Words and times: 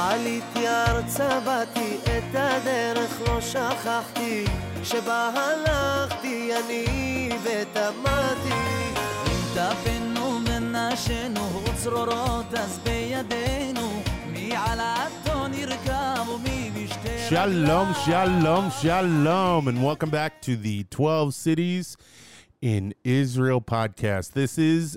עליתי 0.00 0.68
ארצה 0.68 1.40
באתי 1.40 1.96
את 2.04 2.34
הדרך 2.34 3.20
לא 3.28 3.40
שכחתי 3.40 4.44
שבה 4.84 5.30
הלכתי 5.34 6.50
אני 6.56 7.28
ותמדתי 7.42 8.54
אם 9.26 9.54
טפנו 9.54 10.38
ונשנו 10.46 11.62
צרורות 11.76 12.54
אז 12.54 12.78
בידינו 12.78 14.02
מי 14.32 14.50
על 14.56 14.80
האתון 14.80 15.54
ירכב 15.54 16.28
ומי 16.28 16.70
בשתי 16.70 17.28
Shalom, 17.28 17.92
shalom, 18.06 18.70
shalom, 18.82 19.66
and 19.66 19.82
welcome 19.82 20.10
back 20.10 20.40
to 20.42 20.56
the 20.56 20.84
12 20.90 21.34
Cities 21.34 21.96
in 22.62 22.94
Israel 23.04 23.60
podcast. 23.60 24.32
This 24.32 24.58
is 24.58 24.96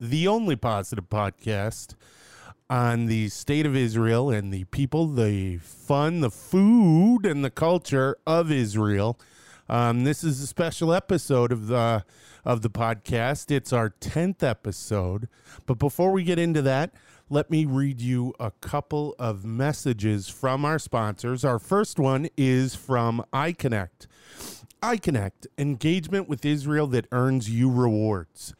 the 0.00 0.26
only 0.28 0.56
positive 0.56 1.10
podcast 1.10 1.94
on 2.69 3.05
the 3.07 3.29
state 3.29 3.65
of 3.65 3.75
Israel 3.75 4.29
and 4.29 4.53
the 4.53 4.63
people, 4.65 5.07
the 5.07 5.57
fun, 5.57 6.21
the 6.21 6.31
food, 6.31 7.25
and 7.25 7.43
the 7.43 7.49
culture 7.51 8.17
of 8.25 8.51
Israel. 8.51 9.19
Um, 9.69 10.03
this 10.03 10.23
is 10.23 10.41
a 10.41 10.47
special 10.47 10.93
episode 10.93 11.51
of 11.51 11.67
the 11.67 12.03
of 12.45 12.61
the 12.61 12.69
podcast. 12.69 13.51
It's 13.51 13.71
our 13.71 13.89
tenth 13.89 14.43
episode. 14.43 15.29
But 15.65 15.79
before 15.79 16.11
we 16.11 16.23
get 16.23 16.37
into 16.37 16.61
that, 16.63 16.93
let 17.29 17.49
me 17.49 17.65
read 17.65 18.01
you 18.01 18.33
a 18.39 18.51
couple 18.51 19.15
of 19.17 19.45
messages 19.45 20.27
from 20.27 20.65
our 20.65 20.77
sponsors. 20.77 21.45
Our 21.45 21.59
first 21.59 21.97
one 21.99 22.27
is 22.35 22.75
from 22.75 23.23
iConnect. 23.33 24.07
iConnect, 24.81 25.47
engagement 25.57 26.27
with 26.27 26.45
Israel 26.45 26.87
that 26.87 27.07
earns 27.11 27.49
you 27.49 27.71
rewards. 27.71 28.53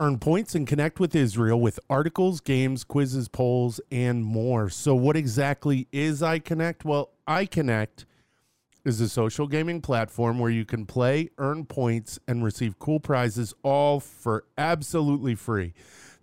Earn 0.00 0.20
points 0.20 0.54
and 0.54 0.64
connect 0.64 1.00
with 1.00 1.16
Israel 1.16 1.60
with 1.60 1.80
articles, 1.90 2.40
games, 2.40 2.84
quizzes, 2.84 3.26
polls, 3.26 3.80
and 3.90 4.24
more. 4.24 4.70
So, 4.70 4.94
what 4.94 5.16
exactly 5.16 5.88
is 5.90 6.22
iConnect? 6.22 6.84
Well, 6.84 7.10
iConnect 7.26 8.04
is 8.84 9.00
a 9.00 9.08
social 9.08 9.48
gaming 9.48 9.80
platform 9.80 10.38
where 10.38 10.52
you 10.52 10.64
can 10.64 10.86
play, 10.86 11.30
earn 11.38 11.64
points, 11.64 12.16
and 12.28 12.44
receive 12.44 12.78
cool 12.78 13.00
prizes 13.00 13.52
all 13.64 13.98
for 13.98 14.44
absolutely 14.56 15.34
free. 15.34 15.74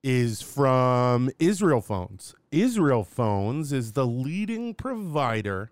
is 0.02 0.42
from 0.42 1.30
Israel 1.38 1.80
Phones. 1.80 2.34
Israel 2.50 3.04
Phones 3.04 3.72
is 3.72 3.92
the 3.92 4.06
leading 4.06 4.74
provider 4.74 5.70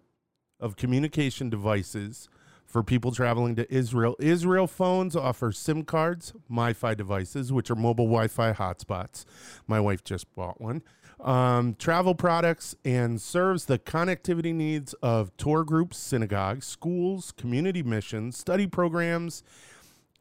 of 0.60 0.76
communication 0.76 1.50
devices 1.50 2.28
for 2.70 2.84
people 2.84 3.10
traveling 3.10 3.56
to 3.56 3.72
Israel. 3.74 4.14
Israel 4.20 4.68
Phones 4.68 5.16
offer 5.16 5.50
SIM 5.50 5.82
cards, 5.82 6.32
MiFi 6.50 6.96
devices, 6.96 7.52
which 7.52 7.68
are 7.68 7.74
mobile 7.74 8.06
Wi 8.06 8.28
Fi 8.28 8.52
hotspots. 8.52 9.24
My 9.66 9.80
wife 9.80 10.04
just 10.04 10.32
bought 10.36 10.60
one. 10.60 10.82
Um, 11.18 11.74
travel 11.74 12.14
products 12.14 12.76
and 12.84 13.20
serves 13.20 13.66
the 13.66 13.78
connectivity 13.78 14.54
needs 14.54 14.94
of 15.02 15.36
tour 15.36 15.64
groups, 15.64 15.98
synagogues, 15.98 16.64
schools, 16.64 17.32
community 17.36 17.82
missions, 17.82 18.38
study 18.38 18.66
programs, 18.68 19.42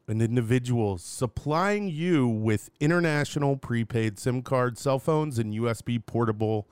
and 0.07 0.21
individuals, 0.21 1.03
supplying 1.03 1.87
you 1.87 2.27
with 2.27 2.71
international 2.79 3.55
prepaid 3.57 4.17
SIM 4.17 4.41
cards, 4.41 4.81
cell 4.81 4.97
phones, 4.97 5.37
and 5.37 5.53
USB 5.53 6.03
portable 6.03 6.67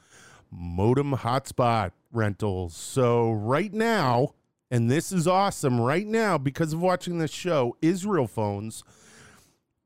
modem 0.52 1.14
hotspot 1.14 1.92
rentals. 2.12 2.76
So, 2.76 3.32
right 3.32 3.72
now, 3.72 4.34
and 4.70 4.90
this 4.92 5.12
is 5.12 5.28
awesome, 5.28 5.80
right 5.80 6.06
now, 6.06 6.38
because 6.38 6.74
of 6.74 6.82
watching 6.82 7.18
this 7.18 7.32
show, 7.32 7.78
Israel 7.82 8.28
Phones 8.28 8.84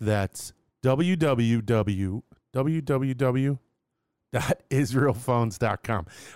That's 0.00 0.53
www. 0.83 2.22
www 2.55 3.59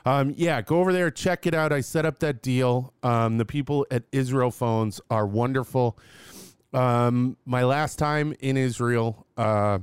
um 0.04 0.34
yeah 0.36 0.60
go 0.60 0.80
over 0.80 0.92
there 0.92 1.10
check 1.10 1.46
it 1.46 1.54
out. 1.54 1.72
I 1.72 1.80
set 1.80 2.04
up 2.04 2.18
that 2.18 2.42
deal. 2.42 2.92
Um 3.02 3.38
the 3.38 3.46
people 3.46 3.86
at 3.90 4.02
israel 4.12 4.50
phones 4.50 5.00
are 5.10 5.26
wonderful. 5.26 5.98
Um 6.74 7.38
my 7.46 7.64
last 7.64 7.98
time 7.98 8.34
in 8.40 8.58
israel 8.58 9.26
uh 9.38 9.78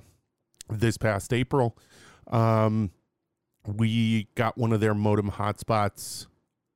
this 0.69 0.97
past 0.97 1.33
april 1.33 1.75
um 2.27 2.91
we 3.65 4.27
got 4.35 4.57
one 4.57 4.73
of 4.73 4.79
their 4.79 4.93
modem 4.93 5.31
hotspots. 5.31 6.27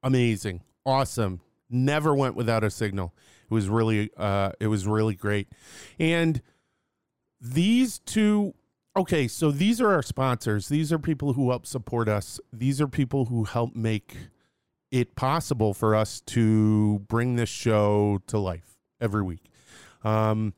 Amazing 0.02 0.62
awesome 0.88 1.42
never 1.70 2.16
went 2.16 2.36
without 2.36 2.64
a 2.64 2.72
signal 2.72 3.14
it 3.50 3.54
was 3.54 3.70
really 3.70 4.10
uh 4.18 4.52
it 4.60 4.68
was 4.68 4.88
really 4.88 5.14
great 5.14 5.48
and 6.00 6.42
these 7.40 8.00
two 8.00 8.54
okay, 8.98 9.28
so 9.28 9.52
these 9.52 9.80
are 9.80 9.94
our 9.94 10.02
sponsors. 10.02 10.70
These 10.70 10.92
are 10.92 11.00
people 11.00 11.34
who 11.34 11.52
help 11.52 11.66
support 11.66 12.10
us. 12.10 12.40
These 12.52 12.82
are 12.82 12.88
people 12.88 13.26
who 13.26 13.44
help 13.44 13.76
make 13.76 14.18
it 14.90 15.16
possible 15.16 15.74
for 15.74 15.94
us 15.94 16.22
to 16.22 17.00
bring 17.08 17.36
this 17.36 17.50
show 17.50 18.20
to 18.28 18.40
life 18.40 18.78
every 19.00 19.22
week. 19.22 19.52
Um, 20.04 20.54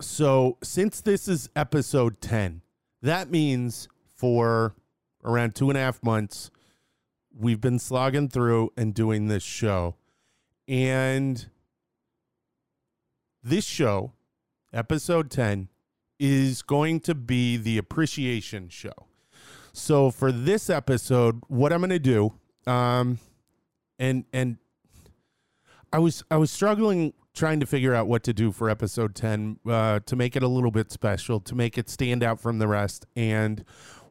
so 0.00 0.56
since 0.62 1.00
this 1.00 1.28
is 1.28 1.50
episode 1.54 2.20
10, 2.20 2.62
that 3.02 3.30
means 3.30 3.88
for 4.16 4.74
around 5.24 5.54
two 5.54 5.68
and 5.68 5.76
a 5.76 5.80
half 5.80 6.02
months, 6.02 6.50
we've 7.38 7.60
been 7.60 7.78
slogging 7.78 8.28
through 8.28 8.72
and 8.76 8.92
doing 8.92 9.28
this 9.28 9.42
show. 9.42 9.94
And 10.66 11.46
this 13.42 13.64
show, 13.64 14.12
episode 14.72 15.30
10, 15.30 15.68
is 16.18 16.62
going 16.62 17.00
to 17.00 17.14
be 17.14 17.56
the 17.56 17.78
appreciation 17.78 18.68
show. 18.68 19.06
So 19.72 20.10
for 20.10 20.32
this 20.32 20.68
episode, 20.68 21.42
what 21.46 21.72
I'm 21.72 21.80
going 21.80 21.90
to 21.90 21.98
do, 22.00 22.34
um, 22.66 23.18
and 23.98 24.24
and 24.32 24.56
I 25.92 26.00
was 26.00 26.24
I 26.30 26.36
was 26.36 26.50
struggling 26.50 27.14
trying 27.38 27.60
to 27.60 27.66
figure 27.66 27.94
out 27.94 28.08
what 28.08 28.24
to 28.24 28.32
do 28.32 28.50
for 28.50 28.68
episode 28.68 29.14
10 29.14 29.60
uh, 29.68 30.00
to 30.04 30.16
make 30.16 30.34
it 30.34 30.42
a 30.42 30.48
little 30.48 30.72
bit 30.72 30.90
special, 30.90 31.38
to 31.38 31.54
make 31.54 31.78
it 31.78 31.88
stand 31.88 32.24
out 32.24 32.40
from 32.40 32.58
the 32.58 32.66
rest. 32.66 33.06
And 33.14 33.64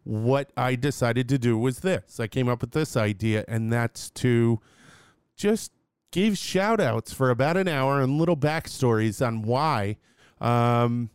what 0.07 0.53
I 0.55 0.75
decided 0.75 1.27
to 1.29 1.37
do 1.37 1.57
was 1.57 1.79
this. 1.79 2.17
I 2.17 2.27
came 2.27 2.47
up 2.47 2.61
with 2.61 2.71
this 2.71 2.95
idea, 2.95 3.43
and 3.49 3.73
that's 3.73 4.09
to 4.11 4.61
just 5.35 5.73
give 6.11 6.37
shout 6.37 6.79
outs 6.79 7.11
for 7.11 7.29
about 7.29 7.57
an 7.57 7.67
hour 7.67 8.01
and 8.01 8.17
little 8.17 8.37
backstories 8.37 9.25
on 9.25 9.41
why 9.41 9.97
um, 10.39 11.09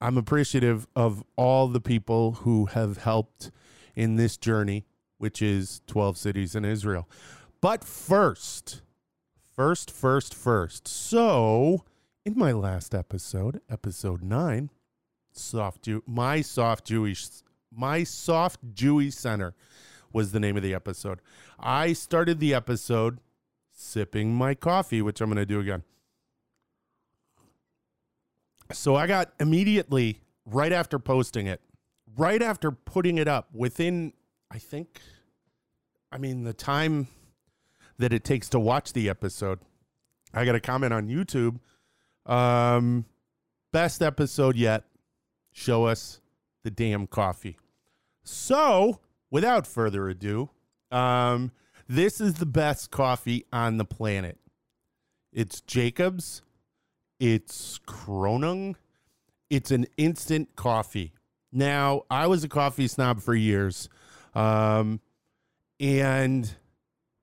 I'm 0.00 0.16
appreciative 0.16 0.86
of 0.96 1.22
all 1.36 1.68
the 1.68 1.80
people 1.80 2.32
who 2.32 2.66
have 2.66 2.96
helped 2.96 3.50
in 3.94 4.16
this 4.16 4.38
journey, 4.38 4.86
which 5.18 5.42
is 5.42 5.82
12 5.86 6.16
cities 6.16 6.54
in 6.54 6.64
Israel. 6.64 7.06
But 7.60 7.84
first, 7.84 8.80
first, 9.54 9.90
first, 9.90 10.34
first. 10.34 10.88
So, 10.88 11.84
in 12.24 12.32
my 12.34 12.52
last 12.52 12.94
episode, 12.94 13.60
episode 13.68 14.22
9, 14.22 14.70
soft 15.32 15.82
Jew, 15.82 16.02
my 16.06 16.40
soft 16.40 16.86
Jewish 16.86 17.26
my 17.78 18.02
soft 18.02 18.60
Jewish 18.74 19.14
center 19.14 19.54
was 20.12 20.32
the 20.32 20.40
name 20.40 20.56
of 20.56 20.62
the 20.62 20.74
episode. 20.74 21.20
I 21.60 21.92
started 21.92 22.40
the 22.40 22.52
episode 22.52 23.20
sipping 23.72 24.34
my 24.34 24.54
coffee, 24.54 25.00
which 25.00 25.20
I'm 25.20 25.28
going 25.28 25.36
to 25.36 25.46
do 25.46 25.60
again. 25.60 25.84
So 28.72 28.96
I 28.96 29.06
got 29.06 29.32
immediately 29.38 30.20
right 30.44 30.72
after 30.72 30.98
posting 30.98 31.46
it, 31.46 31.60
right 32.16 32.42
after 32.42 32.72
putting 32.72 33.18
it 33.18 33.28
up, 33.28 33.48
within 33.54 34.12
I 34.50 34.58
think, 34.58 35.00
I 36.10 36.18
mean 36.18 36.44
the 36.44 36.52
time 36.52 37.06
that 37.98 38.12
it 38.12 38.24
takes 38.24 38.48
to 38.50 38.58
watch 38.58 38.92
the 38.92 39.08
episode, 39.08 39.60
I 40.34 40.44
got 40.44 40.54
a 40.54 40.60
comment 40.60 40.92
on 40.92 41.08
YouTube. 41.08 41.60
Um, 42.26 43.04
best 43.72 44.02
episode 44.02 44.56
yet. 44.56 44.84
Show 45.52 45.84
us 45.84 46.20
the 46.64 46.70
damn 46.70 47.06
coffee. 47.06 47.56
So, 48.30 49.00
without 49.30 49.66
further 49.66 50.06
ado, 50.10 50.50
um, 50.90 51.50
this 51.88 52.20
is 52.20 52.34
the 52.34 52.46
best 52.46 52.90
coffee 52.90 53.46
on 53.54 53.78
the 53.78 53.86
planet. 53.86 54.38
It's 55.32 55.62
Jacobs. 55.62 56.42
It's 57.18 57.78
Kronung. 57.86 58.74
It's 59.48 59.70
an 59.70 59.86
instant 59.96 60.56
coffee. 60.56 61.14
Now, 61.52 62.02
I 62.10 62.26
was 62.26 62.44
a 62.44 62.48
coffee 62.48 62.86
snob 62.86 63.22
for 63.22 63.34
years. 63.34 63.88
Um, 64.34 65.00
and 65.80 66.54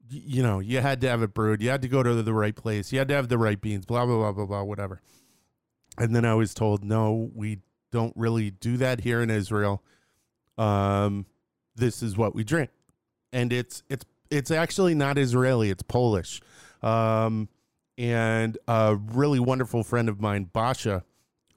you 0.09 0.41
know, 0.41 0.59
you 0.59 0.81
had 0.81 1.01
to 1.01 1.09
have 1.09 1.21
it 1.21 1.35
brewed. 1.35 1.61
You 1.61 1.69
had 1.69 1.83
to 1.83 1.87
go 1.87 2.01
to 2.01 2.23
the 2.23 2.33
right 2.33 2.55
place. 2.55 2.91
You 2.91 2.97
had 2.97 3.07
to 3.09 3.15
have 3.15 3.27
the 3.27 3.37
right 3.37 3.59
beans, 3.61 3.85
blah, 3.85 4.07
blah, 4.07 4.15
blah, 4.15 4.31
blah, 4.31 4.45
blah, 4.45 4.63
whatever. 4.63 5.01
And 5.99 6.15
then 6.15 6.25
I 6.25 6.33
was 6.33 6.55
told, 6.55 6.83
no, 6.83 7.29
we 7.33 7.59
don't 7.91 8.13
really 8.15 8.49
do 8.49 8.77
that 8.77 9.01
here 9.01 9.21
in 9.21 9.29
Israel. 9.29 9.83
Um, 10.57 11.25
this 11.75 12.01
is 12.01 12.17
what 12.17 12.35
we 12.35 12.43
drink. 12.43 12.69
And 13.33 13.51
it's 13.51 13.83
it's 13.89 14.05
it's 14.29 14.51
actually 14.51 14.95
not 14.95 15.17
Israeli, 15.17 15.69
it's 15.69 15.83
Polish. 15.83 16.41
Um, 16.81 17.49
and 17.97 18.57
a 18.67 18.95
really 18.95 19.39
wonderful 19.39 19.83
friend 19.83 20.09
of 20.09 20.19
mine, 20.19 20.49
Basha, 20.51 21.03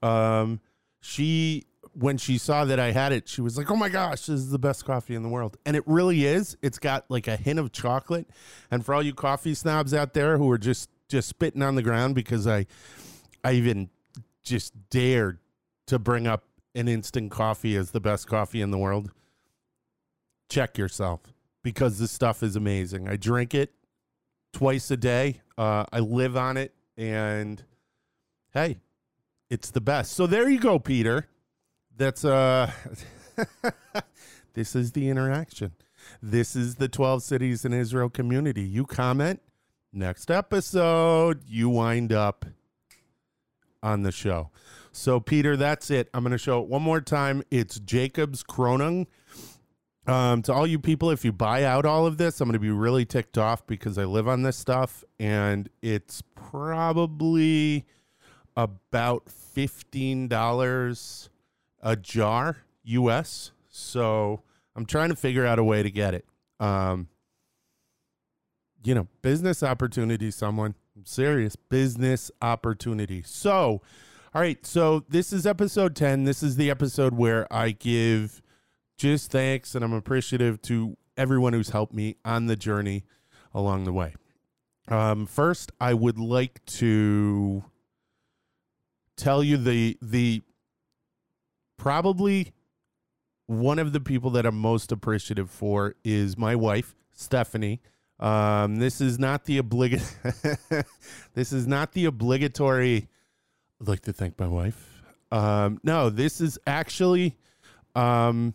um, 0.01 0.61
she 1.01 1.65
when 1.93 2.17
she 2.17 2.37
saw 2.37 2.65
that 2.65 2.79
I 2.79 2.91
had 2.91 3.11
it, 3.11 3.27
she 3.27 3.41
was 3.41 3.57
like, 3.57 3.69
"Oh 3.69 3.75
my 3.75 3.89
gosh, 3.89 4.21
this 4.21 4.39
is 4.39 4.51
the 4.51 4.59
best 4.59 4.85
coffee 4.85 5.15
in 5.15 5.23
the 5.23 5.29
world," 5.29 5.57
and 5.65 5.75
it 5.75 5.83
really 5.85 6.25
is. 6.25 6.57
It's 6.61 6.79
got 6.79 7.05
like 7.09 7.27
a 7.27 7.35
hint 7.35 7.59
of 7.59 7.71
chocolate, 7.71 8.29
and 8.71 8.85
for 8.85 8.93
all 8.93 9.03
you 9.03 9.13
coffee 9.13 9.53
snobs 9.53 9.93
out 9.93 10.13
there 10.13 10.37
who 10.37 10.49
are 10.51 10.57
just 10.57 10.89
just 11.09 11.27
spitting 11.27 11.61
on 11.61 11.75
the 11.75 11.81
ground 11.81 12.15
because 12.15 12.47
I, 12.47 12.67
I 13.43 13.53
even 13.53 13.89
just 14.43 14.73
dared 14.89 15.39
to 15.87 15.99
bring 15.99 16.27
up 16.27 16.43
an 16.75 16.87
instant 16.87 17.31
coffee 17.31 17.75
is 17.75 17.91
the 17.91 17.99
best 17.99 18.27
coffee 18.27 18.61
in 18.61 18.71
the 18.71 18.77
world. 18.77 19.11
Check 20.49 20.77
yourself 20.77 21.21
because 21.63 21.99
this 21.99 22.11
stuff 22.11 22.43
is 22.43 22.55
amazing. 22.55 23.07
I 23.07 23.15
drink 23.15 23.53
it 23.53 23.73
twice 24.53 24.89
a 24.91 24.97
day. 24.97 25.41
Uh, 25.57 25.85
I 25.91 25.99
live 25.99 26.37
on 26.37 26.57
it, 26.57 26.73
and 26.97 27.63
hey, 28.53 28.79
it's 29.49 29.71
the 29.71 29.81
best. 29.81 30.13
So 30.13 30.27
there 30.27 30.49
you 30.49 30.59
go, 30.59 30.79
Peter. 30.79 31.27
That's 31.95 32.23
uh 32.23 32.71
this 34.53 34.75
is 34.75 34.93
the 34.93 35.09
interaction. 35.09 35.73
This 36.21 36.55
is 36.55 36.75
the 36.75 36.87
12 36.87 37.23
cities 37.23 37.65
in 37.65 37.73
Israel 37.73 38.09
community. 38.09 38.63
You 38.63 38.85
comment, 38.85 39.41
next 39.91 40.31
episode, 40.31 41.41
you 41.45 41.69
wind 41.69 42.13
up 42.13 42.45
on 43.83 44.03
the 44.03 44.11
show. 44.11 44.49
So 44.99 45.21
Peter, 45.21 45.55
that's 45.55 45.89
it. 45.89 46.09
I'm 46.13 46.23
going 46.23 46.33
to 46.33 46.37
show 46.37 46.61
it 46.61 46.67
one 46.67 46.81
more 46.81 46.99
time. 46.99 47.41
It's 47.49 47.79
Jacobs 47.79 48.43
Kronung. 48.43 49.07
Um, 50.05 50.41
to 50.41 50.53
all 50.53 50.67
you 50.67 50.77
people, 50.77 51.09
if 51.09 51.23
you 51.23 51.31
buy 51.31 51.63
out 51.63 51.85
all 51.85 52.05
of 52.05 52.17
this, 52.17 52.41
I'm 52.41 52.49
going 52.49 52.53
to 52.53 52.59
be 52.59 52.69
really 52.69 53.05
ticked 53.05 53.37
off 53.37 53.65
because 53.65 53.97
I 53.97 54.03
live 54.03 54.27
on 54.27 54.41
this 54.41 54.57
stuff 54.57 55.05
and 55.17 55.69
it's 55.81 56.21
probably 56.35 57.85
about 58.57 59.27
$15 59.55 61.29
a 61.81 61.95
jar 61.95 62.57
US. 62.83 63.51
So 63.69 64.41
I'm 64.75 64.85
trying 64.85 65.09
to 65.09 65.15
figure 65.15 65.45
out 65.45 65.59
a 65.59 65.63
way 65.63 65.81
to 65.81 65.89
get 65.89 66.13
it. 66.13 66.25
Um, 66.59 67.07
you 68.83 68.95
know, 68.95 69.07
business 69.21 69.63
opportunity, 69.63 70.29
someone. 70.29 70.75
I'm 70.97 71.05
serious. 71.05 71.55
Business 71.55 72.31
opportunity. 72.41 73.23
So, 73.25 73.81
all 74.33 74.41
right. 74.41 74.63
So 74.65 75.05
this 75.09 75.33
is 75.33 75.47
episode 75.47 75.95
10. 75.95 76.23
This 76.23 76.43
is 76.43 76.55
the 76.55 76.69
episode 76.69 77.15
where 77.15 77.51
I 77.51 77.71
give 77.71 78.41
just 78.97 79.31
thanks 79.31 79.73
and 79.73 79.83
I'm 79.83 79.93
appreciative 79.93 80.61
to 80.63 80.97
everyone 81.17 81.53
who's 81.53 81.69
helped 81.69 81.93
me 81.93 82.17
on 82.23 82.45
the 82.45 82.55
journey 82.55 83.05
along 83.53 83.85
the 83.85 83.93
way. 83.93 84.13
Um, 84.87 85.25
first, 85.25 85.71
I 85.79 85.93
would 85.93 86.19
like 86.19 86.63
to 86.65 87.63
tell 89.15 89.43
you 89.43 89.57
the 89.57 89.97
the 90.01 90.41
probably 91.77 92.53
one 93.45 93.79
of 93.79 93.93
the 93.93 93.99
people 93.99 94.31
that 94.31 94.45
I'm 94.45 94.59
most 94.59 94.91
appreciative 94.91 95.49
for 95.49 95.95
is 96.03 96.37
my 96.37 96.55
wife, 96.55 96.95
Stephanie. 97.11 97.81
Um, 98.19 98.75
this 98.75 99.01
is 99.01 99.17
not 99.17 99.45
the 99.45 99.59
obligate. 99.59 100.03
this 101.33 101.53
is 101.53 101.67
not 101.67 101.93
the 101.93 102.05
obligatory. 102.05 103.07
I'd 103.81 103.87
like 103.87 104.01
to 104.01 104.13
thank 104.13 104.39
my 104.39 104.47
wife. 104.47 105.01
Um, 105.31 105.79
no, 105.83 106.09
this 106.09 106.41
is 106.41 106.57
actually 106.67 107.37
um, 107.95 108.53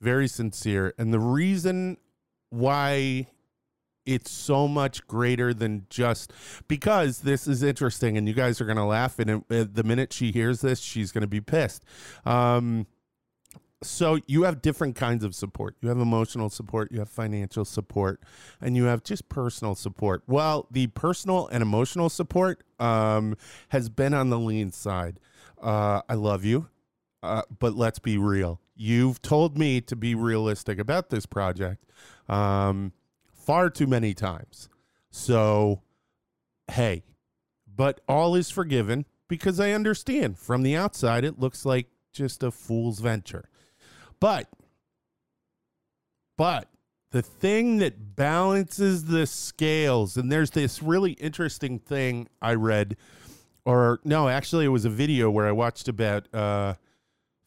very 0.00 0.28
sincere, 0.28 0.94
and 0.98 1.12
the 1.12 1.18
reason 1.18 1.98
why 2.50 3.26
it's 4.06 4.30
so 4.30 4.68
much 4.68 5.06
greater 5.06 5.54
than 5.54 5.86
just 5.88 6.32
because 6.68 7.20
this 7.20 7.48
is 7.48 7.62
interesting, 7.62 8.16
and 8.16 8.28
you 8.28 8.34
guys 8.34 8.60
are 8.60 8.64
gonna 8.66 8.86
laugh. 8.86 9.18
And 9.18 9.44
it, 9.48 9.74
the 9.74 9.82
minute 9.82 10.12
she 10.12 10.30
hears 10.30 10.60
this, 10.60 10.80
she's 10.80 11.10
gonna 11.12 11.26
be 11.26 11.40
pissed. 11.40 11.84
Um, 12.24 12.86
so 13.84 14.18
you 14.26 14.42
have 14.44 14.62
different 14.62 14.96
kinds 14.96 15.24
of 15.24 15.34
support. 15.34 15.76
You 15.80 15.88
have 15.88 15.98
emotional 15.98 16.50
support, 16.50 16.90
you 16.92 16.98
have 16.98 17.08
financial 17.08 17.64
support, 17.64 18.20
and 18.60 18.76
you 18.76 18.84
have 18.84 19.04
just 19.04 19.28
personal 19.28 19.74
support. 19.74 20.22
Well, 20.26 20.66
the 20.70 20.88
personal 20.88 21.48
and 21.48 21.62
emotional 21.62 22.08
support 22.08 22.64
um, 22.78 23.36
has 23.68 23.88
been 23.88 24.14
on 24.14 24.30
the 24.30 24.38
lean 24.38 24.72
side. 24.72 25.20
Uh, 25.60 26.02
I 26.08 26.14
love 26.14 26.44
you, 26.44 26.68
uh, 27.22 27.42
but 27.58 27.74
let's 27.74 27.98
be 27.98 28.18
real. 28.18 28.60
You've 28.76 29.22
told 29.22 29.56
me 29.56 29.80
to 29.82 29.96
be 29.96 30.14
realistic 30.14 30.78
about 30.78 31.10
this 31.10 31.26
project 31.26 31.84
um, 32.28 32.92
far 33.32 33.70
too 33.70 33.86
many 33.86 34.14
times. 34.14 34.68
So, 35.10 35.82
hey, 36.70 37.04
but 37.66 38.00
all 38.08 38.34
is 38.34 38.50
forgiven 38.50 39.06
because 39.28 39.60
I 39.60 39.70
understand 39.72 40.38
from 40.38 40.62
the 40.62 40.76
outside 40.76 41.24
it 41.24 41.38
looks 41.38 41.64
like 41.64 41.86
just 42.12 42.42
a 42.42 42.50
fool's 42.50 43.00
venture. 43.00 43.48
But, 44.24 44.48
but 46.38 46.70
the 47.10 47.20
thing 47.20 47.76
that 47.80 48.16
balances 48.16 49.04
the 49.04 49.26
scales, 49.26 50.16
and 50.16 50.32
there's 50.32 50.52
this 50.52 50.82
really 50.82 51.12
interesting 51.12 51.78
thing 51.78 52.30
I 52.40 52.54
read, 52.54 52.96
or 53.66 54.00
no, 54.02 54.30
actually, 54.30 54.64
it 54.64 54.68
was 54.68 54.86
a 54.86 54.88
video 54.88 55.30
where 55.30 55.46
I 55.46 55.52
watched 55.52 55.88
about 55.88 56.34
uh, 56.34 56.72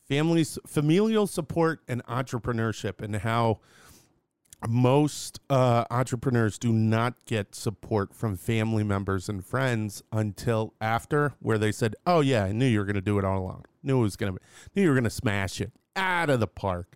families, 0.08 0.60
familial 0.68 1.26
support, 1.26 1.80
and 1.88 2.06
entrepreneurship, 2.06 3.02
and 3.02 3.16
how 3.16 3.58
most 4.68 5.40
uh, 5.50 5.86
entrepreneurs 5.92 6.58
do 6.58 6.72
not 6.72 7.14
get 7.26 7.54
support 7.54 8.14
from 8.14 8.36
family 8.38 8.84
members 8.84 9.30
and 9.30 9.46
friends 9.46 10.02
until 10.12 10.74
after, 10.82 11.34
where 11.40 11.58
they 11.58 11.72
said, 11.72 11.96
"Oh 12.06 12.22
yeah, 12.22 12.46
I 12.46 12.52
knew 12.52 12.66
you 12.66 12.80
were 12.80 12.86
going 12.86 12.96
to 12.96 13.02
do 13.02 13.20
it 13.20 13.26
all 13.26 13.40
along. 13.40 13.66
Knew 13.84 14.00
it 14.00 14.04
was 14.04 14.16
going 14.16 14.34
to, 14.34 14.40
knew 14.76 14.84
you 14.84 14.90
were 14.90 14.96
going 14.96 15.04
to 15.04 15.10
smash 15.10 15.62
it 15.62 15.72
out 15.96 16.30
of 16.30 16.40
the 16.40 16.48
park." 16.48 16.96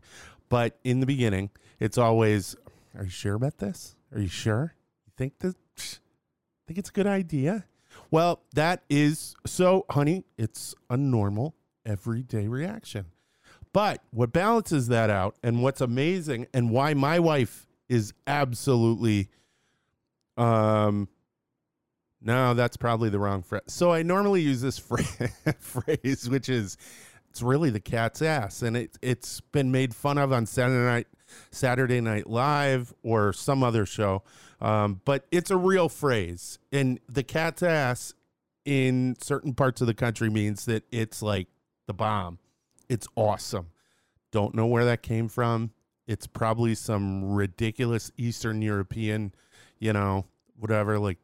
But 0.50 0.80
in 0.84 1.00
the 1.00 1.06
beginning, 1.06 1.51
it's 1.80 1.98
always, 1.98 2.56
"Are 2.96 3.03
you 3.03 3.10
sure 3.10 3.36
about 3.36 3.60
this? 3.60 3.96
Are 4.13 4.20
you 4.20 4.27
sure? 4.27 4.75
You 5.06 5.13
think 5.18 5.39
this? 5.39 5.56
Think 6.68 6.80
it's 6.80 6.89
a 6.89 6.94
good 6.94 7.08
idea?" 7.08 7.65
Well, 8.10 8.41
that 8.53 8.84
is 8.89 9.36
so, 9.46 9.86
honey. 9.89 10.25
It's 10.38 10.74
a 10.89 10.98
normal, 10.98 11.56
everyday 11.86 12.48
reaction. 12.48 13.06
But 13.74 14.04
what 14.12 14.34
balances 14.34 14.88
that 14.90 15.10
out 15.10 15.36
and 15.44 15.63
what's 15.63 15.82
amazing 15.82 16.48
and 16.54 16.72
why 16.72 16.94
my 16.94 17.20
wife 17.20 17.68
is 17.88 18.13
absolutely 18.28 19.30
um 20.38 21.08
no, 22.24 22.54
that's 22.54 22.78
probably 22.78 23.10
the 23.10 23.18
wrong 23.18 23.42
phrase. 23.42 23.63
So 23.68 23.92
I 23.92 24.04
normally 24.04 24.42
use 24.42 24.62
this 24.62 24.78
phrase 25.60 26.30
which 26.30 26.50
is 26.50 26.78
it's 27.30 27.42
really 27.42 27.70
the 27.70 27.80
cat's 27.80 28.22
ass 28.22 28.62
and 28.62 28.75
it 28.75 28.98
it's 29.01 29.40
been 29.40 29.72
made 29.72 29.96
fun 29.96 30.18
of 30.18 30.32
on 30.34 30.46
Saturday 30.46 30.86
night 30.86 31.08
Saturday 31.51 32.01
Night 32.01 32.28
Live 32.28 32.94
or 33.04 33.34
some 33.34 33.63
other 33.63 33.86
show. 33.86 34.24
Um, 34.60 35.01
but 35.06 35.25
it's 35.32 35.51
a 35.51 35.58
real 35.58 35.90
phrase. 35.90 36.60
And 36.72 37.00
the 37.08 37.24
cat's 37.24 37.63
ass 37.63 38.13
in 38.66 39.16
certain 39.20 39.54
parts 39.54 39.82
of 39.82 39.88
the 39.88 39.94
country 39.94 40.30
means 40.30 40.66
that 40.66 40.84
it's 40.92 41.22
like 41.22 41.48
the 41.88 41.94
bomb. 41.94 42.40
It's 42.91 43.07
awesome. 43.15 43.67
Don't 44.33 44.53
know 44.53 44.65
where 44.65 44.83
that 44.83 45.01
came 45.01 45.29
from. 45.29 45.71
It's 46.07 46.27
probably 46.27 46.75
some 46.75 47.31
ridiculous 47.31 48.12
Eastern 48.17 48.62
European, 48.62 49.33
you 49.79 49.93
know, 49.93 50.25
whatever. 50.60 51.00
Like, 51.00 51.17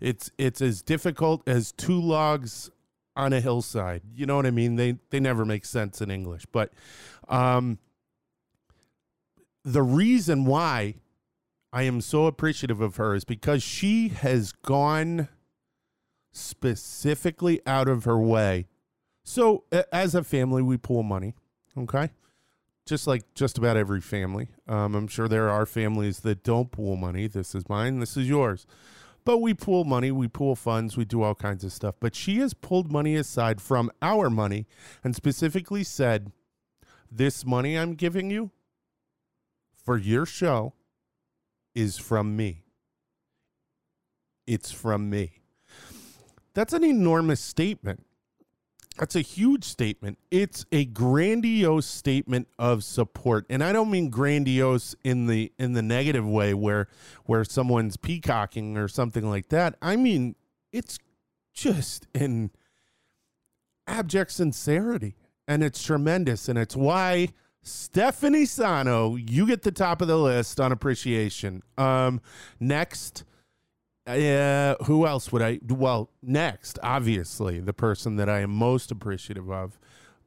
it's 0.00 0.32
it's 0.36 0.60
as 0.60 0.82
difficult 0.82 1.48
as 1.48 1.70
two 1.70 2.00
logs 2.00 2.68
on 3.14 3.32
a 3.32 3.40
hillside. 3.40 4.02
You 4.12 4.26
know 4.26 4.34
what 4.34 4.44
I 4.44 4.50
mean? 4.50 4.74
They 4.74 4.98
they 5.10 5.20
never 5.20 5.44
make 5.44 5.64
sense 5.64 6.00
in 6.00 6.10
English, 6.10 6.46
but 6.50 6.72
um, 7.28 7.78
the 9.62 9.84
reason 9.84 10.46
why 10.46 10.96
I 11.72 11.84
am 11.84 12.00
so 12.00 12.26
appreciative 12.26 12.80
of 12.80 12.96
her 12.96 13.14
is 13.14 13.24
because 13.24 13.62
she 13.62 14.08
has 14.08 14.50
gone 14.50 15.28
specifically 16.32 17.60
out 17.68 17.88
of 17.88 18.02
her 18.02 18.18
way. 18.18 18.66
So, 19.24 19.64
as 19.92 20.14
a 20.14 20.24
family, 20.24 20.62
we 20.62 20.76
pool 20.76 21.02
money, 21.02 21.34
okay? 21.78 22.10
Just 22.86 23.06
like 23.06 23.22
just 23.34 23.58
about 23.58 23.76
every 23.76 24.00
family. 24.00 24.48
Um, 24.66 24.94
I'm 24.94 25.06
sure 25.06 25.28
there 25.28 25.48
are 25.48 25.64
families 25.64 26.20
that 26.20 26.42
don't 26.42 26.72
pool 26.72 26.96
money. 26.96 27.28
This 27.28 27.54
is 27.54 27.68
mine, 27.68 28.00
this 28.00 28.16
is 28.16 28.28
yours. 28.28 28.66
But 29.24 29.38
we 29.38 29.54
pool 29.54 29.84
money, 29.84 30.10
we 30.10 30.26
pool 30.26 30.56
funds, 30.56 30.96
we 30.96 31.04
do 31.04 31.22
all 31.22 31.36
kinds 31.36 31.62
of 31.62 31.72
stuff. 31.72 31.94
But 32.00 32.16
she 32.16 32.38
has 32.38 32.54
pulled 32.54 32.90
money 32.90 33.14
aside 33.14 33.60
from 33.60 33.90
our 34.02 34.28
money 34.28 34.66
and 35.04 35.14
specifically 35.14 35.84
said, 35.84 36.32
This 37.10 37.46
money 37.46 37.78
I'm 37.78 37.94
giving 37.94 38.30
you 38.30 38.50
for 39.84 39.96
your 39.96 40.26
show 40.26 40.74
is 41.74 41.98
from 41.98 42.36
me. 42.36 42.64
It's 44.46 44.72
from 44.72 45.08
me. 45.08 45.42
That's 46.54 46.72
an 46.72 46.84
enormous 46.84 47.40
statement. 47.40 48.04
That's 48.98 49.16
a 49.16 49.20
huge 49.20 49.64
statement. 49.64 50.18
It's 50.30 50.66
a 50.70 50.84
grandiose 50.84 51.86
statement 51.86 52.48
of 52.58 52.84
support. 52.84 53.46
And 53.48 53.64
I 53.64 53.72
don't 53.72 53.90
mean 53.90 54.10
grandiose 54.10 54.94
in 55.02 55.26
the 55.26 55.52
in 55.58 55.72
the 55.72 55.82
negative 55.82 56.26
way 56.26 56.54
where 56.54 56.88
where 57.24 57.44
someone's 57.44 57.96
peacocking 57.96 58.76
or 58.76 58.88
something 58.88 59.28
like 59.28 59.48
that. 59.48 59.76
I 59.80 59.96
mean 59.96 60.34
it's 60.72 60.98
just 61.52 62.06
in 62.14 62.50
abject 63.86 64.30
sincerity 64.32 65.16
and 65.48 65.64
it's 65.64 65.82
tremendous 65.82 66.48
and 66.48 66.58
it's 66.58 66.76
why 66.76 67.28
Stephanie 67.62 68.44
Sano, 68.44 69.16
you 69.16 69.46
get 69.46 69.62
the 69.62 69.72
top 69.72 70.02
of 70.02 70.08
the 70.08 70.18
list 70.18 70.60
on 70.60 70.70
appreciation. 70.70 71.62
Um 71.78 72.20
next 72.60 73.24
uh, 74.06 74.74
who 74.84 75.06
else 75.06 75.30
would 75.32 75.42
I? 75.42 75.60
Well, 75.68 76.10
next, 76.22 76.78
obviously, 76.82 77.60
the 77.60 77.72
person 77.72 78.16
that 78.16 78.28
I 78.28 78.40
am 78.40 78.50
most 78.50 78.90
appreciative 78.90 79.50
of 79.50 79.78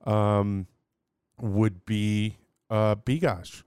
um, 0.05 0.67
would 1.39 1.86
be 1.86 2.38
uh, 2.70 2.96
Bigosh. 2.96 3.63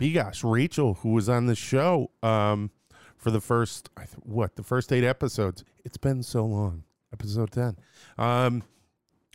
Bigosh, 0.00 0.50
Rachel, 0.50 0.94
who 0.94 1.10
was 1.10 1.28
on 1.28 1.46
the 1.46 1.54
show 1.54 2.10
um, 2.22 2.70
for 3.16 3.30
the 3.30 3.40
first, 3.40 3.88
what, 4.22 4.56
the 4.56 4.62
first 4.62 4.92
eight 4.92 5.04
episodes. 5.04 5.64
It's 5.84 5.96
been 5.96 6.22
so 6.22 6.44
long. 6.44 6.84
Episode 7.12 7.52
10. 7.52 7.76
Um, 8.18 8.62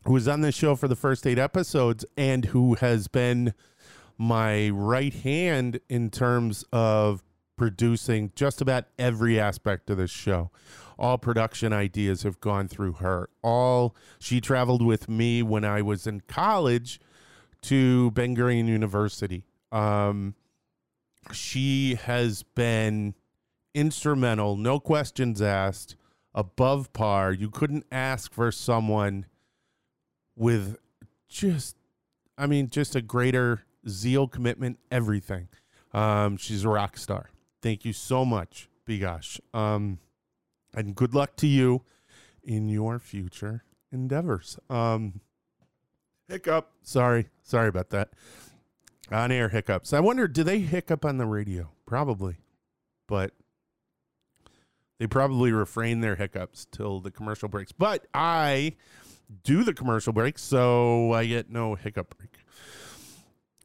who 0.05 0.13
was 0.13 0.27
on 0.27 0.41
the 0.41 0.51
show 0.51 0.75
for 0.75 0.87
the 0.87 0.95
first 0.95 1.25
eight 1.25 1.39
episodes 1.39 2.05
and 2.17 2.45
who 2.45 2.75
has 2.75 3.07
been 3.07 3.53
my 4.17 4.69
right 4.69 5.13
hand 5.13 5.79
in 5.89 6.09
terms 6.09 6.63
of 6.71 7.23
producing 7.61 8.31
just 8.33 8.59
about 8.59 8.85
every 8.97 9.39
aspect 9.39 9.87
of 9.91 9.97
this 9.97 10.09
show. 10.09 10.49
All 10.97 11.19
production 11.19 11.71
ideas 11.71 12.23
have 12.23 12.41
gone 12.41 12.67
through 12.67 12.93
her. 12.93 13.29
All 13.43 13.95
she 14.17 14.41
traveled 14.41 14.83
with 14.83 15.07
me 15.07 15.43
when 15.43 15.63
I 15.63 15.83
was 15.83 16.07
in 16.07 16.21
college 16.21 16.99
to 17.61 18.09
Ben 18.11 18.35
Gurion 18.35 18.65
University. 18.65 19.43
Um, 19.71 20.33
she 21.31 21.99
has 22.01 22.41
been 22.41 23.13
instrumental, 23.75 24.57
no 24.57 24.79
questions 24.79 25.39
asked, 25.39 25.95
above 26.33 26.91
par. 26.93 27.31
You 27.31 27.51
couldn't 27.51 27.85
ask 27.91 28.33
for 28.33 28.51
someone 28.51 29.27
with 30.35 30.77
just, 31.29 31.75
I 32.39 32.47
mean, 32.47 32.71
just 32.71 32.95
a 32.95 33.03
greater 33.03 33.65
zeal, 33.87 34.27
commitment, 34.27 34.79
everything. 34.89 35.47
Um, 35.93 36.37
she's 36.37 36.65
a 36.65 36.69
rock 36.69 36.97
star. 36.97 37.30
Thank 37.61 37.85
you 37.85 37.93
so 37.93 38.25
much, 38.25 38.69
Bigosh. 38.87 39.39
Um, 39.53 39.99
and 40.73 40.95
good 40.95 41.13
luck 41.13 41.35
to 41.37 41.47
you 41.47 41.83
in 42.43 42.69
your 42.69 42.99
future 42.99 43.63
endeavors. 43.91 44.57
Um, 44.69 45.21
hiccup. 46.27 46.71
Sorry. 46.81 47.27
Sorry 47.43 47.67
about 47.67 47.89
that. 47.89 48.09
On 49.11 49.31
air 49.31 49.49
hiccups. 49.49 49.93
I 49.93 49.99
wonder, 49.99 50.27
do 50.27 50.43
they 50.43 50.59
hiccup 50.59 51.03
on 51.05 51.17
the 51.17 51.25
radio? 51.25 51.71
Probably. 51.85 52.37
But 53.07 53.33
they 54.99 55.07
probably 55.07 55.51
refrain 55.51 55.99
their 55.99 56.15
hiccups 56.15 56.65
till 56.71 57.01
the 57.01 57.11
commercial 57.11 57.49
breaks. 57.49 57.71
But 57.71 58.07
I 58.13 58.75
do 59.43 59.63
the 59.63 59.73
commercial 59.73 60.13
break, 60.13 60.39
so 60.39 61.11
I 61.11 61.25
get 61.25 61.49
no 61.49 61.75
hiccup 61.75 62.15
break. 62.17 62.40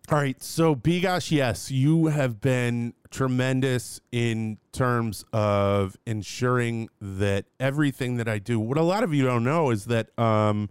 All 0.09 0.19
right, 0.19 0.41
so 0.41 0.77
Bigosh, 0.77 1.33
yes, 1.33 1.69
you 1.69 2.07
have 2.07 2.41
been 2.41 2.95
tremendous 3.11 4.01
in 4.13 4.59
terms 4.71 5.25
of 5.33 5.97
ensuring 6.07 6.89
that 7.01 7.47
everything 7.59 8.17
that 8.19 8.29
I 8.29 8.39
do. 8.39 8.61
What 8.61 8.79
a 8.79 8.83
lot 8.83 9.03
of 9.03 9.13
you 9.13 9.25
don't 9.25 9.43
know 9.43 9.71
is 9.71 9.87
that 9.87 10.17
um, 10.17 10.71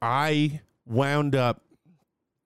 I 0.00 0.60
wound 0.86 1.34
up 1.34 1.62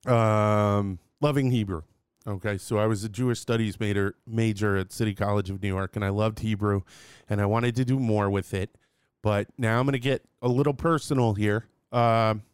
um, 0.06 0.98
loving 1.20 1.50
Hebrew. 1.50 1.82
Okay, 2.26 2.56
so 2.56 2.78
I 2.78 2.86
was 2.86 3.04
a 3.04 3.10
Jewish 3.10 3.38
studies 3.38 3.78
major 3.78 4.14
major 4.26 4.78
at 4.78 4.92
City 4.92 5.14
College 5.14 5.50
of 5.50 5.62
New 5.62 5.68
York, 5.68 5.94
and 5.94 6.02
I 6.02 6.08
loved 6.08 6.38
Hebrew, 6.38 6.82
and 7.28 7.38
I 7.38 7.44
wanted 7.44 7.76
to 7.76 7.84
do 7.84 7.98
more 7.98 8.30
with 8.30 8.54
it. 8.54 8.78
But 9.22 9.48
now 9.58 9.78
I'm 9.78 9.84
going 9.84 9.92
to 9.92 9.98
get 9.98 10.24
a 10.40 10.48
little 10.48 10.72
personal 10.72 11.34
here. 11.34 11.66
Um, 11.92 12.44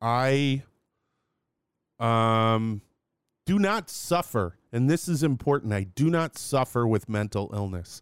I 0.00 0.62
um, 1.98 2.82
do 3.46 3.58
not 3.58 3.90
suffer, 3.90 4.58
and 4.72 4.88
this 4.88 5.08
is 5.08 5.22
important. 5.22 5.72
I 5.72 5.84
do 5.84 6.10
not 6.10 6.38
suffer 6.38 6.86
with 6.86 7.08
mental 7.08 7.50
illness. 7.54 8.00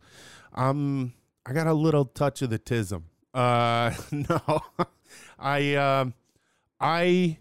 Um, 0.54 1.14
I 1.44 1.52
got 1.52 1.66
a 1.66 1.74
little 1.74 2.04
touch 2.04 2.42
of 2.42 2.50
the 2.50 2.58
tism. 2.58 3.04
Uh, 3.34 3.92
no, 4.12 4.60
I 5.38 5.74
um, 5.74 6.14
I 6.80 7.38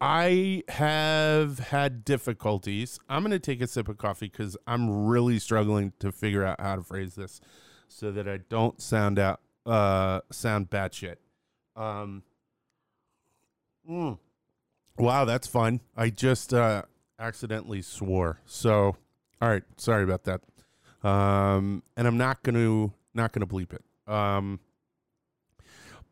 I 0.00 0.62
have 0.68 1.58
had 1.58 2.04
difficulties. 2.04 2.98
I'm 3.08 3.22
going 3.22 3.32
to 3.32 3.38
take 3.38 3.60
a 3.60 3.66
sip 3.66 3.88
of 3.88 3.98
coffee 3.98 4.28
because 4.28 4.56
I'm 4.66 5.06
really 5.06 5.38
struggling 5.38 5.92
to 5.98 6.10
figure 6.10 6.44
out 6.44 6.60
how 6.60 6.76
to 6.76 6.82
phrase 6.82 7.16
this 7.16 7.40
so 7.88 8.10
that 8.12 8.26
I 8.28 8.38
don't 8.48 8.80
sound 8.80 9.18
out 9.18 9.40
uh 9.66 10.20
sound 10.30 10.70
batshit. 10.70 11.16
Um. 11.76 12.22
mm. 13.88 14.18
Wow, 14.98 15.24
that's 15.24 15.46
fun. 15.46 15.80
I 15.96 16.10
just 16.10 16.52
uh, 16.52 16.82
accidentally 17.18 17.82
swore. 17.82 18.40
So, 18.44 18.96
all 19.40 19.48
right, 19.48 19.62
sorry 19.76 20.04
about 20.04 20.24
that. 20.24 20.42
Um, 21.06 21.82
and 21.96 22.06
I'm 22.06 22.18
not 22.18 22.42
going 22.42 22.56
to 22.56 22.92
not 23.14 23.32
going 23.32 23.46
to 23.46 23.52
bleep 23.52 23.72
it. 23.72 23.84
Um, 24.12 24.60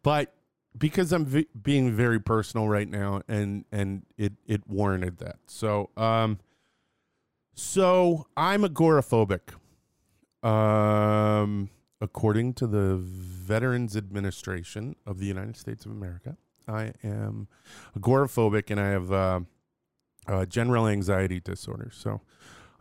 but 0.02 0.32
because 0.76 1.12
I'm 1.12 1.26
v- 1.26 1.48
being 1.60 1.92
very 1.92 2.20
personal 2.20 2.68
right 2.68 2.88
now, 2.88 3.22
and 3.28 3.64
and 3.70 4.04
it 4.16 4.34
it 4.46 4.62
warranted 4.66 5.18
that. 5.18 5.36
So, 5.46 5.90
um, 5.96 6.38
so 7.54 8.26
I'm 8.36 8.62
agoraphobic. 8.62 9.54
Um, 10.42 11.70
according 12.00 12.54
to 12.54 12.66
the 12.66 12.96
Veterans 12.96 13.96
Administration 13.96 14.94
of 15.04 15.18
the 15.18 15.26
United 15.26 15.56
States 15.56 15.84
of 15.84 15.90
America. 15.90 16.36
I 16.68 16.92
am 17.02 17.48
agoraphobic 17.98 18.70
and 18.70 18.80
I 18.80 18.88
have 18.88 19.12
uh, 19.12 19.40
uh, 20.26 20.44
general 20.46 20.86
anxiety 20.86 21.40
disorder. 21.40 21.90
So, 21.92 22.20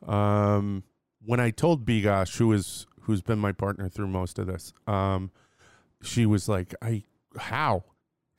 um, 0.06 0.84
when 1.25 1.39
I 1.39 1.51
told 1.51 1.86
Bigosh, 1.86 2.38
who 2.38 2.51
is 2.53 2.86
who's 3.01 3.22
been 3.22 3.39
my 3.39 3.51
partner 3.51 3.89
through 3.89 4.08
most 4.08 4.39
of 4.39 4.48
this, 4.48 4.74
um, 4.86 5.32
she 6.01 6.25
was 6.25 6.48
like, 6.48 6.74
"I 6.82 7.03
how." 7.38 7.84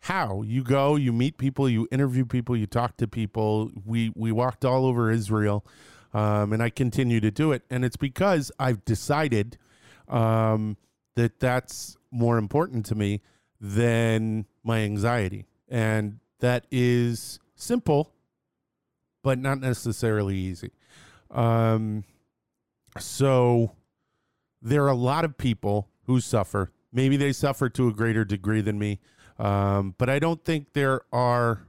How 0.02 0.43
you 0.43 0.62
go, 0.62 0.95
you 0.95 1.12
meet 1.12 1.38
people, 1.38 1.69
you 1.69 1.88
interview 1.90 2.25
people, 2.25 2.57
you 2.57 2.69
talk 2.69 2.97
to 2.99 3.09
people. 3.09 3.73
We 3.85 4.12
we 4.14 4.31
walked 4.31 4.64
all 4.64 4.87
over 4.87 5.11
Israel, 5.11 5.67
um, 6.14 6.52
and 6.52 6.62
I 6.62 6.71
continue 6.71 7.19
to 7.19 7.33
do 7.33 7.50
it, 7.50 7.64
and 7.69 7.85
it's 7.85 7.97
because 7.97 8.52
I've 8.61 8.85
decided 8.85 9.59
um, 10.07 10.76
that 11.17 11.40
that's 11.40 11.97
more 12.12 12.38
important 12.38 12.87
to 12.87 12.95
me 12.95 13.23
than 13.61 14.47
my 14.69 14.81
anxiety. 14.81 15.47
And 15.69 16.21
that 16.39 16.67
is 16.71 17.41
simple, 17.57 18.13
but 19.25 19.39
not 19.39 19.61
necessarily 19.61 20.37
easy. 20.37 20.71
Um, 21.31 22.05
so 22.99 23.73
there 24.63 24.85
are 24.85 24.91
a 24.91 24.95
lot 24.95 25.25
of 25.25 25.37
people 25.37 25.89
who 26.05 26.21
suffer. 26.21 26.71
Maybe 26.93 27.17
they 27.17 27.33
suffer 27.33 27.69
to 27.71 27.89
a 27.89 27.93
greater 27.93 28.25
degree 28.25 28.61
than 28.61 28.79
me. 28.79 29.01
Um, 29.39 29.95
but 29.99 30.09
I 30.09 30.19
don't 30.19 30.45
think 30.45 30.73
there 30.73 31.03
are 31.13 31.67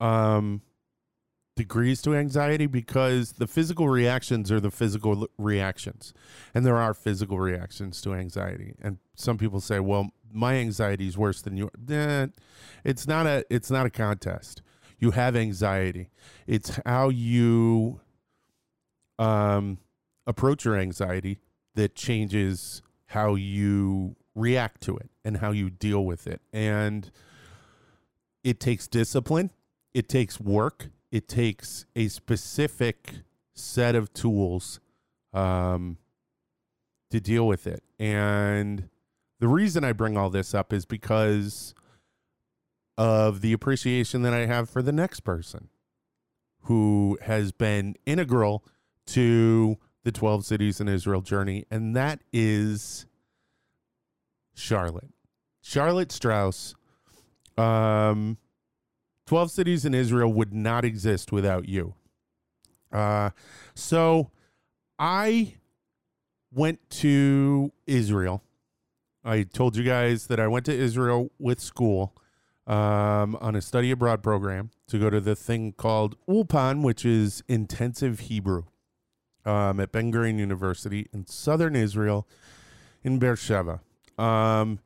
um, 0.00 0.62
degrees 1.54 2.02
to 2.02 2.14
anxiety 2.14 2.66
because 2.66 3.32
the 3.32 3.46
physical 3.46 3.88
reactions 3.88 4.52
are 4.52 4.60
the 4.60 4.70
physical 4.70 5.26
reactions. 5.38 6.12
And 6.54 6.64
there 6.66 6.76
are 6.76 6.92
physical 6.92 7.38
reactions 7.38 8.00
to 8.02 8.14
anxiety. 8.14 8.74
And 8.82 8.98
some 9.14 9.38
people 9.38 9.60
say, 9.60 9.80
well, 9.80 10.10
my 10.36 10.54
anxiety 10.56 11.06
is 11.06 11.16
worse 11.16 11.42
than 11.42 11.56
yours. 11.56 11.70
Eh, 11.88 12.26
it's 12.84 13.06
not 13.06 13.26
a 13.26 13.44
it's 13.50 13.70
not 13.70 13.86
a 13.86 13.90
contest. 13.90 14.62
You 14.98 15.12
have 15.12 15.36
anxiety. 15.36 16.10
It's 16.46 16.78
how 16.84 17.08
you 17.08 18.00
um 19.18 19.78
approach 20.26 20.64
your 20.64 20.76
anxiety 20.76 21.38
that 21.74 21.94
changes 21.94 22.82
how 23.06 23.34
you 23.34 24.16
react 24.34 24.82
to 24.82 24.96
it 24.96 25.10
and 25.24 25.38
how 25.38 25.50
you 25.50 25.70
deal 25.70 26.04
with 26.04 26.26
it. 26.26 26.40
And 26.52 27.10
it 28.44 28.60
takes 28.60 28.86
discipline, 28.86 29.50
it 29.94 30.08
takes 30.08 30.40
work, 30.40 30.90
it 31.10 31.28
takes 31.28 31.86
a 31.96 32.08
specific 32.08 33.14
set 33.54 33.94
of 33.94 34.12
tools 34.12 34.80
um, 35.32 35.96
to 37.10 37.20
deal 37.20 37.46
with 37.46 37.66
it. 37.66 37.82
And 37.98 38.88
the 39.40 39.48
reason 39.48 39.84
I 39.84 39.92
bring 39.92 40.16
all 40.16 40.30
this 40.30 40.54
up 40.54 40.72
is 40.72 40.84
because 40.84 41.74
of 42.98 43.40
the 43.40 43.52
appreciation 43.52 44.22
that 44.22 44.32
I 44.32 44.46
have 44.46 44.70
for 44.70 44.82
the 44.82 44.92
next 44.92 45.20
person 45.20 45.68
who 46.62 47.18
has 47.22 47.52
been 47.52 47.94
integral 48.06 48.64
to 49.06 49.76
the 50.04 50.12
12 50.12 50.44
cities 50.44 50.80
in 50.80 50.88
Israel 50.88 51.20
journey, 51.20 51.64
and 51.70 51.94
that 51.94 52.20
is 52.32 53.06
Charlotte. 54.54 55.10
Charlotte 55.60 56.12
Strauss. 56.12 56.74
Um, 57.58 58.38
12 59.26 59.50
cities 59.50 59.84
in 59.84 59.94
Israel 59.94 60.32
would 60.32 60.54
not 60.54 60.84
exist 60.84 61.32
without 61.32 61.68
you. 61.68 61.94
Uh, 62.92 63.30
so 63.74 64.30
I 64.98 65.54
went 66.52 66.88
to 66.90 67.72
Israel. 67.86 68.42
I 69.26 69.42
told 69.42 69.76
you 69.76 69.82
guys 69.82 70.28
that 70.28 70.38
I 70.38 70.46
went 70.46 70.66
to 70.66 70.72
Israel 70.72 71.32
with 71.36 71.58
school 71.58 72.14
um, 72.64 73.36
on 73.40 73.56
a 73.56 73.60
study 73.60 73.90
abroad 73.90 74.22
program 74.22 74.70
to 74.86 75.00
go 75.00 75.10
to 75.10 75.20
the 75.20 75.34
thing 75.34 75.72
called 75.72 76.14
Ulpan, 76.28 76.82
which 76.82 77.04
is 77.04 77.42
intensive 77.48 78.20
Hebrew 78.20 78.66
um, 79.44 79.80
at 79.80 79.90
Ben 79.90 80.12
Gurion 80.12 80.38
University 80.38 81.08
in 81.12 81.26
southern 81.26 81.74
Israel 81.74 82.28
in 83.02 83.18
Beersheba. 83.18 83.80
Um, 84.16 84.78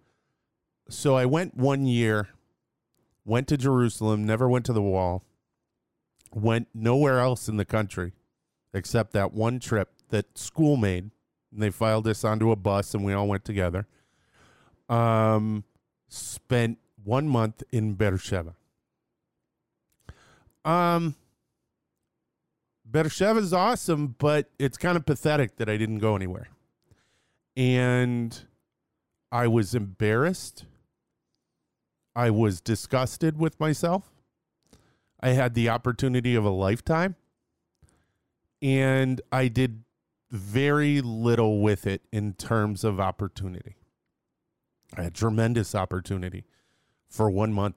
so 0.88 1.16
I 1.16 1.26
went 1.26 1.54
one 1.54 1.84
year, 1.84 2.30
went 3.26 3.46
to 3.48 3.58
Jerusalem, 3.58 4.24
never 4.24 4.48
went 4.48 4.64
to 4.64 4.72
the 4.72 4.80
wall, 4.80 5.22
went 6.34 6.68
nowhere 6.72 7.18
else 7.18 7.46
in 7.46 7.58
the 7.58 7.66
country 7.66 8.14
except 8.72 9.12
that 9.12 9.34
one 9.34 9.60
trip 9.60 9.90
that 10.08 10.38
school 10.38 10.78
made. 10.78 11.10
And 11.52 11.62
they 11.62 11.68
filed 11.68 12.06
us 12.06 12.24
onto 12.24 12.50
a 12.50 12.56
bus 12.56 12.94
and 12.94 13.04
we 13.04 13.12
all 13.12 13.28
went 13.28 13.44
together. 13.44 13.86
Um, 14.90 15.64
spent 16.08 16.78
one 17.02 17.28
month 17.28 17.62
in 17.70 17.94
Beersheba. 17.94 18.54
Um, 20.64 21.14
Beersheba 22.90 23.38
is 23.38 23.52
awesome, 23.52 24.16
but 24.18 24.50
it's 24.58 24.76
kind 24.76 24.96
of 24.96 25.06
pathetic 25.06 25.56
that 25.56 25.68
I 25.68 25.76
didn't 25.76 25.98
go 25.98 26.16
anywhere. 26.16 26.48
And 27.56 28.38
I 29.30 29.46
was 29.46 29.74
embarrassed. 29.74 30.64
I 32.16 32.30
was 32.30 32.60
disgusted 32.60 33.38
with 33.38 33.58
myself. 33.60 34.10
I 35.20 35.30
had 35.30 35.54
the 35.54 35.68
opportunity 35.68 36.34
of 36.34 36.44
a 36.44 36.50
lifetime. 36.50 37.14
And 38.60 39.20
I 39.30 39.48
did 39.48 39.84
very 40.30 41.00
little 41.00 41.60
with 41.60 41.86
it 41.86 42.02
in 42.12 42.34
terms 42.34 42.84
of 42.84 43.00
opportunity. 43.00 43.76
I 44.96 45.02
had 45.02 45.14
tremendous 45.14 45.74
opportunity 45.74 46.44
for 47.08 47.30
one 47.30 47.52
month 47.52 47.76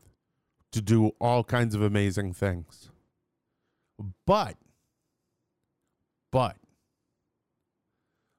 to 0.71 0.81
do 0.81 1.11
all 1.19 1.43
kinds 1.43 1.75
of 1.75 1.81
amazing 1.81 2.33
things. 2.33 2.89
But, 4.25 4.55
but, 6.31 6.57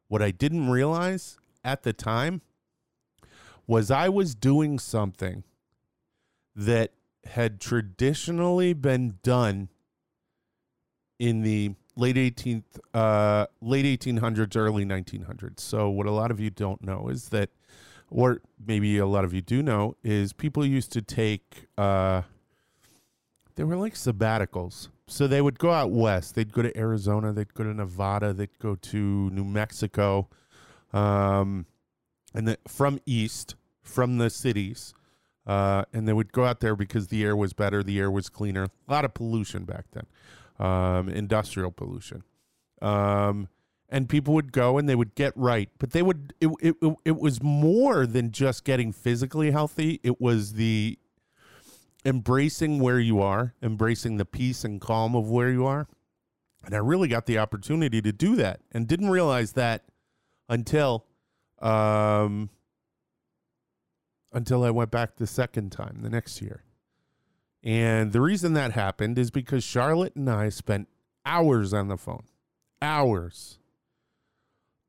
what 0.09 0.21
I 0.21 0.31
didn't 0.31 0.69
realize 0.69 1.39
at 1.65 1.83
the 1.83 1.93
time 1.93 2.43
was 3.67 3.91
I 3.91 4.09
was 4.09 4.35
doing 4.35 4.79
something 4.79 5.45
that 6.55 6.93
had 7.25 7.61
traditionally 7.61 8.75
been 8.75 9.19
done 9.23 9.69
in 11.19 11.43
the 11.43 11.75
late 11.97 12.17
18th 12.17 12.65
uh, 12.93 13.47
late 13.61 14.01
1800s 14.01 14.57
early 14.57 14.85
1900s 14.85 15.61
so 15.61 15.89
what 15.89 16.07
a 16.07 16.11
lot 16.11 16.31
of 16.31 16.41
you 16.41 16.51
don't 16.51 16.83
know 16.83 17.09
is 17.09 17.29
that 17.29 17.51
or 18.11 18.41
maybe 18.65 18.99
a 18.99 19.07
lot 19.07 19.25
of 19.25 19.35
you 19.35 19.41
do 19.41 19.63
know 19.63 19.97
is 20.03 20.33
people 20.33 20.65
used 20.65 20.93
to 20.93 21.03
take 21.03 21.67
uh, 21.79 22.23
they 23.57 23.65
were 23.65 23.77
like 23.77 23.95
sabbaticals. 23.95 24.89
So 25.07 25.27
they 25.27 25.43
would 25.43 25.59
go 25.59 25.71
out 25.71 25.91
west. 25.91 26.35
They'd 26.35 26.53
go 26.53 26.63
to 26.63 26.77
arizona. 26.77 27.33
They'd 27.33 27.53
go 27.55 27.65
to 27.65 27.75
nevada. 27.75 28.33
They'd 28.33 28.59
go 28.59 28.75
to 28.75 29.31
new 29.31 29.45
mexico. 29.45 30.29
Um, 30.93 31.67
and 32.35 32.49
the, 32.49 32.59
from 32.67 33.01
east 33.07 33.55
from 33.83 34.19
the 34.19 34.31
cities 34.31 34.95
uh, 35.47 35.85
and 35.93 36.09
they 36.09 36.13
would 36.13 36.33
go 36.33 36.45
out 36.45 36.61
there 36.61 36.75
because 36.75 37.09
the 37.09 37.23
air 37.23 37.37
was 37.37 37.53
better 37.53 37.83
the 37.83 37.99
air 37.99 38.11
was 38.11 38.29
cleaner. 38.29 38.65
A 38.89 38.93
lot 38.93 39.05
of 39.05 39.15
pollution 39.15 39.65
back 39.65 39.87
then. 39.93 40.07
Um, 40.59 41.09
industrial 41.09 41.71
pollution. 41.71 42.23
Um, 42.81 43.49
and 43.89 44.09
people 44.09 44.35
would 44.35 44.53
go 44.53 44.79
and 44.79 44.89
they 44.89 44.95
would 44.95 45.15
get 45.15 45.33
right, 45.37 45.69
but 45.79 45.91
they 45.91 46.03
would. 46.03 46.35
It, 46.41 46.51
it 46.61 46.77
it 47.05 47.17
was 47.17 47.43
more 47.43 48.07
than 48.07 48.31
just 48.31 48.65
getting 48.65 48.93
physically 48.93 49.51
healthy. 49.51 50.01
It 50.03 50.21
was 50.21 50.55
the 50.55 50.99
embracing 52.05 52.81
where 52.81 52.99
you 52.99 53.21
are, 53.21 53.55
embracing 53.63 54.17
the 54.17 54.25
peace 54.25 54.65
and 54.65 54.81
calm 54.81 55.15
of 55.15 55.31
where 55.31 55.51
you 55.51 55.67
are. 55.67 55.87
And 56.65 56.75
I 56.75 56.79
really 56.79 57.09
got 57.09 57.27
the 57.27 57.39
opportunity 57.39 58.01
to 58.01 58.13
do 58.13 58.37
that, 58.37 58.61
and 58.73 58.89
didn't 58.89 59.11
realize 59.11 59.53
that 59.53 59.85
until 60.49 61.05
um, 61.61 62.51
until 64.33 64.65
I 64.65 64.71
went 64.71 64.91
back 64.91 65.17
the 65.17 65.27
second 65.27 65.73
time 65.73 66.01
the 66.03 66.11
next 66.11 66.41
year. 66.41 66.65
And 67.63 68.13
the 68.13 68.21
reason 68.21 68.53
that 68.55 68.73
happened 68.73 69.19
is 69.19 69.31
because 69.31 69.65
Charlotte 69.65 70.17
and 70.17 70.29
I 70.29 70.51
spent 70.51 70.89
hours 71.25 71.73
on 71.73 71.89
the 71.89 71.97
phone, 71.97 72.25
hours 72.83 73.59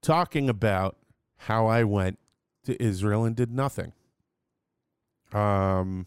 talking 0.06 0.50
about 0.50 0.96
how 1.38 1.66
I 1.66 1.84
went 1.84 2.20
to 2.66 2.82
Israel 2.82 3.24
and 3.26 3.36
did 3.36 3.52
nothing. 3.52 3.92
Um, 5.34 6.06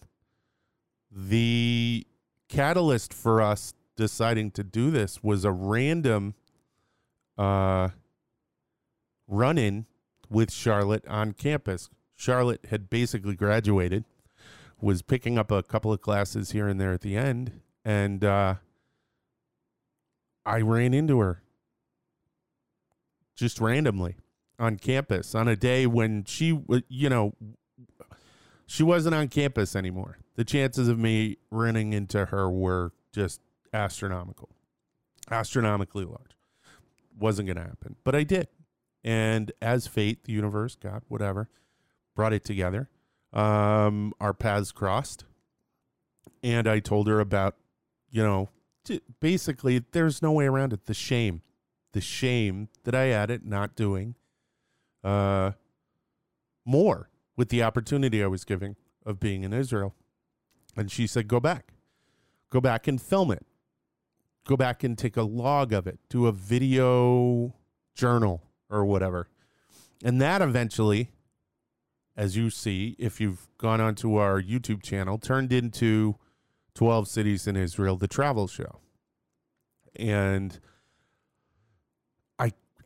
the 1.11 2.06
catalyst 2.48 3.12
for 3.12 3.42
us 3.42 3.74
deciding 3.96 4.52
to 4.52 4.62
do 4.62 4.92
this 4.92 5.20
was 5.22 5.44
a 5.44 5.50
random 5.50 6.34
uh, 7.37 7.88
run 9.26 9.58
in 9.58 9.87
with 10.30 10.52
Charlotte 10.52 11.04
on 11.08 11.32
campus. 11.32 11.90
Charlotte 12.14 12.66
had 12.70 12.88
basically 12.88 13.34
graduated 13.34 14.04
was 14.80 15.02
picking 15.02 15.37
up 15.37 15.50
a 15.50 15.61
couple 15.64 15.92
of 15.92 16.00
classes 16.00 16.52
here 16.52 16.68
and 16.68 16.80
there 16.80 16.92
at 16.92 17.00
the 17.00 17.16
end, 17.16 17.61
and 17.84 18.24
uh, 18.24 18.54
I 20.46 20.61
ran 20.61 20.94
into 20.94 21.18
her 21.18 21.42
just 23.38 23.61
randomly 23.61 24.16
on 24.59 24.77
campus 24.77 25.35
on 25.35 25.48
a 25.48 25.57
day 25.57 25.87
when 25.87 26.24
she, 26.24 26.61
you 26.88 27.09
know, 27.09 27.33
she 28.66 28.83
wasn't 28.83 29.14
on 29.14 29.29
campus 29.29 29.77
anymore. 29.77 30.18
The 30.35 30.44
chances 30.44 30.88
of 30.88 30.98
me 30.98 31.38
running 31.51 31.92
into 31.92 32.27
her 32.27 32.51
were 32.51 32.92
just 33.12 33.40
astronomical, 33.72 34.51
astronomically 35.31 36.05
large. 36.05 36.37
Wasn't 37.18 37.46
going 37.46 37.57
to 37.57 37.62
happen, 37.62 37.96
but 38.05 38.14
I 38.14 38.24
did. 38.24 38.48
And 39.05 39.53
as 39.62 39.87
fate, 39.87 40.24
the 40.24 40.33
universe, 40.33 40.74
God, 40.74 41.03
whatever, 41.09 41.48
brought 42.14 42.33
it 42.33 42.44
together 42.44 42.88
um, 43.33 44.12
our 44.20 44.33
paths 44.33 44.72
crossed, 44.72 45.24
and 46.42 46.66
I 46.66 46.81
told 46.81 47.09
her 47.09 47.20
about, 47.20 47.57
you 48.11 48.22
know, 48.22 48.48
basically, 49.20 49.85
there's 49.92 50.22
no 50.22 50.33
way 50.33 50.46
around 50.46 50.72
it. 50.72 50.87
The 50.87 50.94
shame, 50.94 51.42
the 51.92 52.01
shame 52.01 52.68
that 52.85 52.94
I 52.94 53.05
had 53.07 53.31
at 53.31 53.44
not 53.44 53.74
doing 53.74 54.14
uh, 55.03 55.53
more 56.64 57.09
with 57.37 57.48
the 57.48 57.62
opportunity 57.62 58.22
I 58.22 58.27
was 58.27 58.44
giving 58.44 58.77
of 59.07 59.20
being 59.20 59.42
in 59.42 59.53
Israel. 59.53 59.94
And 60.77 60.90
she 60.90 61.07
said, 61.07 61.29
go 61.29 61.40
back, 61.40 61.72
go 62.51 62.61
back 62.61 62.87
and 62.87 63.01
film 63.01 63.31
it, 63.31 63.46
go 64.46 64.57
back 64.57 64.85
and 64.85 64.96
take 64.96 65.16
a 65.16 65.22
log 65.22 65.72
of 65.72 65.87
it, 65.87 65.98
do 66.09 66.27
a 66.27 66.33
video 66.33 67.55
journal 67.94 68.42
or 68.70 68.85
whatever. 68.85 69.29
And 70.05 70.20
that 70.20 70.42
eventually 70.42 71.11
as 72.18 72.37
you 72.37 72.51
see, 72.51 72.96
if 72.98 73.20
you've 73.20 73.46
gone 73.59 73.81
onto 73.81 74.16
our 74.16 74.42
YouTube 74.42 74.83
channel, 74.83 75.18
turned 75.18 75.53
into 75.53 76.16
12 76.74 77.07
Cities 77.07 77.46
in 77.46 77.55
Israel, 77.55 77.96
the 77.96 78.09
travel 78.09 78.48
show. 78.48 78.81
And 79.94 80.59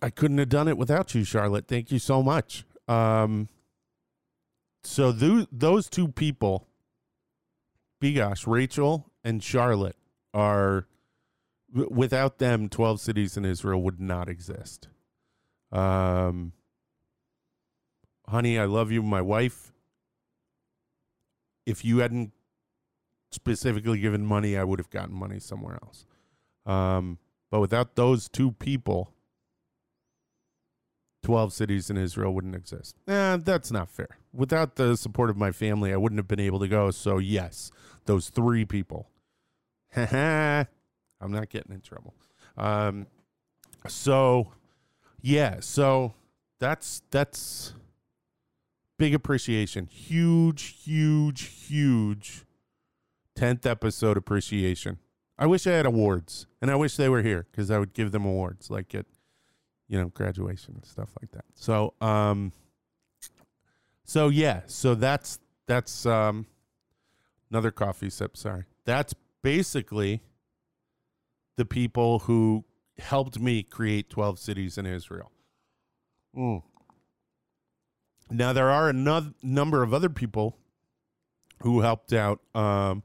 I 0.03 0.11
couldn't 0.11 0.38
have 0.38 0.49
done 0.49 0.67
it 0.67 0.77
without 0.77 1.15
you, 1.15 1.23
Charlotte. 1.23 1.69
Thank 1.69 1.93
you 1.93 2.01
so 2.01 2.23
much. 2.23 2.65
Um, 2.88 3.49
so 4.83 5.12
th- 5.12 5.47
those 5.53 5.88
two 5.88 6.09
people, 6.09 6.67
Bigosh, 8.03 8.47
Rachel 8.47 9.12
and 9.23 9.43
Charlotte, 9.43 9.97
are 10.35 10.88
without 11.73 12.38
them, 12.38 12.69
twelve 12.69 13.01
cities 13.01 13.37
in 13.37 13.45
Israel 13.45 13.81
would 13.83 14.01
not 14.01 14.29
exist. 14.29 14.88
Um, 15.71 16.53
honey, 18.29 18.59
I 18.59 18.65
love 18.65 18.91
you, 18.91 19.03
my 19.03 19.23
wife. 19.23 19.73
If 21.65 21.85
you 21.85 21.99
hadn't 21.99 22.33
specifically 23.31 24.01
given 24.01 24.27
money, 24.27 24.57
I 24.59 24.65
would 24.65 24.81
have 24.81 24.91
gotten 24.91 25.15
money 25.15 25.38
somewhere 25.38 25.79
else. 25.81 26.07
Um, 26.67 27.19
but 27.51 27.61
without 27.61 27.95
those 27.95 28.29
two 28.29 28.51
people, 28.53 29.12
12 31.23 31.53
cities 31.53 31.89
in 31.91 31.97
Israel 31.97 32.35
wouldn't 32.35 32.55
exist. 32.55 32.97
Eh, 33.07 33.39
that's 33.43 33.71
not 33.71 33.89
fair. 33.89 34.19
Without 34.33 34.77
the 34.77 34.97
support 34.97 35.31
of 35.31 35.37
my 35.37 35.53
family, 35.53 35.93
I 35.93 35.97
wouldn't 35.97 36.19
have 36.19 36.29
been 36.29 36.41
able 36.41 36.59
to 36.59 36.69
go. 36.69 36.91
So, 36.91 37.19
yes, 37.19 37.71
those 38.07 38.29
three 38.29 38.65
people. 38.65 39.09
I'm 39.97 40.67
not 41.21 41.49
getting 41.49 41.73
in 41.73 41.81
trouble. 41.81 42.15
Um, 42.57 43.07
so, 43.87 44.53
yeah, 45.21 45.61
so 45.61 46.15
that's 46.59 47.03
that's 47.11 47.75
big 48.99 49.15
appreciation. 49.15 49.87
Huge, 49.87 50.83
huge, 50.85 51.43
huge 51.67 52.45
10th 53.37 53.67
episode 53.67 54.17
appreciation. 54.17 54.99
I 55.39 55.47
wish 55.47 55.67
I 55.67 55.73
had 55.73 55.87
awards 55.87 56.47
and 56.61 56.71
I 56.71 56.77
wish 56.77 56.97
they 56.97 57.09
were 57.09 57.23
here 57.23 57.47
because 57.51 57.71
I 57.71 57.79
would 57.79 57.95
give 57.95 58.13
them 58.13 58.25
awards 58.25 58.71
like 58.71 58.95
at, 58.95 59.07
you 59.88 59.99
know, 59.99 60.09
graduation 60.09 60.75
and 60.75 60.85
stuff 60.85 61.11
like 61.21 61.31
that. 61.33 61.45
So, 61.55 61.95
um, 62.01 62.53
so 64.05 64.29
yeah, 64.29 64.62
so 64.66 64.95
that's, 64.95 65.38
that's, 65.66 66.07
um, 66.07 66.47
another 67.51 67.71
coffee 67.71 68.11
sip. 68.11 68.37
Sorry. 68.37 68.64
That's 68.85 69.14
basically 69.42 70.23
the 71.57 71.64
people 71.64 72.21
who 72.21 72.64
helped 72.99 73.38
me 73.38 73.62
create 73.62 74.09
12 74.09 74.38
cities 74.38 74.79
in 74.79 74.87
Israel. 74.87 75.31
Mm. 76.37 76.62
Now, 78.31 78.53
there 78.53 78.71
are 78.71 78.88
another 78.88 79.35
number 79.42 79.83
of 79.83 79.92
other 79.92 80.09
people 80.09 80.57
who 81.62 81.81
helped 81.81 82.12
out 82.12 82.40
um, 82.55 83.03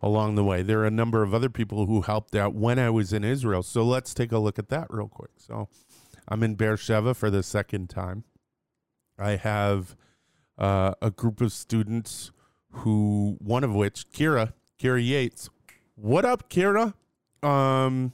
along 0.00 0.34
the 0.34 0.44
way. 0.44 0.62
There 0.62 0.80
are 0.80 0.86
a 0.86 0.90
number 0.90 1.22
of 1.22 1.34
other 1.34 1.50
people 1.50 1.86
who 1.86 2.00
helped 2.00 2.34
out 2.34 2.54
when 2.54 2.78
I 2.78 2.88
was 2.90 3.12
in 3.12 3.22
Israel. 3.22 3.62
So 3.62 3.82
let's 3.82 4.14
take 4.14 4.32
a 4.32 4.38
look 4.38 4.58
at 4.58 4.70
that 4.70 4.86
real 4.90 5.08
quick. 5.08 5.32
So 5.36 5.68
I'm 6.30 6.44
in 6.44 6.54
Beersheba 6.54 7.14
for 7.14 7.28
the 7.28 7.42
second 7.42 7.90
time. 7.90 8.22
I 9.18 9.32
have 9.32 9.96
uh, 10.56 10.94
a 11.02 11.10
group 11.10 11.40
of 11.40 11.52
students 11.52 12.30
who, 12.70 13.36
one 13.40 13.64
of 13.64 13.74
which, 13.74 14.08
Kira, 14.10 14.52
Kira 14.80 15.04
Yates. 15.04 15.50
What 15.96 16.24
up, 16.24 16.48
Kira? 16.48 16.94
Um, 17.42 18.12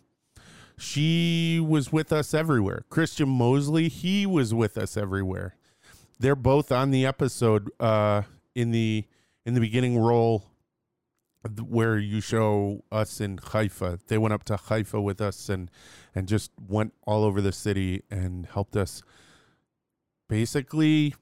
she 0.78 1.60
was 1.60 1.92
with 1.92 2.10
us 2.10 2.32
everywhere. 2.32 2.84
Christian 2.88 3.28
Mosley, 3.28 3.88
he 3.88 4.24
was 4.24 4.54
with 4.54 4.78
us 4.78 4.96
everywhere. 4.96 5.54
They're 6.18 6.34
both 6.34 6.72
on 6.72 6.90
the 6.90 7.04
episode 7.04 7.70
uh, 7.78 8.22
in 8.54 8.70
the 8.70 9.04
in 9.44 9.54
the 9.54 9.60
beginning 9.60 9.98
role 9.98 10.44
where 11.46 11.98
you 11.98 12.20
show 12.20 12.84
us 12.90 13.20
in 13.20 13.38
Haifa. 13.38 14.00
They 14.08 14.18
went 14.18 14.34
up 14.34 14.44
to 14.44 14.56
Haifa 14.56 15.00
with 15.00 15.20
us 15.20 15.48
and 15.48 15.70
and 16.14 16.28
just 16.28 16.50
went 16.68 16.94
all 17.06 17.24
over 17.24 17.40
the 17.40 17.52
city 17.52 18.02
and 18.10 18.46
helped 18.46 18.76
us 18.76 19.02
basically 20.28 21.14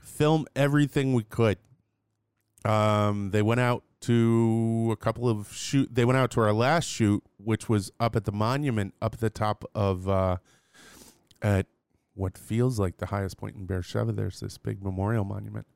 film 0.00 0.46
everything 0.56 1.12
we 1.12 1.22
could. 1.22 1.58
Um, 2.64 3.30
they 3.30 3.42
went 3.42 3.60
out 3.60 3.84
to 4.00 4.90
a 4.92 4.96
couple 4.96 5.28
of 5.28 5.52
shoot. 5.52 5.94
They 5.94 6.04
went 6.04 6.18
out 6.18 6.30
to 6.32 6.40
our 6.40 6.52
last 6.52 6.86
shoot, 6.86 7.22
which 7.36 7.68
was 7.68 7.90
up 7.98 8.16
at 8.16 8.24
the 8.24 8.32
monument, 8.32 8.94
up 9.02 9.14
at 9.14 9.20
the 9.20 9.30
top 9.30 9.64
of 9.74 10.08
uh, 10.08 10.38
at 11.42 11.66
what 12.14 12.36
feels 12.36 12.78
like 12.78 12.98
the 12.98 13.06
highest 13.06 13.38
point 13.38 13.56
in 13.56 13.66
Beersheba. 13.66 14.12
There's 14.12 14.40
this 14.40 14.58
big 14.58 14.82
memorial 14.82 15.24
monument 15.24 15.66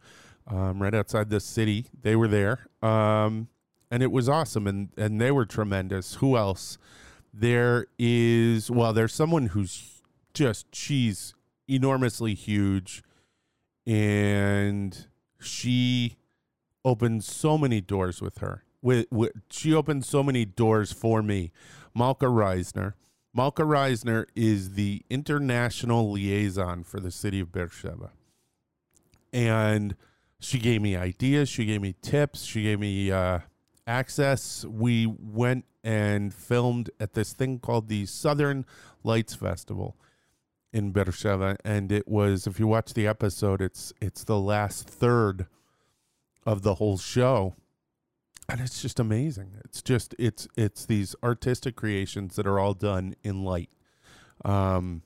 um, 0.46 0.82
right 0.82 0.94
outside 0.94 1.30
the 1.30 1.40
city. 1.40 1.86
They 2.02 2.16
were 2.16 2.28
there, 2.28 2.66
um, 2.82 3.48
and 3.92 4.02
it 4.02 4.10
was 4.10 4.26
awesome, 4.26 4.66
and 4.66 4.88
and 4.96 5.20
they 5.20 5.30
were 5.30 5.44
tremendous. 5.44 6.14
Who 6.14 6.36
else? 6.36 6.78
There 7.32 7.86
is 7.98 8.70
well, 8.70 8.94
there's 8.94 9.14
someone 9.14 9.48
who's 9.48 10.02
just 10.32 10.74
she's 10.74 11.34
enormously 11.68 12.32
huge, 12.32 13.02
and 13.86 15.06
she 15.38 16.16
opened 16.86 17.22
so 17.22 17.58
many 17.58 17.82
doors 17.82 18.22
with 18.22 18.38
her. 18.38 18.64
With, 18.80 19.06
with 19.10 19.32
she 19.50 19.74
opened 19.74 20.06
so 20.06 20.22
many 20.22 20.46
doors 20.46 20.90
for 20.90 21.22
me. 21.22 21.52
Malka 21.94 22.26
Reisner. 22.26 22.94
Malka 23.34 23.62
Reisner 23.62 24.24
is 24.34 24.70
the 24.70 25.02
international 25.10 26.10
liaison 26.10 26.82
for 26.82 26.98
the 26.98 27.10
city 27.10 27.40
of 27.40 27.52
Beersheba. 27.52 28.10
And 29.32 29.96
she 30.38 30.58
gave 30.58 30.82
me 30.82 30.96
ideas, 30.96 31.48
she 31.48 31.64
gave 31.64 31.80
me 31.80 31.94
tips, 32.02 32.42
she 32.42 32.62
gave 32.62 32.80
me 32.80 33.10
uh, 33.10 33.40
access. 33.86 34.64
We 34.64 35.06
went 35.06 35.64
and 35.84 36.32
filmed 36.32 36.90
at 37.00 37.14
this 37.14 37.32
thing 37.32 37.58
called 37.58 37.88
the 37.88 38.06
Southern 38.06 38.64
Lights 39.02 39.34
Festival 39.34 39.96
in 40.72 40.92
Beersheba, 40.92 41.56
and 41.64 41.92
it 41.92 42.08
was. 42.08 42.46
If 42.46 42.58
you 42.58 42.66
watch 42.66 42.94
the 42.94 43.06
episode, 43.06 43.60
it's 43.60 43.92
it's 44.00 44.24
the 44.24 44.38
last 44.38 44.88
third 44.88 45.46
of 46.44 46.62
the 46.62 46.76
whole 46.76 46.98
show, 46.98 47.54
and 48.48 48.60
it's 48.60 48.80
just 48.80 48.98
amazing. 48.98 49.52
It's 49.64 49.82
just 49.82 50.14
it's 50.18 50.48
it's 50.56 50.86
these 50.86 51.14
artistic 51.22 51.76
creations 51.76 52.36
that 52.36 52.46
are 52.46 52.58
all 52.58 52.74
done 52.74 53.14
in 53.22 53.44
light, 53.44 53.70
um, 54.44 55.02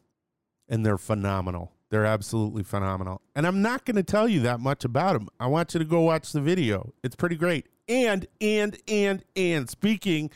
and 0.69 0.87
they're 0.87 0.99
phenomenal. 0.99 1.73
They're 1.89 2.07
absolutely 2.07 2.65
phenomenal. 2.65 3.23
And 3.35 3.47
I'm 3.47 3.63
not 3.63 3.85
going 3.85 3.97
to 3.97 4.03
tell 4.03 4.29
you 4.29 4.41
that 4.41 4.59
much 4.59 4.85
about 4.85 5.13
them. 5.13 5.29
I 5.39 5.47
want 5.47 5.73
you 5.73 5.79
to 5.79 5.85
go 5.85 6.01
watch 6.01 6.33
the 6.33 6.41
video. 6.41 6.93
It's 7.05 7.15
pretty 7.15 7.37
great. 7.37 7.67
And, 7.89 8.27
and, 8.41 8.77
and, 8.89 9.25
and 9.35 9.71
speaking 9.71 10.31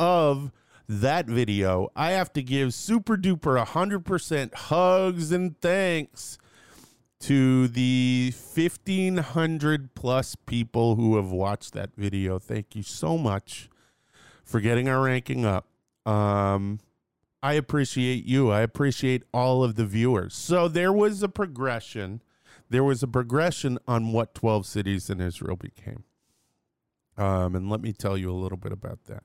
of 0.00 0.50
that 0.88 1.26
video, 1.26 1.90
I 1.94 2.12
have 2.12 2.32
to 2.34 2.42
give 2.42 2.72
super 2.74 3.16
duper 3.16 3.64
100% 3.64 4.54
hugs 4.54 5.32
and 5.32 5.60
thanks 5.60 6.38
to 7.20 7.68
the 7.68 8.32
1500 8.32 9.94
plus 9.94 10.36
people 10.36 10.96
who 10.96 11.16
have 11.16 11.30
watched 11.30 11.72
that 11.72 11.90
video. 11.96 12.38
Thank 12.38 12.76
you 12.76 12.82
so 12.82 13.18
much 13.18 13.68
for 14.44 14.60
getting 14.60 14.88
our 14.88 15.02
ranking 15.02 15.44
up. 15.44 15.66
Um, 16.04 16.80
I 17.42 17.54
appreciate 17.54 18.24
you. 18.24 18.50
I 18.50 18.60
appreciate 18.60 19.24
all 19.32 19.64
of 19.64 19.76
the 19.76 19.86
viewers. 19.86 20.34
So 20.34 20.68
there 20.68 20.92
was 20.92 21.22
a 21.22 21.28
progression. 21.28 22.22
There 22.70 22.84
was 22.84 23.02
a 23.02 23.08
progression 23.08 23.78
on 23.86 24.12
what 24.12 24.34
12 24.34 24.66
cities 24.66 25.10
in 25.10 25.20
Israel 25.20 25.56
became. 25.56 26.04
Um, 27.18 27.54
and 27.54 27.70
let 27.70 27.80
me 27.80 27.92
tell 27.92 28.16
you 28.16 28.30
a 28.30 28.34
little 28.34 28.58
bit 28.58 28.72
about 28.72 28.98
that. 29.06 29.22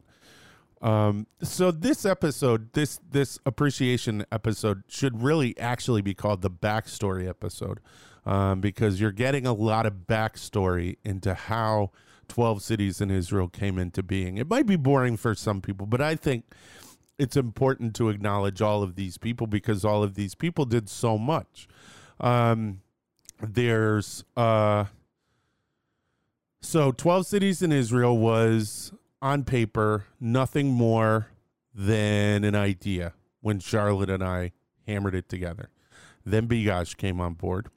Um, 0.81 1.27
so 1.43 1.69
this 1.69 2.05
episode, 2.05 2.73
this 2.73 2.99
this 3.11 3.37
appreciation 3.45 4.25
episode, 4.31 4.83
should 4.87 5.21
really 5.21 5.57
actually 5.59 6.01
be 6.01 6.13
called 6.13 6.41
the 6.41 6.49
backstory 6.49 7.27
episode, 7.29 7.79
um, 8.25 8.61
because 8.61 8.99
you're 8.99 9.11
getting 9.11 9.45
a 9.45 9.53
lot 9.53 9.85
of 9.85 10.07
backstory 10.07 10.97
into 11.03 11.35
how 11.35 11.91
12 12.29 12.63
cities 12.63 13.01
in 13.01 13.11
Israel 13.11 13.47
came 13.47 13.77
into 13.77 14.01
being. 14.01 14.37
It 14.37 14.49
might 14.49 14.65
be 14.65 14.75
boring 14.75 15.17
for 15.17 15.35
some 15.35 15.61
people, 15.61 15.85
but 15.85 16.01
I 16.01 16.15
think 16.15 16.45
it's 17.19 17.37
important 17.37 17.95
to 17.97 18.09
acknowledge 18.09 18.61
all 18.61 18.81
of 18.81 18.95
these 18.95 19.17
people 19.17 19.45
because 19.45 19.85
all 19.85 20.01
of 20.01 20.15
these 20.15 20.33
people 20.33 20.65
did 20.65 20.89
so 20.89 21.17
much. 21.17 21.67
Um, 22.19 22.81
there's 23.39 24.23
uh, 24.35 24.85
so 26.61 26.91
12 26.91 27.25
cities 27.25 27.61
in 27.61 27.71
Israel 27.71 28.17
was 28.17 28.91
on 29.21 29.43
paper 29.43 30.05
nothing 30.19 30.71
more 30.71 31.27
than 31.73 32.43
an 32.43 32.55
idea 32.55 33.13
when 33.41 33.59
Charlotte 33.59 34.09
and 34.09 34.23
I 34.23 34.51
hammered 34.87 35.15
it 35.15 35.29
together. 35.29 35.69
Then 36.25 36.47
Bigosh 36.47 36.97
came 36.97 37.19
on 37.19 37.33
board. 37.33 37.69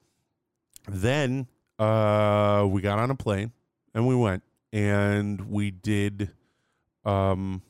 Then 0.89 1.47
uh, 1.79 2.67
we 2.69 2.83
got 2.83 2.99
on 2.99 3.11
a 3.11 3.15
plane 3.15 3.53
and 3.95 4.07
we 4.07 4.15
went 4.15 4.43
and 4.73 5.49
we 5.51 5.71
did 5.71 6.31
um, 7.05 7.63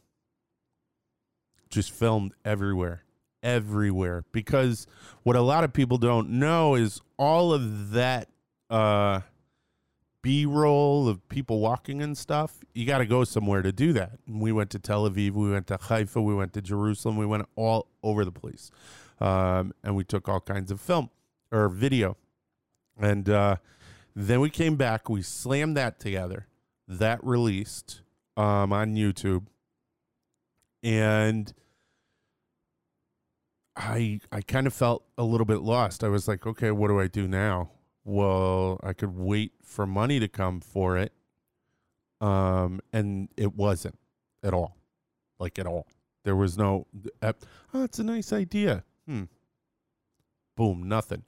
just 1.71 1.91
filmed 1.91 2.33
everywhere 2.45 3.03
everywhere 3.43 4.25
because 4.33 4.87
what 5.23 5.37
a 5.37 5.41
lot 5.43 5.65
of 5.65 5.73
people 5.73 5.99
don't 5.99 6.31
know 6.31 6.75
is 6.75 7.03
all 7.19 7.53
of 7.53 7.91
that 7.91 8.27
uh 8.71 9.21
b-roll 10.25 11.07
of 11.09 11.29
people 11.29 11.61
walking 11.61 12.03
and 12.03 12.17
stuff 12.17 12.59
you 12.75 12.87
got 12.87 12.99
to 12.99 13.07
go 13.07 13.25
somewhere 13.25 13.63
to 13.63 13.71
do 13.71 13.93
that 13.93 14.19
and 14.27 14.41
we 14.41 14.51
went 14.51 14.71
to 14.71 14.79
tel 14.79 15.09
aviv 15.09 15.33
we 15.33 15.51
went 15.51 15.67
to 15.67 15.77
haifa 15.77 16.21
we 16.21 16.35
went 16.35 16.53
to 16.53 16.63
jerusalem 16.63 17.17
we 17.17 17.27
went 17.27 17.47
all 17.57 17.87
over 18.03 18.25
the 18.25 18.33
place 18.33 18.71
um, 19.21 19.73
and 19.85 19.95
we 19.95 20.03
took 20.03 20.29
all 20.29 20.41
kinds 20.41 20.71
of 20.71 20.81
film 20.81 21.11
or 21.53 21.69
video 21.69 22.17
and 22.99 23.29
uh, 23.29 23.57
Then 24.15 24.41
we 24.41 24.51
came 24.51 24.77
back, 24.77 25.09
we 25.09 25.23
slammed 25.23 25.77
that 25.77 25.99
together. 25.99 26.47
That 26.87 27.25
released 27.25 28.03
um, 28.37 28.73
on 28.73 28.95
YouTube. 28.95 29.47
And 30.83 31.53
I 33.77 34.21
I 34.31 34.43
kind 34.43 34.67
of 34.67 34.75
felt 34.75 35.05
a 35.19 35.25
little 35.25 35.47
bit 35.47 35.63
lost. 35.63 36.05
I 36.05 36.09
was 36.09 36.29
like, 36.29 36.47
okay, 36.47 36.71
what 36.71 36.89
do 36.89 37.01
I 37.01 37.09
do 37.09 37.27
now? 37.27 37.71
Well, 38.05 38.79
I 38.83 38.93
could 38.93 39.17
wait 39.17 39.53
for 39.63 39.87
money 39.87 40.21
to 40.21 40.29
come 40.29 40.61
for 40.61 40.97
it. 40.99 41.13
Um, 42.21 42.81
and 42.93 43.29
it 43.37 43.55
wasn't 43.55 43.99
at 44.43 44.55
all. 44.55 44.77
Like 45.39 45.59
at 45.59 45.67
all. 45.67 45.87
There 46.25 46.37
was 46.37 46.57
no 46.57 46.87
uh, 47.23 47.33
oh, 47.73 47.85
it's 47.85 47.99
a 47.99 48.05
nice 48.05 48.33
idea. 48.33 48.85
Hmm. 49.07 49.25
Boom, 50.57 50.89
nothing. 50.89 51.25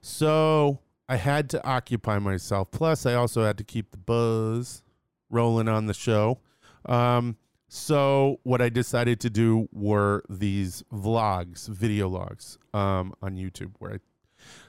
So 0.00 0.80
I 1.08 1.16
had 1.16 1.50
to 1.50 1.64
occupy 1.64 2.18
myself. 2.18 2.70
Plus, 2.70 3.06
I 3.06 3.14
also 3.14 3.44
had 3.44 3.58
to 3.58 3.64
keep 3.64 3.90
the 3.92 3.98
buzz 3.98 4.82
rolling 5.30 5.68
on 5.68 5.86
the 5.86 5.94
show. 5.94 6.40
Um, 6.86 7.36
so 7.68 8.40
what 8.44 8.62
I 8.62 8.68
decided 8.68 9.20
to 9.20 9.30
do 9.30 9.68
were 9.72 10.22
these 10.28 10.84
vlogs, 10.92 11.68
video 11.68 12.08
logs, 12.08 12.58
um, 12.72 13.12
on 13.22 13.36
YouTube, 13.36 13.72
where 13.78 13.94
I 13.94 13.98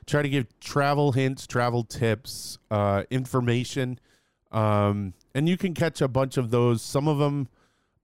try 0.07 0.21
to 0.21 0.29
give 0.29 0.47
travel 0.59 1.11
hints, 1.11 1.45
travel 1.45 1.83
tips, 1.83 2.57
uh, 2.71 3.03
information, 3.11 3.99
um, 4.51 5.13
and 5.35 5.47
you 5.47 5.57
can 5.57 5.73
catch 5.73 6.01
a 6.01 6.07
bunch 6.07 6.37
of 6.37 6.49
those. 6.49 6.81
Some 6.81 7.07
of 7.07 7.19
them, 7.19 7.47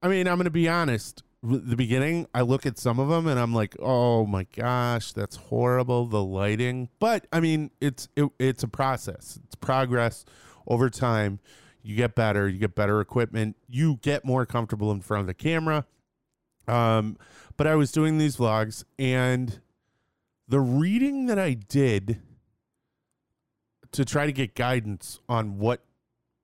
I 0.01 0.07
mean, 0.07 0.27
I'm 0.27 0.35
going 0.35 0.45
to 0.45 0.51
be 0.51 0.69
honest. 0.69 1.23
The 1.41 1.75
beginning, 1.75 2.27
I 2.33 2.41
look 2.41 2.65
at 2.65 2.77
some 2.77 2.99
of 2.99 3.09
them 3.09 3.27
and 3.27 3.37
I'm 3.37 3.53
like, 3.53 3.75
"Oh 3.81 4.25
my 4.25 4.47
gosh, 4.55 5.11
that's 5.11 5.35
horrible." 5.35 6.05
The 6.05 6.23
lighting, 6.23 6.87
but 6.99 7.27
I 7.33 7.41
mean, 7.41 7.71
it's 7.81 8.07
it, 8.15 8.29
it's 8.39 8.63
a 8.63 8.67
process. 8.69 9.39
It's 9.43 9.55
progress 9.55 10.23
over 10.67 10.89
time 10.89 11.39
you 11.83 11.97
get 11.97 12.15
better, 12.15 12.47
you 12.47 12.57
get 12.57 12.73
better 12.73 13.01
equipment, 13.01 13.57
you 13.67 13.99
get 14.01 14.23
more 14.25 14.45
comfortable 14.45 14.91
in 14.91 15.01
front 15.01 15.21
of 15.21 15.27
the 15.27 15.33
camera. 15.33 15.85
Um, 16.67 17.17
but 17.57 17.67
I 17.67 17.75
was 17.75 17.91
doing 17.91 18.17
these 18.17 18.37
vlogs 18.37 18.85
and 18.97 19.59
the 20.53 20.59
reading 20.59 21.25
that 21.25 21.39
I 21.39 21.55
did 21.55 22.21
to 23.91 24.05
try 24.05 24.27
to 24.27 24.31
get 24.31 24.53
guidance 24.53 25.19
on 25.27 25.57
what 25.57 25.83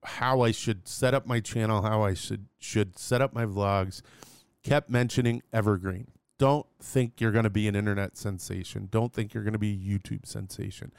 how 0.03 0.41
I 0.41 0.49
should 0.49 0.87
set 0.87 1.13
up 1.13 1.27
my 1.27 1.39
channel, 1.39 1.83
how 1.83 2.01
I 2.01 2.15
should 2.15 2.47
should 2.57 2.97
set 2.97 3.21
up 3.21 3.35
my 3.35 3.45
vlogs, 3.45 4.01
kept 4.63 4.89
mentioning 4.89 5.43
evergreen. 5.53 6.07
Don't 6.39 6.65
think 6.81 7.21
you're 7.21 7.31
going 7.31 7.43
to 7.43 7.51
be 7.51 7.67
an 7.67 7.75
internet 7.75 8.17
sensation. 8.17 8.87
Don't 8.89 9.13
think 9.13 9.35
you're 9.35 9.43
going 9.43 9.53
to 9.53 9.59
be 9.59 9.73
a 9.73 9.77
YouTube 9.77 10.25
sensation. 10.25 10.91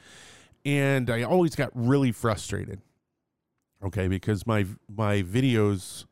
And 0.63 1.09
I 1.09 1.23
always 1.23 1.53
got 1.53 1.71
really 1.73 2.13
frustrated 2.13 2.79
okay 3.83 4.07
because 4.07 4.47
my 4.47 4.65
my 4.87 5.21
videos 5.21 6.05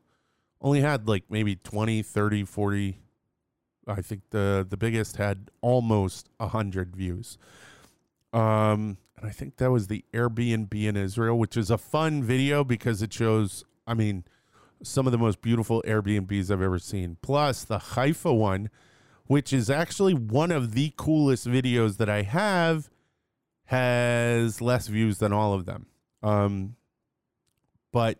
only 0.60 0.82
had 0.82 1.08
like 1.08 1.24
maybe 1.30 1.56
20 1.56 2.02
30 2.02 2.44
40 2.44 2.98
i 3.90 4.00
think 4.00 4.22
the 4.30 4.66
the 4.68 4.76
biggest 4.76 5.16
had 5.16 5.50
almost 5.60 6.28
100 6.38 6.96
views. 6.96 7.38
Um 8.32 8.98
and 9.16 9.28
i 9.28 9.30
think 9.30 9.56
that 9.56 9.70
was 9.70 9.88
the 9.88 10.04
airbnb 10.14 10.72
in 10.72 10.96
israel 10.96 11.38
which 11.38 11.56
is 11.56 11.70
a 11.70 11.76
fun 11.78 12.22
video 12.22 12.64
because 12.64 13.02
it 13.02 13.12
shows 13.12 13.64
i 13.86 13.92
mean 13.92 14.24
some 14.82 15.06
of 15.06 15.12
the 15.12 15.18
most 15.18 15.42
beautiful 15.42 15.82
airbnbs 15.86 16.50
i've 16.50 16.62
ever 16.62 16.78
seen. 16.78 17.16
Plus 17.22 17.64
the 17.64 17.78
haifa 17.78 18.32
one 18.32 18.70
which 19.26 19.52
is 19.52 19.70
actually 19.70 20.14
one 20.14 20.50
of 20.50 20.74
the 20.74 20.92
coolest 20.96 21.46
videos 21.46 21.98
that 21.98 22.08
i 22.08 22.22
have 22.22 22.90
has 23.66 24.60
less 24.60 24.88
views 24.88 25.18
than 25.18 25.32
all 25.32 25.52
of 25.52 25.66
them. 25.66 25.86
Um 26.22 26.76
but 27.92 28.18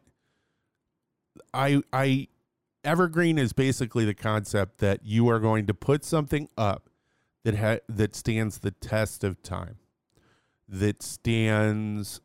I 1.55 1.83
I 1.93 2.29
evergreen 2.85 3.38
is 3.38 3.53
basically 3.53 4.05
the 4.05 4.14
concept 4.14 4.79
that 4.79 5.05
you 5.05 5.29
are 5.29 5.38
going 5.38 5.66
to 5.66 5.75
put 5.75 6.05
something 6.05 6.49
up 6.57 6.88
that 7.45 7.57
ha- 7.57 7.79
that 7.88 8.14
stands 8.14 8.59
the 8.59 8.71
test 8.71 9.25
of 9.25 9.43
time 9.43 9.77
that 10.69 11.03
stands 11.03 12.21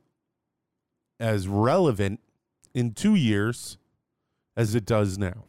as 1.20 1.48
relevant 1.48 2.20
in 2.74 2.94
2 2.94 3.15
years 3.15 3.78
as 4.56 4.76
it 4.76 4.86
does 4.86 5.18
now. 5.18 5.46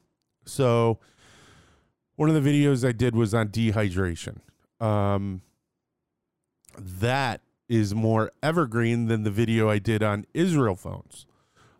So 0.46 0.98
one 2.14 2.30
of 2.30 2.42
the 2.42 2.48
videos 2.48 2.86
I 2.86 2.92
did 2.92 3.14
was 3.14 3.34
on 3.34 3.48
dehydration. 3.48 4.38
Um, 4.80 5.42
that 6.78 7.40
is 7.68 7.94
more 7.94 8.30
evergreen 8.42 9.06
than 9.06 9.22
the 9.24 9.30
video 9.30 9.68
I 9.68 9.78
did 9.78 10.02
on 10.02 10.24
Israel 10.34 10.76
phones 10.76 11.26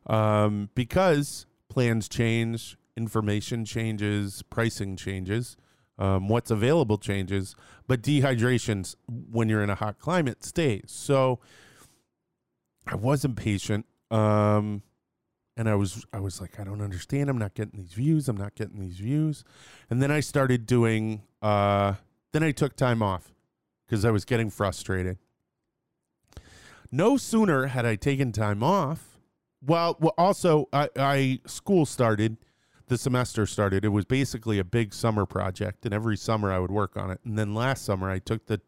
um, 0.07 0.71
because 0.75 1.47
plans 1.69 2.09
change, 2.09 2.77
information 2.97 3.65
changes, 3.65 4.43
pricing 4.43 4.97
changes, 4.97 5.57
um, 5.99 6.29
what's 6.29 6.51
available 6.51 6.99
changes, 6.99 7.55
but 7.87 8.03
dehydration 8.03 8.95
when 9.09 9.49
you're 9.49 9.63
in 9.63 9.71
a 9.71 9.75
hot 9.75 9.99
climate 9.99 10.45
stays. 10.45 10.85
So 10.87 11.41
I 12.87 12.95
wasn't 12.95 13.37
patient. 13.37 13.87
Um, 14.11 14.83
and 15.57 15.69
I 15.69 15.75
was 15.75 16.05
I 16.13 16.21
was 16.21 16.41
like, 16.41 16.61
I 16.61 16.65
don't 16.65 16.83
understand. 16.83 17.31
I'm 17.31 17.39
not 17.39 17.55
getting 17.55 17.81
these 17.81 17.95
views. 17.95 18.29
I'm 18.29 18.37
not 18.37 18.55
getting 18.55 18.79
these 18.79 18.99
views. 18.99 19.43
And 19.89 20.03
then 20.03 20.11
I 20.11 20.21
started 20.21 20.67
doing 20.67 21.23
uh 21.41 21.95
then 22.33 22.43
I 22.43 22.51
took 22.51 22.77
time 22.77 23.03
off 23.03 23.33
because 23.87 24.05
I 24.05 24.11
was 24.11 24.25
getting 24.27 24.51
frustrated. 24.51 25.19
No 26.93 27.17
sooner 27.17 27.67
had 27.67 27.87
I 27.87 27.97
taken 27.97 28.33
time 28.33 28.63
off 28.63 29.17
well, 29.65 29.97
well 30.01 30.15
also 30.17 30.69
I, 30.73 30.89
I 30.97 31.41
school 31.47 31.87
started, 31.87 32.37
the 32.89 32.99
semester 32.99 33.47
started. 33.47 33.85
It 33.85 33.89
was 33.89 34.05
basically 34.05 34.59
a 34.59 34.65
big 34.65 34.95
summer 34.95 35.27
project, 35.27 35.85
and 35.85 35.95
every 35.95 36.17
summer 36.17 36.53
I 36.53 36.59
would 36.59 36.71
work 36.71 36.97
on 36.97 37.11
it. 37.11 37.21
And 37.25 37.39
then 37.39 37.55
last 37.55 37.85
summer 37.85 38.11
I 38.11 38.19
took 38.19 38.47
the, 38.47 38.61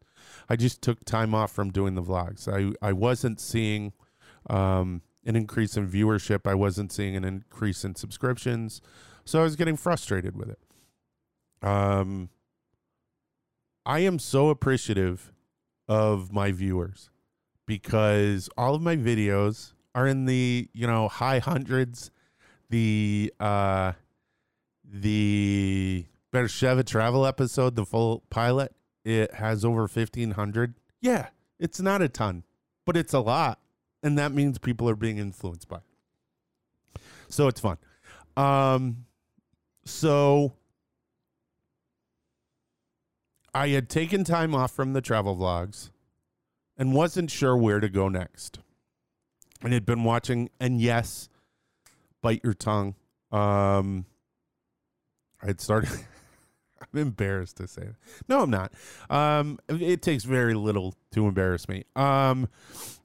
I 0.49 0.57
just 0.57 0.83
took 0.83 1.05
time 1.05 1.35
off 1.35 1.53
from 1.53 1.71
doing 1.71 1.95
the 1.95 2.03
vlogs. 2.03 2.49
I 2.49 2.75
I 2.87 2.93
wasn't 2.93 3.41
seeing, 3.41 3.93
um, 4.49 5.03
an 5.25 5.37
increase 5.37 5.77
in 5.77 5.89
viewership. 5.89 6.47
I 6.47 6.55
wasn't 6.55 6.91
seeing 6.91 7.15
an 7.15 7.25
increase 7.25 7.85
in 7.85 7.95
subscriptions, 7.95 8.81
so 9.25 9.41
I 9.41 9.43
was 9.43 9.57
getting 9.57 9.77
frustrated 9.77 10.37
with 10.37 10.51
it. 10.51 10.59
Um, 11.63 12.31
I 13.85 14.01
am 14.01 14.19
so 14.19 14.49
appreciative 14.49 15.33
of 15.89 16.33
my 16.33 16.53
viewers 16.53 17.11
because 17.67 18.49
all 18.57 18.75
of 18.75 18.83
my 18.83 18.97
videos 18.97 19.73
are 19.95 20.07
in 20.07 20.25
the 20.25 20.69
you 20.73 20.87
know 20.87 21.09
high 21.09 21.39
hundreds. 21.39 22.11
The 22.71 23.33
uh, 23.41 23.93
the 24.91 26.07
Beersheba 26.33 26.83
travel 26.85 27.27
episode, 27.27 27.77
the 27.77 27.85
full 27.85 28.23
pilot, 28.31 28.75
it 29.05 29.35
has 29.35 29.65
over 29.65 29.87
fifteen 29.89 30.33
hundred. 30.33 30.75
Yeah, 31.01 31.29
it's 31.59 31.81
not 31.81 32.03
a 32.03 32.09
ton, 32.09 32.45
but 32.85 32.97
it's 32.97 33.13
a 33.13 33.21
lot, 33.21 33.61
and 34.03 34.19
that 34.19 34.33
means 34.33 34.59
people 34.59 34.89
are 34.89 34.97
being 34.97 35.19
influenced 35.19 35.69
by. 35.69 35.77
It. 35.77 35.83
So 37.29 37.49
it's 37.49 37.61
fun. 37.61 37.79
Um, 38.37 39.05
so 39.85 40.55
I 43.55 43.69
had 43.69 43.89
taken 43.89 44.25
time 44.25 44.55
off 44.55 44.73
from 44.73 44.93
the 44.93 45.01
travel 45.01 45.37
vlogs 45.37 45.91
and 46.77 46.95
wasn't 46.95 47.31
sure 47.31 47.57
where 47.57 47.81
to 47.81 47.89
go 47.89 48.09
next 48.09 48.61
and 49.63 49.73
had 49.73 49.85
been 49.85 50.05
watching. 50.05 50.51
And 50.61 50.81
yes, 50.81 51.29
bite 52.23 52.41
your 52.45 52.55
tongue. 52.55 52.95
Um, 53.33 54.07
I 55.43 55.47
had 55.47 55.61
started. 55.61 55.91
I'm 56.81 57.01
embarrassed 57.01 57.57
to 57.57 57.67
say 57.67 57.83
it. 57.83 57.95
No, 58.29 58.43
I'm 58.43 58.51
not. 58.51 58.73
Um, 59.11 59.59
it 59.69 60.01
takes 60.01 60.25
very 60.25 60.55
little 60.55 60.95
to 61.13 61.27
embarrass 61.27 61.69
me. 61.69 61.85
Um, 61.97 62.49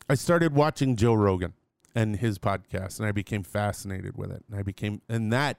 I 0.08 0.14
started 0.16 0.54
watching 0.54 0.96
Joe 0.96 1.16
Rogan 1.16 1.54
and 1.96 2.18
his 2.18 2.38
podcast, 2.38 3.00
and 3.00 3.08
I 3.08 3.12
became 3.12 3.44
fascinated 3.44 4.16
with 4.16 4.32
it. 4.32 4.44
And 4.50 4.60
I 4.60 4.64
became, 4.64 5.02
and 5.10 5.34
that 5.34 5.58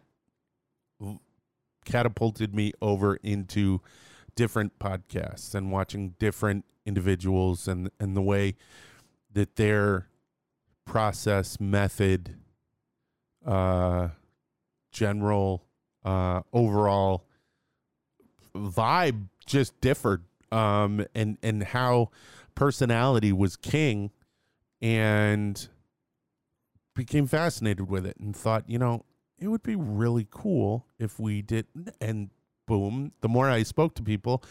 catapulted 1.85 2.55
me 2.55 2.73
over 2.81 3.17
into 3.17 3.81
different 4.37 4.79
podcasts 4.79 5.55
and 5.55 5.71
watching 5.71 6.15
different 6.19 6.65
individuals 6.87 7.69
and 7.69 7.91
and 8.01 8.17
the 8.17 8.23
way 8.23 8.55
that 9.33 9.57
they're 9.57 10.09
process, 10.85 11.59
method, 11.61 12.37
uh, 13.45 14.09
general, 14.93 15.65
uh, 16.05 16.43
overall 16.53 17.27
vibe 18.55 19.29
just 19.47 19.81
differed. 19.81 20.25
Um, 20.53 21.05
and, 21.15 21.37
and 21.43 21.65
how 21.65 22.11
personality 22.55 23.33
was 23.33 23.57
king 23.57 24.11
and 24.81 25.69
became 26.95 27.27
fascinated 27.27 27.89
with 27.89 28.07
it 28.07 28.17
and 28.19 28.37
thought, 28.37 28.69
you 28.69 28.79
know, 28.79 29.05
it 29.39 29.49
would 29.49 29.65
be 29.65 29.75
really 29.75 30.29
cool 30.31 30.87
if 30.99 31.19
we 31.19 31.43
did. 31.43 31.67
And 32.01 32.31
boom, 32.67 33.13
the 33.21 33.29
more 33.29 33.51
I 33.51 33.65
spoke 33.65 33.95
to 33.97 34.03
people, 34.03 34.45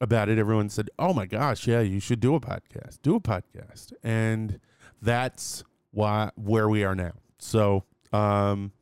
about 0.00 0.28
it, 0.28 0.38
everyone 0.38 0.68
said, 0.70 0.88
"Oh 0.98 1.12
my 1.12 1.26
gosh, 1.26 1.66
yeah, 1.66 1.80
you 1.80 2.00
should 2.00 2.20
do 2.20 2.34
a 2.34 2.40
podcast. 2.40 2.98
Do 3.02 3.16
a 3.16 3.20
podcast." 3.20 3.92
And 4.02 4.58
that's 5.00 5.62
why 5.90 6.30
where 6.36 6.68
we 6.68 6.84
are 6.84 6.94
now. 6.94 7.12
So, 7.38 7.84
um 8.12 8.72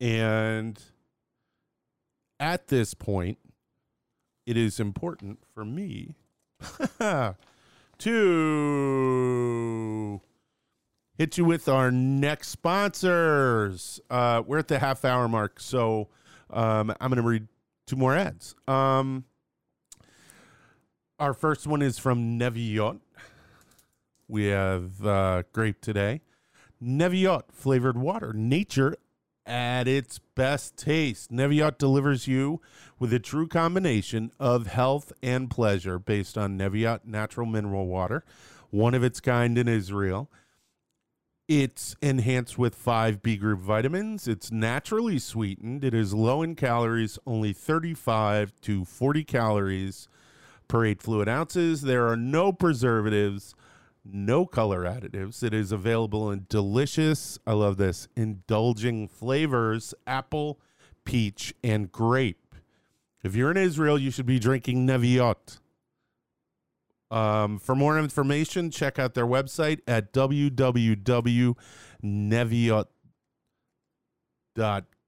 and 0.00 0.80
at 2.38 2.68
this 2.68 2.94
point, 2.94 3.38
it 4.46 4.56
is 4.56 4.80
important 4.80 5.40
for 5.54 5.62
me 5.64 6.16
to 7.98 10.20
hit 11.18 11.36
you 11.36 11.44
with 11.44 11.68
our 11.68 11.92
next 11.92 12.48
sponsors. 12.48 14.00
Uh, 14.08 14.42
we're 14.46 14.58
at 14.58 14.68
the 14.68 14.78
half 14.78 15.04
hour 15.04 15.28
mark, 15.28 15.60
so 15.60 16.08
um, 16.48 16.94
I'm 16.98 17.10
going 17.10 17.22
to 17.22 17.28
read 17.28 17.46
two 17.86 17.96
more 17.96 18.16
ads. 18.16 18.54
Um, 18.66 19.24
our 21.18 21.34
first 21.34 21.66
one 21.66 21.82
is 21.82 21.98
from 21.98 22.38
Neviot. 22.38 22.96
We 24.28 24.46
have 24.46 25.04
uh, 25.04 25.42
grape 25.52 25.82
today. 25.82 26.22
Neviot 26.80 27.52
flavored 27.52 27.98
water, 27.98 28.32
nature 28.32 28.94
at 29.50 29.88
its 29.88 30.20
best 30.36 30.76
taste. 30.76 31.32
Neviot 31.32 31.76
delivers 31.76 32.28
you 32.28 32.60
with 33.00 33.12
a 33.12 33.18
true 33.18 33.48
combination 33.48 34.30
of 34.38 34.68
health 34.68 35.12
and 35.24 35.50
pleasure 35.50 35.98
based 35.98 36.38
on 36.38 36.56
Neviot 36.56 37.04
natural 37.04 37.46
mineral 37.46 37.88
water, 37.88 38.24
one 38.70 38.94
of 38.94 39.02
its 39.02 39.18
kind 39.20 39.58
in 39.58 39.66
Israel. 39.66 40.30
It's 41.48 41.96
enhanced 42.00 42.58
with 42.58 42.76
five 42.76 43.22
B 43.22 43.36
group 43.36 43.58
vitamins. 43.58 44.28
It's 44.28 44.52
naturally 44.52 45.18
sweetened. 45.18 45.82
It 45.82 45.94
is 45.94 46.14
low 46.14 46.42
in 46.42 46.54
calories, 46.54 47.18
only 47.26 47.52
35 47.52 48.52
to 48.60 48.84
40 48.84 49.24
calories 49.24 50.06
per 50.68 50.84
eight 50.84 51.02
fluid 51.02 51.28
ounces. 51.28 51.82
There 51.82 52.06
are 52.06 52.16
no 52.16 52.52
preservatives, 52.52 53.56
no 54.04 54.46
color 54.46 54.84
additives. 54.84 55.42
It 55.42 55.54
is 55.54 55.72
available 55.72 56.30
in 56.30 56.46
delicious, 56.48 57.38
I 57.46 57.52
love 57.52 57.76
this, 57.76 58.08
indulging 58.16 59.08
flavors 59.08 59.94
apple, 60.06 60.60
peach, 61.04 61.54
and 61.62 61.90
grape. 61.90 62.54
If 63.22 63.34
you're 63.34 63.50
in 63.50 63.56
Israel, 63.56 63.98
you 63.98 64.10
should 64.10 64.26
be 64.26 64.38
drinking 64.38 64.86
Neviot. 64.86 65.58
Um, 67.10 67.58
for 67.58 67.74
more 67.74 67.98
information, 67.98 68.70
check 68.70 68.98
out 68.98 69.14
their 69.14 69.26
website 69.26 69.80
at 69.86 70.12
www.neviot.com 70.12 71.56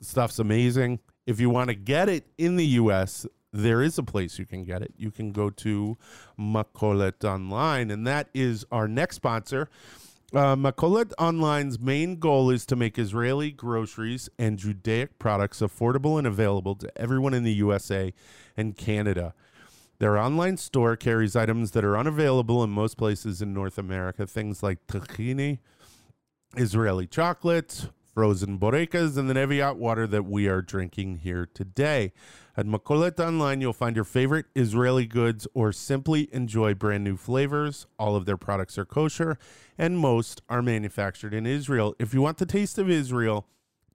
stuff's 0.00 0.38
amazing. 0.38 1.00
If 1.26 1.40
you 1.40 1.50
want 1.50 1.68
to 1.68 1.74
get 1.74 2.08
it 2.08 2.26
in 2.38 2.56
the 2.56 2.66
U.S., 2.66 3.26
there 3.52 3.82
is 3.82 3.98
a 3.98 4.02
place 4.02 4.38
you 4.38 4.46
can 4.46 4.64
get 4.64 4.82
it. 4.82 4.92
You 4.96 5.10
can 5.10 5.32
go 5.32 5.50
to 5.50 5.96
Makolet 6.38 7.24
Online, 7.24 7.90
and 7.90 8.06
that 8.06 8.28
is 8.34 8.64
our 8.70 8.88
next 8.88 9.16
sponsor. 9.16 9.68
Uh, 10.34 10.56
Makolet 10.56 11.12
Online's 11.18 11.78
main 11.78 12.16
goal 12.16 12.50
is 12.50 12.66
to 12.66 12.74
make 12.74 12.98
Israeli 12.98 13.52
groceries 13.52 14.28
and 14.38 14.58
Judaic 14.58 15.20
products 15.20 15.60
affordable 15.60 16.18
and 16.18 16.26
available 16.26 16.74
to 16.74 16.90
everyone 17.00 17.32
in 17.32 17.44
the 17.44 17.52
USA 17.52 18.12
and 18.56 18.76
Canada. 18.76 19.34
Their 19.98 20.18
online 20.18 20.56
store 20.56 20.96
carries 20.96 21.36
items 21.36 21.70
that 21.70 21.84
are 21.84 21.96
unavailable 21.96 22.64
in 22.64 22.70
most 22.70 22.96
places 22.96 23.40
in 23.40 23.54
North 23.54 23.78
America, 23.78 24.26
things 24.26 24.64
like 24.64 24.84
tahini, 24.88 25.60
Israeli 26.56 27.06
chocolate, 27.06 27.88
frozen 28.16 28.58
borekas, 28.58 29.16
and 29.18 29.28
the 29.28 29.34
Neviot 29.34 29.76
water 29.76 30.06
that 30.06 30.24
we 30.24 30.48
are 30.48 30.62
drinking 30.62 31.16
here 31.16 31.46
today. 31.52 32.14
At 32.56 32.64
Makolet 32.64 33.20
Online, 33.20 33.60
you'll 33.60 33.74
find 33.74 33.94
your 33.94 34.06
favorite 34.06 34.46
Israeli 34.54 35.04
goods 35.04 35.46
or 35.52 35.70
simply 35.70 36.30
enjoy 36.32 36.72
brand 36.72 37.04
new 37.04 37.18
flavors. 37.18 37.86
All 37.98 38.16
of 38.16 38.24
their 38.24 38.38
products 38.38 38.78
are 38.78 38.86
kosher, 38.86 39.36
and 39.76 39.98
most 39.98 40.40
are 40.48 40.62
manufactured 40.62 41.34
in 41.34 41.44
Israel. 41.44 41.94
If 41.98 42.14
you 42.14 42.22
want 42.22 42.38
the 42.38 42.46
taste 42.46 42.78
of 42.78 42.88
Israel 42.88 43.46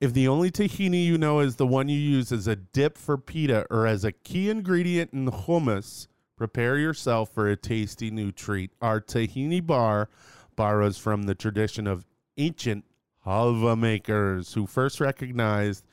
If 0.01 0.13
the 0.13 0.29
only 0.29 0.51
tahini 0.51 1.05
you 1.05 1.19
know 1.19 1.41
is 1.41 1.57
the 1.57 1.67
one 1.67 1.89
you 1.89 1.99
use 1.99 2.31
as 2.31 2.47
a 2.47 2.57
dip 2.57 2.97
for 2.97 3.19
pita 3.19 3.67
or 3.69 3.87
as 3.87 4.05
a 4.05 4.13
key 4.13 4.49
ingredient 4.49 5.13
in 5.13 5.27
hummus, 5.27 6.07
prepare 6.37 6.79
yourself 6.79 7.33
for 7.33 7.49
a 7.49 7.57
tasty 7.57 8.11
new 8.11 8.31
treat. 8.31 8.71
Our 8.81 9.01
tahini 9.01 9.67
bar 9.67 10.09
borrows 10.57 10.99
from 10.99 11.25
the 11.25 11.35
tradition 11.35 11.87
of 11.87 12.05
ancient 12.37 12.85
halva 13.25 13.79
makers 13.79 14.55
who 14.55 14.67
first 14.67 15.01
recognized 15.01 15.85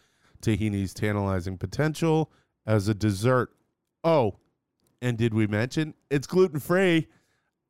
tahini's 0.41 0.93
tantalizing 0.93 1.57
potential 1.57 2.31
as 2.65 2.87
a 2.87 2.93
dessert. 2.93 3.51
Oh, 4.03 4.35
and 5.01 5.17
did 5.17 5.33
we 5.33 5.47
mention 5.47 5.93
it's 6.09 6.27
gluten 6.27 6.59
free? 6.59 7.07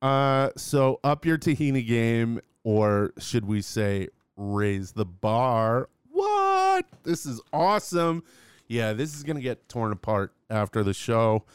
Uh, 0.01 0.49
so 0.57 0.99
up 1.03 1.25
your 1.25 1.37
tahini 1.37 1.85
game, 1.85 2.41
or 2.63 3.13
should 3.17 3.45
we 3.45 3.61
say 3.61 4.09
raise 4.35 4.91
the 4.91 5.05
bar? 5.05 5.89
What? 6.11 6.85
This 7.03 7.25
is 7.25 7.41
awesome. 7.51 8.23
Yeah, 8.67 8.93
this 8.93 9.15
is 9.15 9.23
gonna 9.23 9.41
get 9.41 9.69
torn 9.69 9.91
apart 9.91 10.33
after 10.49 10.83
the 10.83 10.93
show. 10.93 11.45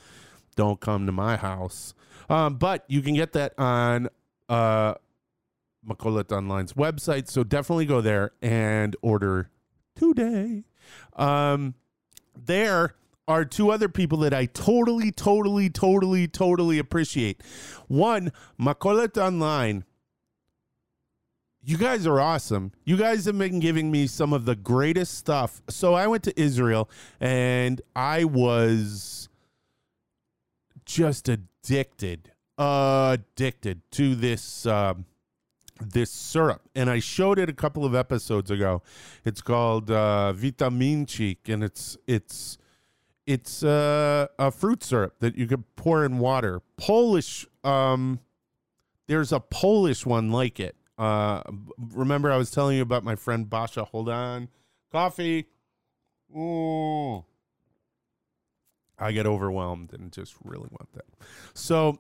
Don't 0.57 0.81
come 0.81 1.07
to 1.07 1.13
my 1.13 1.37
house. 1.37 1.95
Um, 2.31 2.57
but 2.57 2.85
you 2.89 3.03
can 3.03 3.15
get 3.15 3.33
that 3.33 3.55
on 3.59 4.09
uh 4.49 4.95
Makolet 5.87 6.31
Online's 6.33 6.75
website. 6.75 7.29
So 7.29 7.45
definitely 7.45 7.87
go 7.87 8.01
there 8.01 8.33
and 8.43 8.97
order 9.03 9.51
today. 9.97 10.65
Um, 11.17 11.75
there 12.37 12.95
are 13.27 13.45
two 13.45 13.71
other 13.71 13.89
people 13.89 14.19
that 14.19 14.33
I 14.33 14.47
totally, 14.47 15.11
totally, 15.13 15.69
totally, 15.69 16.27
totally 16.27 16.79
appreciate. 16.79 17.43
One, 17.87 18.33
Makolet 18.59 19.23
Online. 19.23 19.85
You 21.61 21.77
guys 21.77 22.07
are 22.07 22.19
awesome. 22.19 22.73
You 22.85 22.97
guys 22.97 23.27
have 23.27 23.37
been 23.37 23.61
giving 23.61 23.91
me 23.91 24.07
some 24.07 24.33
of 24.33 24.47
the 24.47 24.57
greatest 24.57 25.19
stuff. 25.19 25.61
So 25.69 25.93
I 25.93 26.07
went 26.07 26.23
to 26.25 26.41
Israel 26.41 26.89
and 27.21 27.83
I 27.95 28.25
was 28.25 29.29
just 30.87 31.29
addicted, 31.29 32.33
addicted 32.57 33.83
to 33.91 34.15
this. 34.15 34.65
Um, 34.65 35.05
this 35.81 36.11
syrup. 36.11 36.63
And 36.75 36.91
i 36.91 36.99
showed 36.99 37.39
it 37.39 37.49
a 37.49 37.53
couple 37.53 37.85
of 37.85 37.95
episodes 37.95 38.51
ago. 38.51 38.83
It's 39.25 39.41
called 39.41 39.91
uh 39.91 40.33
vitamin 40.33 41.07
cheek 41.07 41.49
and 41.49 41.63
it's 41.63 41.97
it's 42.07 42.59
it's 43.27 43.63
uh, 43.63 44.27
a 44.39 44.51
fruit 44.51 44.83
syrup 44.83 45.17
that 45.21 45.37
you 45.37 45.47
could 45.47 45.65
pour 45.77 46.03
in 46.05 46.19
water. 46.19 46.63
Polish 46.77 47.47
um 47.65 48.21
there's 49.07 49.33
a 49.33 49.41
polish 49.41 50.07
one 50.07 50.31
like 50.31 50.61
it. 50.61 50.77
Uh 50.99 51.43
remember 51.79 52.31
i 52.33 52.37
was 52.37 52.51
telling 52.51 52.77
you 52.77 52.83
about 52.83 53.05
my 53.05 53.15
friend 53.15 53.49
basha? 53.49 53.85
Hold 53.85 54.09
on. 54.09 54.49
Coffee. 54.91 55.47
Ooh. 56.37 57.25
i 58.99 59.13
get 59.13 59.27
overwhelmed 59.27 59.93
and 59.95 60.13
just 60.13 60.35
really 60.45 60.69
want 60.71 60.93
that. 60.93 61.07
So 61.55 61.99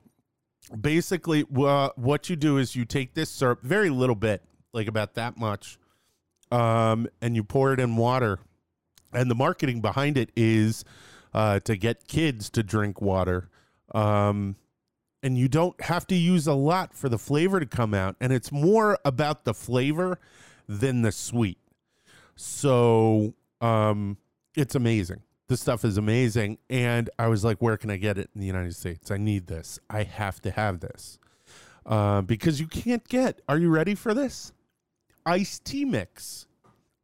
basically, 0.68 1.44
wha- 1.44 1.90
what 1.96 2.28
you 2.28 2.36
do 2.36 2.58
is 2.58 2.76
you 2.76 2.84
take 2.84 3.14
this 3.14 3.30
syrup, 3.30 3.62
very 3.62 3.90
little 3.90 4.14
bit, 4.14 4.42
like 4.72 4.88
about 4.88 5.14
that 5.14 5.36
much, 5.36 5.78
um, 6.50 7.08
and 7.20 7.34
you 7.36 7.44
pour 7.44 7.72
it 7.72 7.80
in 7.80 7.96
water. 7.96 8.40
And 9.12 9.30
the 9.30 9.34
marketing 9.34 9.80
behind 9.80 10.18
it 10.18 10.30
is 10.36 10.84
uh, 11.32 11.60
to 11.60 11.76
get 11.76 12.08
kids 12.08 12.50
to 12.50 12.62
drink 12.62 13.00
water. 13.00 13.48
Um, 13.94 14.56
and 15.22 15.36
you 15.36 15.48
don't 15.48 15.80
have 15.82 16.06
to 16.08 16.14
use 16.14 16.46
a 16.46 16.54
lot 16.54 16.94
for 16.94 17.08
the 17.08 17.18
flavor 17.18 17.58
to 17.58 17.66
come 17.66 17.94
out. 17.94 18.16
And 18.20 18.32
it's 18.32 18.52
more 18.52 18.98
about 19.04 19.44
the 19.44 19.54
flavor 19.54 20.18
than 20.68 21.02
the 21.02 21.12
sweet. 21.12 21.58
So 22.36 23.34
um, 23.60 24.18
it's 24.54 24.74
amazing. 24.74 25.22
This 25.48 25.60
stuff 25.60 25.84
is 25.84 25.96
amazing. 25.96 26.58
And 26.68 27.08
I 27.18 27.28
was 27.28 27.44
like, 27.44 27.58
where 27.58 27.76
can 27.76 27.90
I 27.90 27.96
get 27.96 28.18
it 28.18 28.30
in 28.34 28.40
the 28.40 28.46
United 28.46 28.76
States? 28.76 29.10
I 29.10 29.16
need 29.16 29.46
this. 29.46 29.78
I 29.88 30.02
have 30.02 30.40
to 30.42 30.50
have 30.50 30.80
this. 30.80 31.18
Uh, 31.86 32.20
because 32.20 32.60
you 32.60 32.66
can't 32.66 33.06
get, 33.08 33.40
are 33.48 33.56
you 33.56 33.70
ready 33.70 33.94
for 33.94 34.12
this? 34.12 34.52
Iced 35.24 35.64
tea 35.64 35.86
mix. 35.86 36.46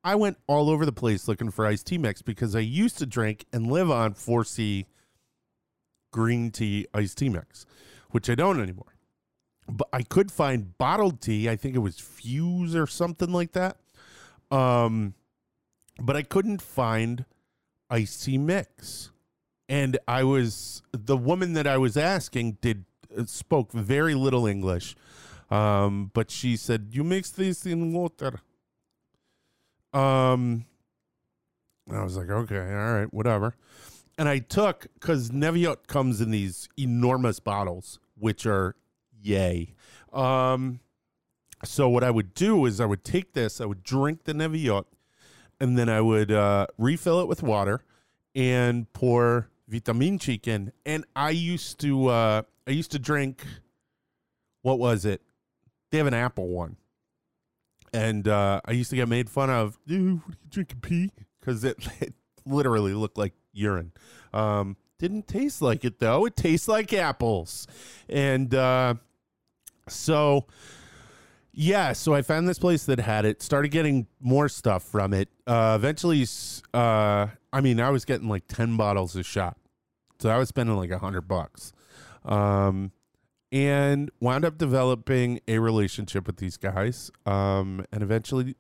I 0.05 0.15
went 0.15 0.37
all 0.47 0.69
over 0.69 0.85
the 0.85 0.93
place 0.93 1.27
looking 1.27 1.51
for 1.51 1.65
iced 1.65 1.87
tea 1.87 1.97
mix 1.97 2.21
because 2.21 2.55
I 2.55 2.61
used 2.61 2.99
to 2.99 3.07
drink 3.07 3.47
and 3.51 3.73
live 3.73 3.91
on 3.91 4.13
4C 4.13 4.85
green 6.13 6.51
tea 6.51 6.87
iced 6.93 7.17
tea 7.17 7.31
mix, 7.31 7.65
which 8.11 8.29
I 8.29 8.35
don't 8.35 8.61
anymore. 8.61 8.95
But 9.67 9.89
I 9.91 10.03
could 10.03 10.31
find 10.31 10.77
bottled 10.77 11.23
tea. 11.23 11.49
I 11.49 11.57
think 11.57 11.75
it 11.75 11.79
was 11.79 11.97
Fuze 11.97 12.75
or 12.75 12.87
something 12.87 13.33
like 13.33 13.53
that. 13.53 13.79
Um, 14.51 15.15
but 15.99 16.15
I 16.15 16.23
couldn't 16.23 16.61
find 16.61 17.25
tea 18.03 18.39
mix. 18.39 19.11
And 19.69 19.99
I 20.07 20.25
was 20.25 20.83
the 20.93 21.17
woman 21.17 21.55
that 21.55 21.67
I 21.67 21.79
was 21.79 21.97
asking 21.97 22.59
did 22.61 22.85
uh, 23.17 23.25
spoke 23.25 23.73
very 23.73 24.15
little 24.15 24.47
English. 24.47 24.95
Um, 25.51 26.11
but 26.13 26.31
she 26.31 26.57
said, 26.57 26.89
"You 26.91 27.05
mix 27.05 27.31
this 27.31 27.65
in 27.67 27.93
water." 27.93 28.41
Um, 29.93 30.67
I 31.91 32.03
was 32.03 32.17
like, 32.17 32.29
"Okay, 32.29 32.59
all 32.59 32.93
right, 32.95 33.15
whatever." 33.15 33.55
And 34.17 34.29
I 34.29 34.39
took 34.39 34.87
because 34.95 35.33
Neviot 35.33 35.87
comes 35.87 36.21
in 36.21 36.31
these 36.31 36.69
enormous 36.79 37.41
bottles, 37.41 37.99
which 38.17 38.47
are 38.47 38.77
yay. 39.21 39.75
Um, 40.13 40.81
so 41.65 41.89
what 41.89 42.05
I 42.05 42.11
would 42.11 42.35
do 42.35 42.67
is 42.67 42.81
I 42.81 42.87
would 42.87 43.05
take 43.05 43.33
this, 43.33 43.61
I 43.61 43.65
would 43.65 43.83
drink 43.83 44.25
the 44.25 44.35
Neviot, 44.35 44.87
and 45.65 45.79
then 45.79 45.89
I 45.89 46.03
would 46.03 46.31
uh, 46.31 46.67
refill 46.77 47.21
it 47.21 47.27
with 47.27 47.43
water 47.43 47.81
and 48.35 48.93
pour 48.93 49.49
vitamin 49.67 50.19
chicken. 50.19 50.73
And 50.85 51.07
I 51.17 51.31
used 51.31 51.81
to 51.81 52.09
uh, 52.09 52.43
I 52.67 52.71
used 52.71 52.91
to 52.93 52.99
drink 52.99 53.43
what 54.61 54.79
was 54.79 55.07
it? 55.07 55.23
They 55.91 55.99
have 55.99 56.07
an 56.07 56.13
apple 56.13 56.49
one. 56.49 56.77
And 57.95 58.29
uh, 58.29 58.61
I 58.65 58.73
used 58.73 58.91
to 58.91 58.97
get 58.97 59.09
made 59.09 59.31
fun 59.31 59.49
of, 59.49 59.79
dude, 59.87 60.17
what 60.17 60.35
are 60.35 60.39
you 60.43 60.49
drinking 60.51 60.81
pee? 60.81 61.11
Because 61.41 61.65
it, 61.65 61.77
it 62.01 62.13
literally 62.45 62.93
looked 62.93 63.17
like 63.17 63.33
urine. 63.55 63.93
Um, 64.35 64.77
didn't 64.99 65.29
taste 65.29 65.63
like 65.63 65.85
it 65.87 65.99
though. 65.99 66.27
It 66.27 66.37
tastes 66.37 66.69
like 66.69 66.93
apples. 66.93 67.67
And 68.07 68.55
uh, 68.55 68.95
so 69.89 70.45
yeah, 71.55 71.93
so 71.93 72.15
I 72.15 72.23
found 72.23 72.49
this 72.49 72.59
place 72.59 72.85
that 72.87 72.99
had 72.99 73.25
it. 73.25 73.41
Started 73.43 73.69
getting 73.71 74.07
more 74.21 74.49
stuff 74.49 74.83
from 74.83 75.15
it. 75.15 75.29
Uh, 75.47 75.75
eventually, 75.79 76.27
uh, 76.73 77.29
I 77.53 77.61
mean, 77.61 77.81
I 77.81 77.91
was 77.91 78.05
getting 78.05 78.29
like 78.29 78.49
ten 78.49 78.77
bottles 78.77 79.15
a 79.17 79.23
shot, 79.23 79.57
so 80.19 80.31
I 80.31 80.39
was 80.39 80.49
spending 80.49 80.77
like 80.77 80.91
a 80.91 80.99
hundred 80.99 81.23
bucks, 81.29 81.73
um, 82.25 82.93
and 83.53 84.11
wound 84.21 84.45
up 84.45 84.59
developing 84.59 85.41
a 85.47 85.59
relationship 85.59 86.27
with 86.27 86.39
these 86.39 86.57
guys. 86.57 87.11
Um, 87.25 87.85
and 87.93 88.03
eventually, 88.03 88.57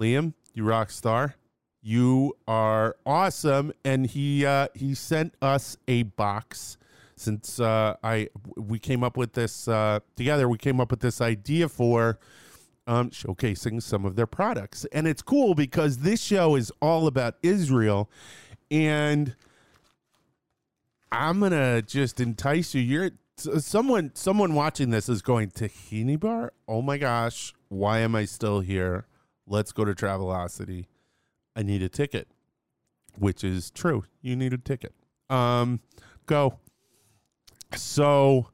Liam, 0.00 0.34
you 0.54 0.64
rock 0.64 0.90
star, 0.90 1.36
you 1.82 2.34
are 2.48 2.96
awesome. 3.04 3.72
And 3.84 4.06
he 4.06 4.46
uh, 4.46 4.68
he 4.74 4.94
sent 4.94 5.34
us 5.42 5.76
a 5.86 6.04
box 6.04 6.78
since 7.22 7.60
uh, 7.60 7.94
I 8.02 8.28
we 8.56 8.78
came 8.78 9.04
up 9.04 9.16
with 9.16 9.32
this 9.32 9.68
uh, 9.68 10.00
together. 10.16 10.48
We 10.48 10.58
came 10.58 10.80
up 10.80 10.90
with 10.90 11.00
this 11.00 11.20
idea 11.20 11.68
for 11.68 12.18
um, 12.86 13.10
showcasing 13.10 13.82
some 13.82 14.04
of 14.04 14.16
their 14.16 14.26
products, 14.26 14.84
and 14.92 15.06
it's 15.06 15.22
cool 15.22 15.54
because 15.54 15.98
this 15.98 16.20
show 16.20 16.56
is 16.56 16.72
all 16.82 17.06
about 17.06 17.36
Israel, 17.42 18.10
and 18.70 19.36
I'm 21.12 21.40
gonna 21.40 21.82
just 21.82 22.20
entice 22.20 22.74
you. 22.74 22.82
You're 22.82 23.10
someone 23.36 24.10
someone 24.14 24.54
watching 24.54 24.90
this 24.90 25.08
is 25.08 25.22
going 25.22 25.50
tahini 25.50 26.18
bar. 26.18 26.52
Oh 26.66 26.82
my 26.82 26.98
gosh, 26.98 27.54
why 27.68 28.00
am 28.00 28.14
I 28.14 28.24
still 28.24 28.60
here? 28.60 29.06
Let's 29.46 29.72
go 29.72 29.84
to 29.84 29.92
Travelocity. 29.94 30.86
I 31.54 31.62
need 31.62 31.82
a 31.82 31.88
ticket, 31.88 32.28
which 33.18 33.44
is 33.44 33.70
true. 33.70 34.04
You 34.22 34.36
need 34.36 34.52
a 34.52 34.58
ticket. 34.58 34.94
Um, 35.28 35.80
go. 36.26 36.58
So, 37.76 38.48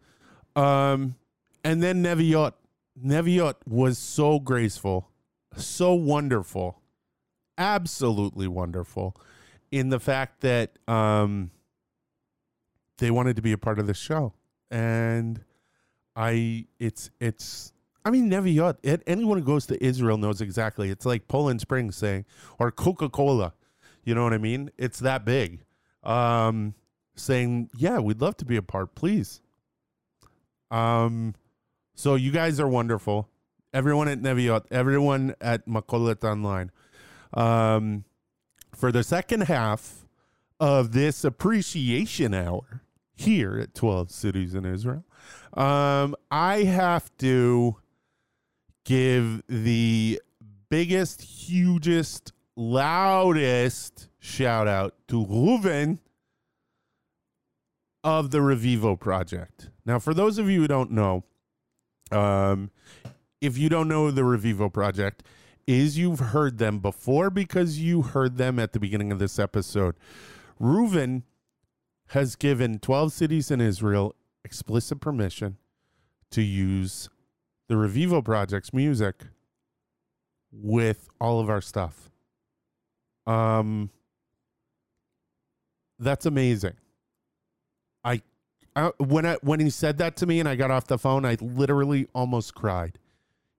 um, 0.56 1.16
and 1.64 1.82
then 1.82 2.02
Neviot. 2.02 2.54
Neviot 3.00 3.56
was 3.66 3.96
so 3.98 4.40
graceful, 4.40 5.08
so 5.56 5.94
wonderful, 5.94 6.80
absolutely 7.56 8.48
wonderful 8.48 9.14
in 9.70 9.90
the 9.90 10.00
fact 10.00 10.40
that 10.40 10.78
um, 10.88 11.50
they 12.98 13.10
wanted 13.10 13.36
to 13.36 13.42
be 13.42 13.52
a 13.52 13.58
part 13.58 13.78
of 13.78 13.86
the 13.86 13.94
show. 13.94 14.32
And 14.70 15.44
I, 16.16 16.66
it's, 16.80 17.10
it's, 17.20 17.72
I 18.04 18.10
mean, 18.10 18.28
Neviot, 18.28 18.78
anyone 19.06 19.38
who 19.38 19.44
goes 19.44 19.66
to 19.66 19.84
Israel 19.84 20.16
knows 20.16 20.40
exactly. 20.40 20.90
It's 20.90 21.06
like 21.06 21.28
Poland 21.28 21.60
Springs 21.60 21.96
saying, 21.96 22.24
or 22.58 22.72
Coca 22.72 23.08
Cola. 23.08 23.52
You 24.02 24.14
know 24.14 24.24
what 24.24 24.32
I 24.32 24.38
mean? 24.38 24.70
It's 24.78 24.98
that 25.00 25.24
big. 25.24 25.60
Um, 26.02 26.74
saying, 27.18 27.70
"Yeah, 27.76 27.98
we'd 27.98 28.20
love 28.20 28.36
to 28.38 28.44
be 28.44 28.56
a 28.56 28.62
part, 28.62 28.94
please." 28.94 29.40
Um, 30.70 31.34
so 31.94 32.14
you 32.14 32.30
guys 32.30 32.60
are 32.60 32.68
wonderful. 32.68 33.28
Everyone 33.72 34.08
at 34.08 34.20
Neviot, 34.20 34.64
everyone 34.70 35.34
at 35.40 35.66
Makolet 35.66 36.24
Online. 36.24 36.70
Um, 37.34 38.04
for 38.74 38.92
the 38.92 39.02
second 39.02 39.42
half 39.42 40.06
of 40.60 40.92
this 40.92 41.24
appreciation 41.24 42.34
hour 42.34 42.82
here 43.14 43.58
at 43.58 43.74
12 43.74 44.10
Cities 44.10 44.54
in 44.54 44.64
Israel, 44.64 45.04
um, 45.54 46.14
I 46.30 46.62
have 46.62 47.10
to 47.18 47.76
give 48.84 49.42
the 49.48 50.20
biggest, 50.70 51.22
hugest, 51.22 52.32
loudest 52.56 54.08
shout 54.18 54.68
out 54.68 54.94
to 55.08 55.24
Reuven 55.26 55.98
of 58.09 58.30
the 58.30 58.38
Revivo 58.38 58.98
project. 58.98 59.68
Now, 59.84 59.98
for 59.98 60.14
those 60.14 60.38
of 60.38 60.48
you 60.48 60.62
who 60.62 60.66
don't 60.66 60.90
know, 60.90 61.24
um, 62.11 62.70
if 63.42 63.59
you 63.59 63.68
don't 63.68 63.86
know 63.86 64.11
the 64.11 64.22
Revivo 64.22 64.72
project, 64.72 65.22
is 65.66 65.98
you've 65.98 66.18
heard 66.18 66.56
them 66.56 66.78
before 66.78 67.28
because 67.28 67.78
you 67.78 68.00
heard 68.00 68.38
them 68.38 68.59
at 68.59 68.72
the 68.72 68.80
beginning 68.80 69.12
of 69.12 69.18
this 69.18 69.38
episode. 69.38 69.94
Reuven 70.59 71.24
has 72.09 72.34
given 72.34 72.78
12 72.78 73.12
cities 73.12 73.50
in 73.50 73.61
Israel 73.61 74.14
explicit 74.42 75.00
permission 75.00 75.59
to 76.30 76.40
use 76.40 77.11
the 77.68 77.74
Revivo 77.74 78.24
project's 78.24 78.72
music 78.72 79.26
with 80.50 81.11
all 81.20 81.40
of 81.40 81.50
our 81.50 81.61
stuff. 81.61 82.11
Um, 83.26 83.90
that's 85.98 86.24
amazing. 86.24 86.76
I, 88.05 88.22
I 88.76 88.92
when 88.99 89.26
I 89.26 89.36
when 89.42 89.61
he 89.61 89.70
said 89.70 89.99
that 89.99 90.16
to 90.16 90.26
me 90.26 90.40
and 90.40 90.49
I 90.49 90.57
got 90.57 90.70
off 90.70 90.86
the 90.86 90.99
phone, 90.99 91.24
I 91.24 91.36
literally 91.40 92.07
almost 92.14 92.55
cried 92.55 92.99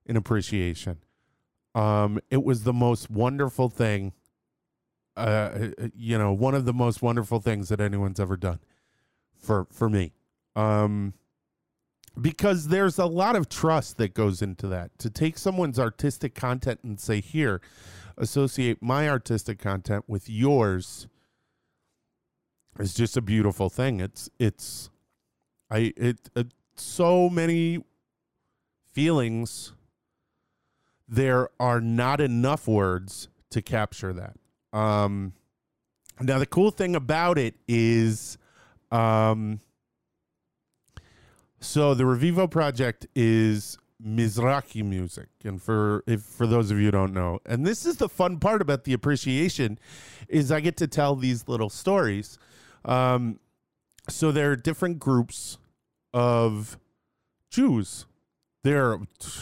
in 0.06 0.16
appreciation. 0.16 0.98
Um, 1.74 2.20
it 2.30 2.42
was 2.42 2.64
the 2.64 2.72
most 2.72 3.10
wonderful 3.10 3.68
thing. 3.68 4.12
Uh, 5.16 5.68
you 5.94 6.16
know, 6.16 6.32
one 6.32 6.54
of 6.54 6.64
the 6.64 6.72
most 6.72 7.02
wonderful 7.02 7.40
things 7.40 7.68
that 7.68 7.80
anyone's 7.80 8.18
ever 8.20 8.36
done 8.36 8.60
for 9.38 9.66
for 9.70 9.88
me. 9.88 10.12
Um, 10.56 11.14
because 12.20 12.68
there's 12.68 12.98
a 12.98 13.06
lot 13.06 13.36
of 13.36 13.48
trust 13.48 13.98
that 13.98 14.14
goes 14.14 14.42
into 14.42 14.66
that. 14.68 14.98
To 14.98 15.10
take 15.10 15.38
someone's 15.38 15.78
artistic 15.78 16.34
content 16.34 16.80
and 16.82 16.98
say, 16.98 17.20
"Here, 17.20 17.60
associate 18.16 18.82
my 18.82 19.08
artistic 19.08 19.58
content 19.58 20.04
with 20.08 20.28
yours." 20.28 21.06
Is 22.80 22.94
just 22.94 23.16
a 23.16 23.20
beautiful 23.20 23.68
thing. 23.70 24.00
It's 24.00 24.30
it's 24.38 24.90
I 25.70 25.92
it, 25.96 26.30
it 26.34 26.48
so 26.76 27.28
many 27.30 27.84
feelings 28.92 29.72
there 31.08 31.50
are 31.58 31.80
not 31.80 32.20
enough 32.20 32.66
words 32.66 33.28
to 33.50 33.62
capture 33.62 34.12
that. 34.12 34.36
Um 34.78 35.34
now 36.20 36.38
the 36.38 36.46
cool 36.46 36.70
thing 36.70 36.96
about 36.96 37.38
it 37.38 37.54
is 37.68 38.38
um 38.90 39.60
So 41.60 41.94
the 41.94 42.04
Revivo 42.04 42.50
project 42.50 43.06
is 43.14 43.76
Mizrahi 44.02 44.82
music, 44.82 45.28
and 45.44 45.60
for 45.60 46.02
if 46.06 46.22
for 46.22 46.46
those 46.46 46.70
of 46.70 46.80
you 46.80 46.90
don't 46.90 47.12
know, 47.12 47.38
and 47.44 47.66
this 47.66 47.84
is 47.84 47.96
the 47.96 48.08
fun 48.08 48.38
part 48.38 48.62
about 48.62 48.84
the 48.84 48.94
appreciation, 48.94 49.78
is 50.28 50.50
I 50.50 50.60
get 50.60 50.78
to 50.78 50.86
tell 50.86 51.16
these 51.16 51.48
little 51.48 51.68
stories. 51.68 52.38
Um, 52.84 53.40
so 54.08 54.32
there 54.32 54.50
are 54.50 54.56
different 54.56 54.98
groups 54.98 55.58
of 56.12 56.78
Jews. 57.50 58.06
There 58.62 58.92
are 58.92 59.00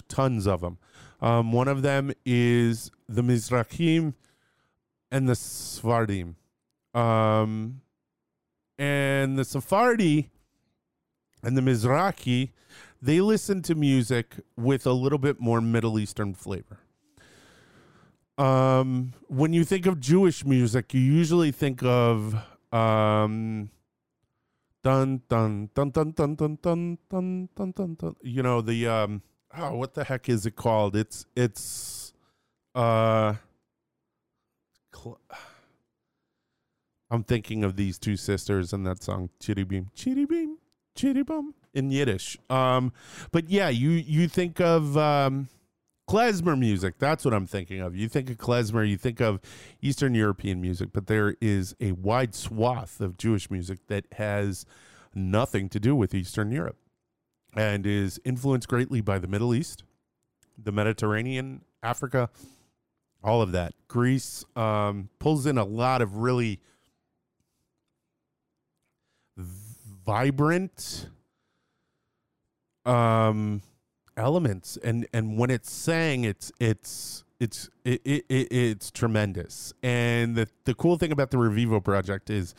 tons 0.08 0.46
of 0.46 0.60
them. 0.60 0.78
Um, 1.20 1.52
one 1.52 1.68
of 1.68 1.82
them 1.82 2.12
is 2.24 2.90
the 3.08 3.22
Mizrahim 3.22 4.14
and 5.10 5.28
the 5.28 5.34
Sephardim. 5.34 6.36
Um, 6.94 7.80
and 8.78 9.38
the 9.38 9.44
Sephardi 9.44 10.30
and 11.42 11.56
the 11.56 11.60
Mizrahi, 11.60 12.50
they 13.02 13.20
listen 13.20 13.62
to 13.62 13.74
music 13.74 14.36
with 14.56 14.86
a 14.86 14.92
little 14.92 15.18
bit 15.18 15.40
more 15.40 15.60
Middle 15.60 15.98
Eastern 15.98 16.34
flavor. 16.34 16.78
Um, 18.36 19.14
when 19.26 19.52
you 19.52 19.64
think 19.64 19.86
of 19.86 19.98
Jewish 19.98 20.44
music, 20.44 20.94
you 20.94 21.00
usually 21.00 21.50
think 21.50 21.82
of 21.82 22.36
um, 22.72 23.70
dun 24.82 25.22
dun 25.28 25.70
dun 25.74 25.90
dun 25.90 26.12
dun 26.12 26.36
dun 26.36 26.58
dun 26.62 27.48
dun 27.54 27.72
dun 27.72 27.94
dun. 27.94 28.16
You 28.22 28.42
know 28.42 28.60
the 28.60 28.86
um, 28.86 29.22
oh, 29.56 29.74
what 29.76 29.94
the 29.94 30.04
heck 30.04 30.28
is 30.28 30.46
it 30.46 30.56
called? 30.56 30.96
It's 30.96 31.26
it's 31.36 32.12
uh. 32.74 33.34
I'm 37.10 37.24
thinking 37.24 37.64
of 37.64 37.76
these 37.76 37.98
two 37.98 38.16
sisters 38.16 38.72
and 38.72 38.86
that 38.86 39.02
song 39.02 39.30
Chitty 39.40 39.64
Beam, 39.64 39.90
Chitty 39.94 40.26
Beam, 40.26 40.58
Chitty 40.94 41.22
Bum 41.22 41.54
in 41.72 41.90
Yiddish. 41.90 42.36
Um, 42.50 42.92
but 43.32 43.48
yeah, 43.48 43.68
you 43.68 43.90
you 43.90 44.28
think 44.28 44.60
of 44.60 44.96
um, 44.98 45.48
klezmer 46.08 46.58
music. 46.58 46.98
That's 46.98 47.24
what 47.24 47.34
I'm 47.34 47.46
thinking 47.46 47.80
of. 47.80 47.94
You 47.94 48.08
think 48.08 48.30
of 48.30 48.38
klezmer, 48.38 48.88
you 48.88 48.96
think 48.96 49.20
of 49.20 49.40
Eastern 49.82 50.14
European 50.14 50.60
music, 50.60 50.88
but 50.92 51.06
there 51.06 51.36
is 51.40 51.76
a 51.80 51.92
wide 51.92 52.34
swath 52.34 53.00
of 53.00 53.18
Jewish 53.18 53.50
music 53.50 53.86
that 53.88 54.06
has 54.12 54.64
nothing 55.14 55.68
to 55.68 55.78
do 55.78 55.94
with 55.94 56.14
Eastern 56.14 56.50
Europe 56.50 56.78
and 57.54 57.86
is 57.86 58.20
influenced 58.24 58.68
greatly 58.68 59.00
by 59.00 59.18
the 59.18 59.28
Middle 59.28 59.54
East, 59.54 59.84
the 60.56 60.72
Mediterranean, 60.72 61.62
Africa, 61.82 62.30
all 63.22 63.42
of 63.42 63.52
that. 63.52 63.74
Greece 63.86 64.44
um, 64.56 65.10
pulls 65.18 65.44
in 65.44 65.58
a 65.58 65.64
lot 65.64 66.00
of 66.00 66.16
really 66.16 66.60
vibrant 70.04 71.08
um 72.86 73.60
elements 74.18 74.76
and 74.82 75.06
and 75.12 75.38
when 75.38 75.50
it's 75.50 75.70
sang 75.70 76.24
it's 76.24 76.52
it's 76.60 77.24
it's 77.40 77.70
it, 77.84 78.00
it, 78.04 78.24
it, 78.28 78.52
it's 78.52 78.90
tremendous 78.90 79.72
and 79.82 80.36
the 80.36 80.48
the 80.64 80.74
cool 80.74 80.96
thing 80.98 81.12
about 81.12 81.30
the 81.30 81.36
revivo 81.36 81.82
project 81.82 82.30
is 82.30 82.54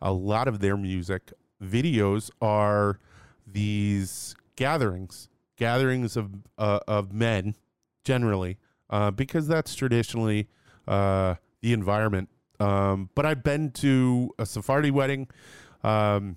a 0.00 0.12
lot 0.12 0.48
of 0.48 0.60
their 0.60 0.76
music 0.76 1.32
videos 1.62 2.30
are 2.40 2.98
these 3.46 4.34
gatherings 4.56 5.28
gatherings 5.56 6.16
of 6.16 6.30
uh, 6.58 6.80
of 6.88 7.12
men 7.12 7.54
generally 8.04 8.58
uh, 8.90 9.10
because 9.10 9.46
that's 9.46 9.74
traditionally 9.74 10.48
uh, 10.88 11.34
the 11.60 11.72
environment 11.72 12.28
um, 12.58 13.10
but 13.14 13.26
i've 13.26 13.42
been 13.42 13.70
to 13.70 14.30
a 14.38 14.46
sephardi 14.46 14.90
wedding 14.90 15.28
um, 15.84 16.36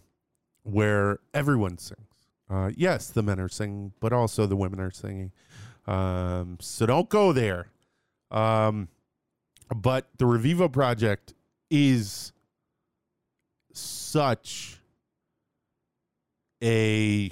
where 0.63 1.19
everyone 1.34 1.78
sings. 1.78 2.14
Uh, 2.50 2.72
yes, 2.76 3.10
the 3.10 3.24
men 3.24 3.39
are 3.39 3.50
singing, 3.50 3.93
but 4.00 4.14
also 4.14 4.46
the 4.46 4.56
women 4.56 4.80
are 4.80 4.91
singing. 4.91 5.32
Um, 5.88 6.58
so 6.62 6.86
don't 6.86 7.10
go 7.10 7.34
there. 7.34 7.68
Um, 8.32 8.89
but 9.74 10.10
the 10.18 10.26
Revivo 10.26 10.72
project 10.72 11.34
is 11.70 12.32
such 13.74 14.80
a 16.64 17.32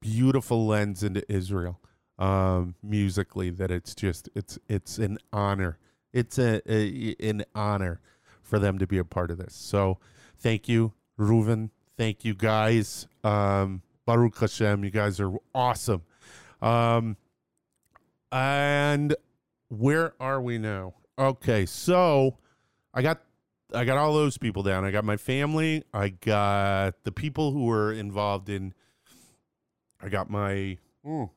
beautiful 0.00 0.66
lens 0.66 1.02
into 1.02 1.30
Israel 1.32 1.80
um, 2.20 2.74
musically 2.82 3.50
that 3.50 3.70
it's 3.70 3.94
just 3.94 4.28
it's 4.34 4.58
it's 4.68 4.98
an 4.98 5.18
honor. 5.32 5.78
It's 6.12 6.38
a, 6.38 6.60
a 6.70 7.16
an 7.20 7.44
honor 7.54 8.00
for 8.42 8.58
them 8.58 8.78
to 8.78 8.86
be 8.86 8.98
a 8.98 9.04
part 9.04 9.30
of 9.30 9.38
this. 9.38 9.54
So 9.54 9.98
thank 10.38 10.68
you, 10.68 10.92
Reuven. 11.18 11.70
Thank 12.00 12.24
you 12.24 12.32
guys. 12.32 13.06
Um, 13.22 13.82
Baruch 14.06 14.38
Hashem, 14.38 14.84
you 14.84 14.90
guys 14.90 15.20
are 15.20 15.34
awesome. 15.54 16.00
Um, 16.62 17.18
and 18.32 19.14
where 19.68 20.14
are 20.18 20.40
we 20.40 20.56
now? 20.56 20.94
Okay, 21.18 21.66
so 21.66 22.38
I 22.94 23.02
got 23.02 23.20
I 23.74 23.84
got 23.84 23.98
all 23.98 24.14
those 24.14 24.38
people 24.38 24.62
down. 24.62 24.86
I 24.86 24.90
got 24.90 25.04
my 25.04 25.18
family. 25.18 25.84
I 25.92 26.08
got 26.08 27.04
the 27.04 27.12
people 27.12 27.52
who 27.52 27.66
were 27.66 27.92
involved 27.92 28.48
in. 28.48 28.72
I 30.02 30.08
got 30.08 30.30
my. 30.30 30.78
mm. 31.04 31.28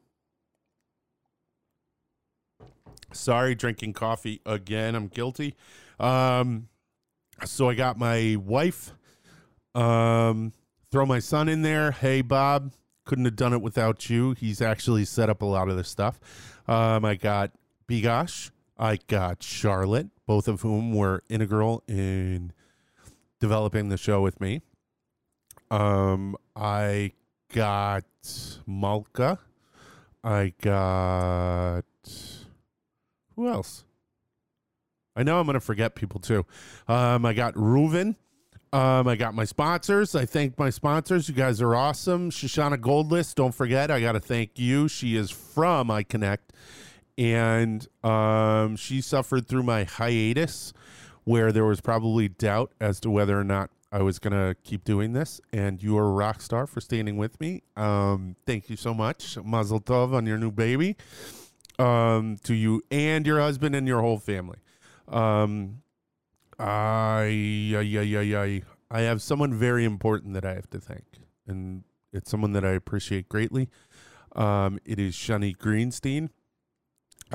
Sorry, 3.11 3.53
drinking 3.53 3.91
coffee 3.91 4.39
again. 4.45 4.95
I'm 4.95 5.09
guilty. 5.09 5.55
Um, 5.99 6.69
so 7.43 7.67
I 7.67 7.73
got 7.73 7.97
my 7.97 8.37
wife. 8.37 8.93
Um, 9.75 10.53
throw 10.91 11.05
my 11.05 11.19
son 11.19 11.49
in 11.49 11.61
there. 11.61 11.91
Hey, 11.91 12.21
Bob, 12.21 12.73
couldn't 13.05 13.25
have 13.25 13.35
done 13.35 13.53
it 13.53 13.61
without 13.61 14.09
you. 14.09 14.35
He's 14.37 14.61
actually 14.61 15.05
set 15.05 15.29
up 15.29 15.41
a 15.41 15.45
lot 15.45 15.69
of 15.69 15.77
this 15.77 15.89
stuff. 15.89 16.19
Um, 16.67 17.05
I 17.05 17.15
got 17.15 17.51
Bigosh. 17.87 18.51
I 18.77 18.97
got 19.07 19.43
Charlotte, 19.43 20.07
both 20.25 20.47
of 20.47 20.61
whom 20.61 20.93
were 20.93 21.23
integral 21.29 21.83
in 21.87 22.53
developing 23.39 23.89
the 23.89 23.97
show 23.97 24.21
with 24.21 24.41
me. 24.41 24.61
Um, 25.69 26.35
I 26.55 27.11
got 27.53 28.05
Malka. 28.65 29.39
I 30.23 30.53
got 30.61 31.85
who 33.35 33.47
else? 33.47 33.83
I 35.15 35.23
know 35.23 35.39
I'm 35.39 35.45
going 35.45 35.55
to 35.55 35.59
forget 35.59 35.95
people 35.95 36.19
too. 36.19 36.45
Um, 36.87 37.25
I 37.25 37.33
got 37.33 37.53
Reuven. 37.55 38.15
Um, 38.73 39.07
I 39.07 39.15
got 39.15 39.35
my 39.35 39.45
sponsors. 39.45 40.15
I 40.15 40.25
thank 40.25 40.57
my 40.57 40.71
sponsors. 40.71 41.29
You 41.29 41.35
guys 41.35 41.61
are 41.61 41.75
awesome. 41.75 42.31
Shoshana 42.31 42.77
Goldlist, 42.77 43.35
don't 43.35 43.53
forget, 43.53 43.91
I 43.91 44.01
got 44.01 44.13
to 44.13 44.19
thank 44.19 44.57
you. 44.57 44.87
She 44.87 45.15
is 45.15 45.29
from 45.29 45.89
iConnect, 45.89 46.39
and 47.15 47.87
um, 48.03 48.75
she 48.75 48.99
suffered 48.99 49.47
through 49.47 49.61
my 49.61 49.83
hiatus 49.83 50.73
where 51.23 51.51
there 51.51 51.65
was 51.65 51.81
probably 51.81 52.27
doubt 52.27 52.71
as 52.81 52.99
to 53.01 53.11
whether 53.11 53.39
or 53.39 53.43
not 53.43 53.69
I 53.91 54.01
was 54.01 54.17
going 54.17 54.33
to 54.33 54.55
keep 54.63 54.83
doing 54.83 55.13
this. 55.13 55.39
And 55.53 55.81
you 55.83 55.95
are 55.99 56.07
a 56.07 56.11
rock 56.11 56.41
star 56.41 56.65
for 56.65 56.81
standing 56.81 57.15
with 57.15 57.39
me. 57.39 57.61
Um, 57.77 58.35
thank 58.47 58.71
you 58.71 58.75
so 58.75 58.95
much. 58.95 59.37
Mazel 59.37 59.81
tov 59.81 60.15
on 60.15 60.25
your 60.25 60.39
new 60.39 60.51
baby 60.51 60.97
um, 61.77 62.37
to 62.43 62.55
you 62.55 62.81
and 62.89 63.27
your 63.27 63.39
husband 63.39 63.75
and 63.75 63.87
your 63.87 64.01
whole 64.01 64.17
family. 64.17 64.57
Um, 65.07 65.82
I, 66.63 67.73
I, 67.75 68.61
I, 68.89 69.01
have 69.01 69.21
someone 69.21 69.53
very 69.53 69.83
important 69.83 70.33
that 70.33 70.45
I 70.45 70.53
have 70.53 70.69
to 70.69 70.79
thank, 70.79 71.03
and 71.45 71.83
it's 72.13 72.31
someone 72.31 72.53
that 72.53 72.63
I 72.63 72.71
appreciate 72.71 73.27
greatly. 73.27 73.69
Um, 74.33 74.79
it 74.85 74.97
is 74.97 75.13
Shani 75.13 75.57
Greenstein. 75.57 76.29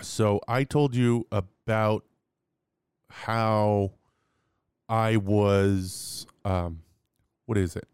So 0.01 0.41
I 0.49 0.65
told 0.65 0.95
you 0.95 1.27
about 1.31 2.05
how 3.11 3.93
I 4.89 5.17
was, 5.17 6.27
um, 6.47 6.83
what 7.45 7.59
is 7.59 7.77
it? 7.77 7.87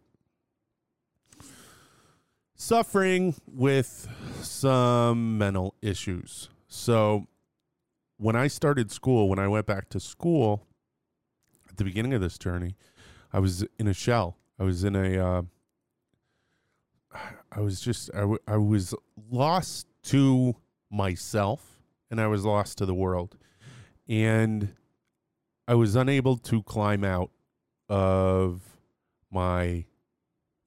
Suffering 2.55 3.35
with 3.53 4.09
some 4.41 5.37
mental 5.37 5.75
issues. 5.83 6.49
So 6.69 7.27
when 8.19 8.37
I 8.37 8.47
started 8.47 8.93
school, 8.93 9.29
when 9.29 9.41
I 9.41 9.49
went 9.49 9.67
back 9.67 9.89
to 9.91 9.99
school 9.99 10.65
at 11.75 11.79
the 11.79 11.85
beginning 11.85 12.15
of 12.15 12.21
this 12.21 12.39
journey, 12.39 12.77
I 13.33 13.41
was 13.41 13.67
in 13.81 13.89
a 13.89 13.93
shell. 13.93 14.37
I 14.61 14.63
was 14.63 14.85
in 14.85 14.95
a, 14.95 15.19
uh, 15.19 15.43
I 17.51 17.59
was 17.59 17.81
just, 17.81 18.11
I, 18.15 18.21
w- 18.21 18.39
I 18.47 18.57
was 18.59 18.95
lost 19.29 19.89
to 20.05 20.55
myself 20.89 21.81
and 22.13 22.21
I 22.21 22.29
was 22.29 22.45
lost 22.45 22.79
to 22.79 22.87
the 22.87 22.95
world. 22.95 23.37
And 24.09 24.77
I 25.67 25.75
was 25.75 25.97
unable 25.97 26.37
to 26.37 26.63
climb 26.63 27.03
out 27.03 27.33
of 27.89 28.61
my 29.33 29.87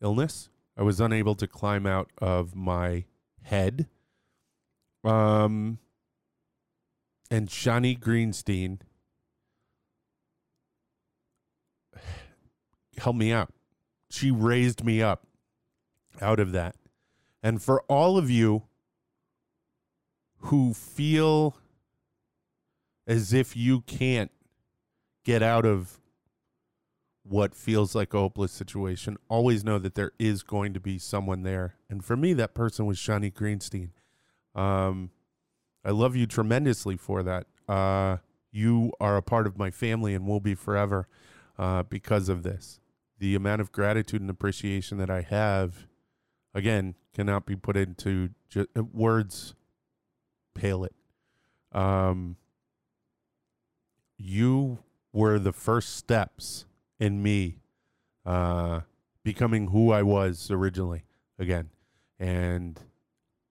illness. 0.01 0.49
I 0.75 0.83
was 0.83 0.99
unable 0.99 1.35
to 1.35 1.47
climb 1.47 1.85
out 1.85 2.09
of 2.17 2.53
my 2.53 3.05
head. 3.43 3.87
Um, 5.05 5.79
and 7.31 7.47
Shani 7.47 7.97
Greenstein 7.97 8.79
helped 12.97 13.19
me 13.19 13.31
out. 13.31 13.53
She 14.09 14.31
raised 14.31 14.83
me 14.83 15.01
up. 15.01 15.27
out 16.21 16.39
of 16.39 16.51
that. 16.51 16.75
And 17.43 17.61
for 17.61 17.81
all 17.83 18.17
of 18.17 18.29
you 18.29 18.63
who 20.37 20.73
feel 20.73 21.57
as 23.05 23.33
if 23.33 23.55
you 23.55 23.81
can't 23.81 24.31
get 25.23 25.43
out 25.43 25.65
of 25.65 25.99
what 27.23 27.53
feels 27.53 27.93
like 27.93 28.13
a 28.13 28.17
hopeless 28.17 28.51
situation, 28.51 29.17
always 29.29 29.63
know 29.63 29.77
that 29.77 29.95
there 29.95 30.11
is 30.17 30.43
going 30.43 30.73
to 30.73 30.79
be 30.79 30.97
someone 30.97 31.43
there. 31.43 31.75
And 31.89 32.03
for 32.03 32.15
me, 32.15 32.33
that 32.33 32.53
person 32.53 32.85
was 32.85 32.97
Shani 32.97 33.31
Greenstein. 33.31 33.89
Um, 34.59 35.11
I 35.83 35.91
love 35.91 36.15
you 36.15 36.25
tremendously 36.25 36.97
for 36.97 37.23
that. 37.23 37.47
Uh, 37.67 38.17
you 38.51 38.91
are 38.99 39.17
a 39.17 39.21
part 39.21 39.45
of 39.45 39.57
my 39.57 39.69
family 39.69 40.13
and 40.13 40.25
will 40.25 40.39
be 40.39 40.55
forever 40.55 41.07
uh, 41.57 41.83
because 41.83 42.29
of 42.29 42.43
this. 42.43 42.79
The 43.19 43.35
amount 43.35 43.61
of 43.61 43.71
gratitude 43.71 44.21
and 44.21 44.29
appreciation 44.29 44.97
that 44.99 45.09
I 45.09 45.21
have, 45.21 45.87
again, 46.53 46.95
cannot 47.13 47.45
be 47.45 47.55
put 47.55 47.75
into 47.75 48.29
ju- 48.49 48.67
uh, 48.77 48.83
words. 48.83 49.55
Pale 50.53 50.85
it. 50.85 50.95
Um, 51.71 52.37
you 54.17 54.79
were 55.13 55.39
the 55.39 55.53
first 55.53 55.95
steps 55.95 56.65
in 56.99 57.21
me 57.21 57.59
uh, 58.25 58.81
becoming 59.23 59.67
who 59.67 59.91
I 59.91 60.03
was 60.03 60.51
originally 60.51 61.03
again. 61.39 61.69
And 62.19 62.79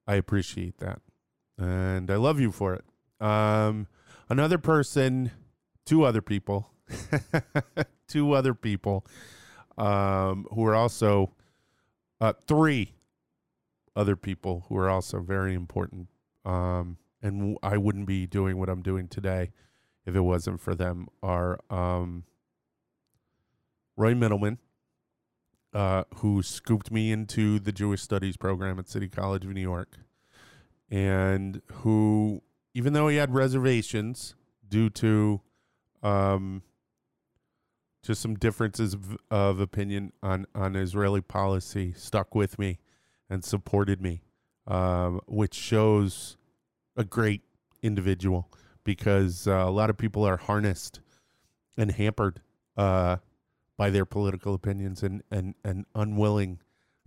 I 0.07 0.17
appreciate 0.17 0.79
that. 0.79 1.01
And 1.59 2.11
I 2.11 2.17
love 2.17 2.41
you 2.41 2.53
for 2.53 2.75
it. 2.75 2.85
Um, 3.25 3.87
another 4.29 4.59
person, 4.59 5.31
two 5.85 6.05
other 6.05 6.21
people, 6.21 6.71
two 8.09 8.33
other 8.33 8.55
people 8.55 9.07
um, 9.79 10.47
who 10.53 10.65
are 10.65 10.75
also 10.75 11.33
uh, 12.21 12.33
three 12.47 12.95
other 13.95 14.17
people 14.17 14.65
who 14.69 14.77
are 14.77 14.89
also 14.89 15.21
very 15.21 15.55
important. 15.55 16.09
Um, 16.45 16.99
and 17.23 17.41
w- 17.41 17.59
I 17.63 17.77
wouldn't 17.77 18.07
be 18.07 18.27
doing 18.27 18.59
what 18.59 18.69
I'm 18.69 18.83
doing 18.83 19.09
today 19.09 19.51
if 20.05 20.15
it 20.15 20.21
wasn't 20.21 20.61
for 20.61 20.75
them. 20.75 21.09
Are 21.23 21.59
um, 21.71 22.25
Roy 23.97 24.15
Middleman, 24.15 24.59
uh, 25.73 26.05
who 26.17 26.43
scooped 26.43 26.91
me 26.91 27.11
into 27.11 27.59
the 27.59 27.73
Jewish 27.73 28.03
Studies 28.03 28.37
program 28.37 28.79
at 28.79 28.89
City 28.89 29.09
College 29.09 29.45
of 29.45 29.51
New 29.51 29.61
York, 29.61 29.97
and 30.91 31.63
who, 31.73 32.43
even 32.75 32.93
though 32.93 33.09
he 33.09 33.17
had 33.17 33.35
reservations 33.35 34.35
due 34.69 34.91
to 34.91 35.41
um, 36.03 36.63
just 38.07 38.23
some 38.23 38.37
differences 38.37 38.95
of, 38.95 39.17
of 39.31 39.61
opinion 39.61 40.13
on, 40.23 40.47
on 40.55 40.77
Israeli 40.77 41.21
policy, 41.21 41.93
stuck 41.97 42.35
with 42.35 42.59
me 42.59 42.79
and 43.29 43.45
supported 43.45 44.01
me, 44.01 44.23
um, 44.67 45.21
which 45.27 45.55
shows 45.55 46.37
a 46.97 47.05
great 47.05 47.43
individual 47.83 48.49
because 48.85 49.49
uh, 49.49 49.51
a 49.51 49.71
lot 49.71 49.91
of 49.91 49.99
people 49.99 50.25
are 50.25 50.37
harnessed 50.37 51.01
and 51.77 51.91
hampered 51.91 52.41
uh, 52.77 53.17
by 53.77 53.91
their 53.91 54.05
political 54.05 54.55
opinions 54.55 55.03
and, 55.03 55.23
and, 55.31 55.55
and 55.65 55.85
unwilling 55.95 56.61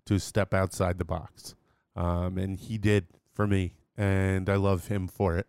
to 0.05 0.19
step 0.19 0.53
outside 0.53 0.97
the 0.97 1.05
box. 1.05 1.55
Um, 1.95 2.37
and 2.37 2.57
he 2.57 2.77
did 2.77 3.07
for 3.33 3.47
me, 3.47 3.73
and 3.97 4.49
I 4.49 4.55
love 4.55 4.87
him 4.87 5.07
for 5.07 5.37
it. 5.37 5.47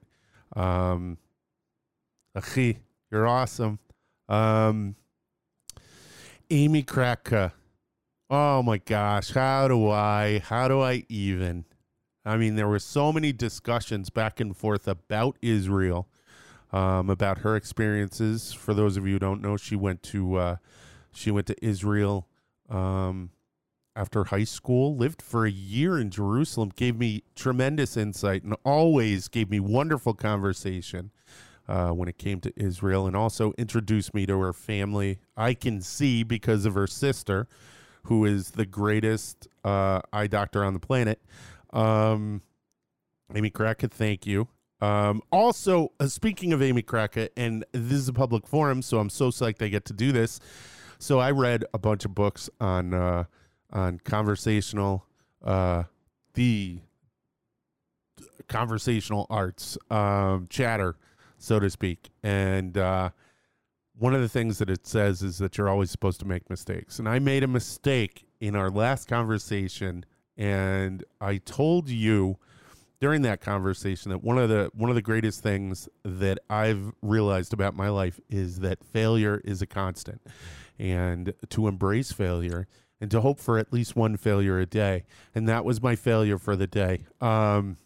Um, 0.56 1.18
you're 3.10 3.26
awesome. 3.26 3.80
Um, 4.28 4.94
Amy 6.52 6.82
Kratka. 6.82 7.52
Oh 8.28 8.60
my 8.62 8.78
gosh, 8.78 9.30
how 9.30 9.68
do 9.68 9.88
I, 9.88 10.40
how 10.40 10.66
do 10.66 10.80
I 10.80 11.04
even? 11.08 11.64
I 12.24 12.36
mean, 12.36 12.56
there 12.56 12.66
were 12.66 12.80
so 12.80 13.12
many 13.12 13.32
discussions 13.32 14.10
back 14.10 14.40
and 14.40 14.56
forth 14.56 14.88
about 14.88 15.36
Israel, 15.40 16.08
um, 16.72 17.08
about 17.08 17.38
her 17.38 17.54
experiences. 17.54 18.52
For 18.52 18.74
those 18.74 18.96
of 18.96 19.06
you 19.06 19.14
who 19.14 19.18
don't 19.20 19.40
know, 19.40 19.56
she 19.56 19.76
went 19.76 20.02
to 20.04 20.36
uh, 20.36 20.56
she 21.12 21.30
went 21.30 21.46
to 21.46 21.64
Israel 21.64 22.26
um, 22.68 23.30
after 23.94 24.24
high 24.24 24.44
school, 24.44 24.96
lived 24.96 25.22
for 25.22 25.46
a 25.46 25.50
year 25.50 25.98
in 25.98 26.10
Jerusalem, 26.10 26.72
gave 26.74 26.96
me 26.98 27.22
tremendous 27.36 27.96
insight, 27.96 28.42
and 28.42 28.56
always 28.64 29.28
gave 29.28 29.50
me 29.50 29.60
wonderful 29.60 30.14
conversation 30.14 31.12
uh, 31.70 31.90
when 31.90 32.08
it 32.08 32.18
came 32.18 32.40
to 32.40 32.52
Israel, 32.56 33.06
and 33.06 33.16
also 33.16 33.52
introduced 33.56 34.12
me 34.12 34.26
to 34.26 34.38
her 34.40 34.52
family. 34.52 35.20
I 35.36 35.54
can 35.54 35.80
see 35.80 36.24
because 36.24 36.66
of 36.66 36.74
her 36.74 36.88
sister, 36.88 37.46
who 38.04 38.24
is 38.24 38.50
the 38.50 38.66
greatest 38.66 39.46
uh, 39.64 40.00
eye 40.12 40.26
doctor 40.26 40.64
on 40.64 40.74
the 40.74 40.80
planet. 40.80 41.22
Um, 41.72 42.42
Amy 43.34 43.50
Kratka, 43.50 43.90
thank 43.90 44.26
you. 44.26 44.48
Um, 44.80 45.22
also, 45.30 45.92
uh, 46.00 46.08
speaking 46.08 46.52
of 46.52 46.60
Amy 46.60 46.82
Kratka, 46.82 47.28
and 47.36 47.64
this 47.72 47.92
is 47.92 48.08
a 48.08 48.12
public 48.12 48.46
forum, 48.46 48.82
so 48.82 48.98
I'm 48.98 49.10
so 49.10 49.30
psyched 49.30 49.62
I 49.62 49.68
get 49.68 49.84
to 49.86 49.92
do 49.92 50.10
this. 50.10 50.40
So 50.98 51.20
I 51.20 51.30
read 51.30 51.64
a 51.72 51.78
bunch 51.78 52.04
of 52.04 52.14
books 52.14 52.50
on 52.60 52.92
uh, 52.92 53.24
on 53.72 54.00
conversational, 54.00 55.06
uh, 55.44 55.84
the 56.34 56.80
conversational 58.48 59.26
arts, 59.30 59.78
um, 59.90 60.48
chatter, 60.50 60.96
so 61.40 61.58
to 61.58 61.70
speak, 61.70 62.10
and 62.22 62.76
uh, 62.76 63.10
one 63.98 64.14
of 64.14 64.20
the 64.20 64.28
things 64.28 64.58
that 64.58 64.70
it 64.70 64.86
says 64.86 65.22
is 65.22 65.38
that 65.38 65.58
you're 65.58 65.68
always 65.68 65.90
supposed 65.90 66.20
to 66.20 66.26
make 66.26 66.48
mistakes. 66.48 66.98
And 66.98 67.08
I 67.08 67.18
made 67.18 67.42
a 67.42 67.48
mistake 67.48 68.26
in 68.40 68.56
our 68.56 68.70
last 68.70 69.08
conversation, 69.08 70.04
and 70.36 71.04
I 71.20 71.38
told 71.38 71.88
you 71.88 72.38
during 73.00 73.22
that 73.22 73.40
conversation 73.40 74.10
that 74.10 74.22
one 74.22 74.38
of 74.38 74.48
the 74.48 74.70
one 74.74 74.90
of 74.90 74.96
the 74.96 75.02
greatest 75.02 75.42
things 75.42 75.88
that 76.04 76.38
I've 76.48 76.92
realized 77.02 77.52
about 77.52 77.74
my 77.74 77.88
life 77.88 78.20
is 78.28 78.60
that 78.60 78.84
failure 78.84 79.40
is 79.44 79.62
a 79.62 79.66
constant 79.66 80.20
and 80.78 81.34
to 81.48 81.68
embrace 81.68 82.12
failure 82.12 82.68
and 83.00 83.10
to 83.10 83.20
hope 83.22 83.40
for 83.40 83.58
at 83.58 83.72
least 83.72 83.96
one 83.96 84.16
failure 84.16 84.58
a 84.58 84.66
day. 84.66 85.04
And 85.34 85.48
that 85.48 85.64
was 85.64 85.82
my 85.82 85.96
failure 85.96 86.38
for 86.38 86.56
the 86.56 86.66
day. 86.66 87.04
Um, 87.20 87.78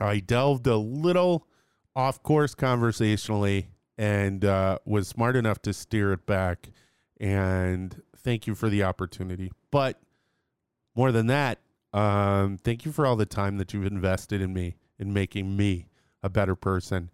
I 0.00 0.18
delved 0.18 0.66
a 0.66 0.76
little 0.76 1.46
off 1.94 2.22
course 2.22 2.54
conversationally 2.54 3.68
and 3.98 4.44
uh, 4.44 4.78
was 4.84 5.08
smart 5.08 5.36
enough 5.36 5.60
to 5.62 5.72
steer 5.72 6.12
it 6.12 6.26
back. 6.26 6.70
And 7.20 8.02
thank 8.16 8.46
you 8.46 8.54
for 8.54 8.68
the 8.68 8.82
opportunity. 8.82 9.52
But 9.70 10.00
more 10.94 11.12
than 11.12 11.26
that, 11.26 11.58
um, 11.92 12.56
thank 12.56 12.84
you 12.84 12.92
for 12.92 13.04
all 13.04 13.16
the 13.16 13.26
time 13.26 13.58
that 13.58 13.74
you've 13.74 13.86
invested 13.86 14.40
in 14.40 14.52
me 14.52 14.76
in 14.98 15.12
making 15.12 15.56
me 15.56 15.88
a 16.22 16.28
better 16.28 16.54
person, 16.54 17.10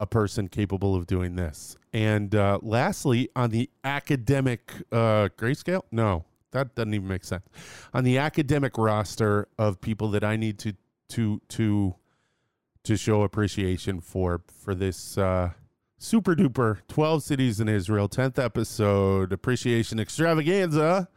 a 0.00 0.06
person 0.06 0.48
capable 0.48 0.94
of 0.94 1.06
doing 1.06 1.36
this. 1.36 1.76
And 1.92 2.34
uh, 2.34 2.58
lastly, 2.62 3.28
on 3.36 3.50
the 3.50 3.70
academic 3.84 4.72
uh, 4.90 5.28
grayscale, 5.36 5.82
no, 5.92 6.24
that 6.50 6.74
doesn't 6.74 6.94
even 6.94 7.08
make 7.08 7.24
sense. 7.24 7.46
On 7.92 8.04
the 8.04 8.18
academic 8.18 8.76
roster 8.76 9.48
of 9.58 9.80
people 9.80 10.08
that 10.10 10.24
I 10.24 10.36
need 10.36 10.58
to 10.60 10.74
to 11.10 11.40
to 11.48 11.94
to 12.84 12.96
show 12.96 13.22
appreciation 13.22 14.00
for 14.00 14.42
for 14.62 14.74
this 14.74 15.18
uh, 15.18 15.50
super 15.98 16.34
duper 16.34 16.80
12 16.88 17.22
cities 17.22 17.60
in 17.60 17.68
Israel 17.68 18.08
10th 18.08 18.42
episode 18.42 19.32
appreciation 19.32 19.98
extravaganza. 19.98 21.08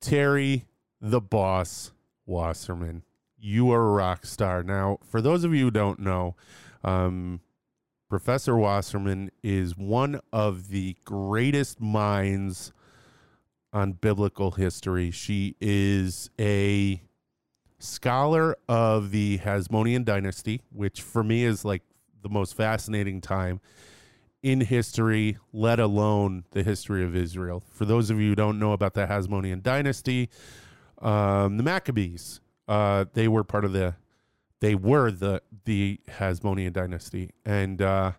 Terry 0.00 0.66
the 1.00 1.20
boss 1.20 1.92
Wasserman. 2.26 3.02
You 3.38 3.70
are 3.70 3.82
a 3.82 3.92
rock 3.92 4.26
star. 4.26 4.62
Now, 4.62 4.98
for 5.08 5.20
those 5.20 5.44
of 5.44 5.54
you 5.54 5.66
who 5.66 5.70
don't 5.70 6.00
know, 6.00 6.34
um, 6.82 7.40
Professor 8.08 8.56
Wasserman 8.56 9.30
is 9.42 9.76
one 9.76 10.20
of 10.32 10.68
the 10.68 10.96
greatest 11.04 11.80
minds 11.80 12.72
on 13.72 13.92
biblical 13.92 14.52
history. 14.52 15.10
She 15.10 15.56
is 15.60 16.30
a 16.38 17.02
scholar 17.78 18.56
of 18.68 19.10
the 19.10 19.38
Hasmonean 19.38 20.04
dynasty, 20.04 20.62
which 20.72 21.00
for 21.02 21.22
me 21.22 21.44
is 21.44 21.64
like 21.64 21.82
the 22.22 22.28
most 22.28 22.56
fascinating 22.56 23.20
time 23.20 23.60
in 24.42 24.60
history, 24.60 25.38
let 25.52 25.80
alone 25.80 26.44
the 26.52 26.62
history 26.62 27.04
of 27.04 27.16
Israel. 27.16 27.62
For 27.72 27.84
those 27.84 28.10
of 28.10 28.20
you 28.20 28.30
who 28.30 28.34
don't 28.34 28.58
know 28.58 28.72
about 28.72 28.94
the 28.94 29.06
Hasmonean 29.06 29.62
dynasty, 29.62 30.30
um, 31.02 31.56
the 31.56 31.62
Maccabees, 31.62 32.40
uh, 32.68 33.06
they 33.12 33.28
were 33.28 33.44
part 33.44 33.64
of 33.64 33.72
the, 33.72 33.96
they 34.60 34.74
were 34.74 35.10
the 35.10 35.42
the 35.64 36.00
Hasmonean 36.08 36.72
dynasty, 36.72 37.32
and 37.44 37.82
uh, 37.82 38.12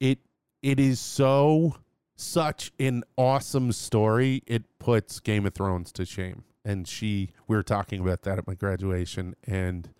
it 0.00 0.18
it 0.62 0.80
is 0.80 0.98
so 0.98 1.76
such 2.16 2.72
an 2.78 3.04
awesome 3.16 3.72
story. 3.72 4.42
It 4.46 4.64
puts 4.78 5.20
Game 5.20 5.46
of 5.46 5.54
Thrones 5.54 5.92
to 5.92 6.04
shame. 6.04 6.44
And 6.64 6.86
she, 6.86 7.32
we 7.48 7.56
were 7.56 7.62
talking 7.62 8.00
about 8.00 8.22
that 8.22 8.38
at 8.38 8.46
my 8.46 8.54
graduation, 8.54 9.34
and 9.44 9.90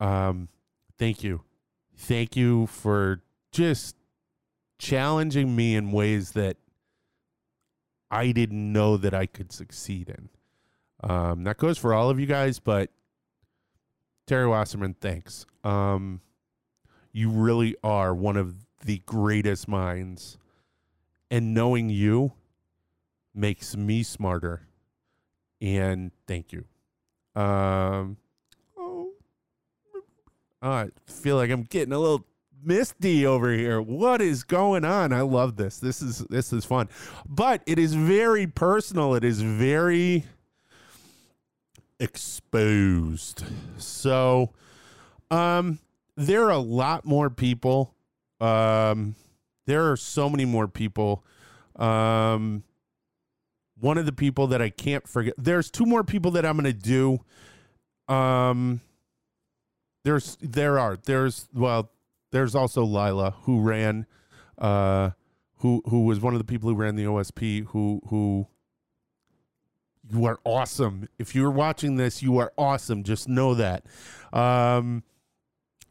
um, 0.00 0.48
thank 0.98 1.24
you, 1.24 1.42
thank 1.96 2.36
you 2.36 2.66
for 2.66 3.22
just 3.52 3.96
challenging 4.78 5.56
me 5.56 5.74
in 5.74 5.92
ways 5.92 6.32
that 6.32 6.58
I 8.10 8.32
didn't 8.32 8.72
know 8.72 8.98
that 8.98 9.14
I 9.14 9.24
could 9.26 9.50
succeed 9.50 10.10
in. 10.10 10.28
Um, 11.08 11.44
that 11.44 11.56
goes 11.56 11.78
for 11.78 11.94
all 11.94 12.10
of 12.10 12.20
you 12.20 12.26
guys, 12.26 12.58
but 12.58 12.90
Terry 14.26 14.46
Wasserman, 14.46 14.94
thanks. 15.00 15.46
Um, 15.64 16.20
you 17.12 17.30
really 17.30 17.76
are 17.82 18.14
one 18.14 18.36
of 18.36 18.66
the 18.84 19.02
greatest 19.06 19.68
minds, 19.68 20.36
and 21.30 21.54
knowing 21.54 21.88
you 21.88 22.32
makes 23.34 23.76
me 23.76 24.02
smarter. 24.02 24.68
And 25.60 26.10
thank 26.26 26.52
you. 26.52 26.64
Um, 27.34 28.16
oh, 28.76 29.10
I 30.62 30.88
feel 31.06 31.36
like 31.36 31.50
I'm 31.50 31.62
getting 31.62 31.92
a 31.92 31.98
little 31.98 32.24
misty 32.62 33.26
over 33.26 33.52
here. 33.52 33.80
What 33.80 34.20
is 34.20 34.42
going 34.42 34.84
on? 34.84 35.12
I 35.12 35.20
love 35.22 35.56
this. 35.56 35.78
This 35.78 36.02
is 36.02 36.18
this 36.30 36.52
is 36.52 36.64
fun, 36.64 36.88
but 37.26 37.62
it 37.66 37.78
is 37.78 37.94
very 37.94 38.46
personal. 38.46 39.14
It 39.14 39.24
is 39.24 39.40
very 39.40 40.24
exposed. 42.00 43.44
So, 43.78 44.50
um, 45.30 45.78
there 46.16 46.44
are 46.44 46.50
a 46.50 46.58
lot 46.58 47.04
more 47.04 47.30
people. 47.30 47.94
Um, 48.40 49.14
there 49.66 49.90
are 49.90 49.96
so 49.96 50.28
many 50.28 50.44
more 50.44 50.68
people. 50.68 51.24
Um, 51.76 52.62
one 53.78 53.98
of 53.98 54.06
the 54.06 54.12
people 54.12 54.46
that 54.48 54.62
I 54.62 54.70
can't 54.70 55.06
forget. 55.06 55.34
There's 55.36 55.70
two 55.70 55.86
more 55.86 56.04
people 56.04 56.30
that 56.32 56.46
I'm 56.46 56.56
going 56.56 56.64
to 56.64 56.72
do. 56.72 57.20
Um, 58.12 58.80
there's 60.04 60.36
there 60.40 60.78
are 60.78 60.96
there's 60.96 61.48
well 61.52 61.90
there's 62.30 62.54
also 62.54 62.84
Lila 62.84 63.32
who 63.42 63.60
ran, 63.60 64.06
uh, 64.58 65.10
who 65.56 65.82
who 65.88 66.04
was 66.04 66.20
one 66.20 66.34
of 66.34 66.38
the 66.38 66.44
people 66.44 66.70
who 66.70 66.76
ran 66.76 66.96
the 66.96 67.04
OSP. 67.04 67.66
Who 67.68 68.00
who 68.08 68.46
you 70.10 70.24
are 70.26 70.38
awesome. 70.44 71.08
If 71.18 71.34
you're 71.34 71.50
watching 71.50 71.96
this, 71.96 72.22
you 72.22 72.38
are 72.38 72.52
awesome. 72.56 73.02
Just 73.02 73.28
know 73.28 73.54
that. 73.54 73.84
Um, 74.32 75.02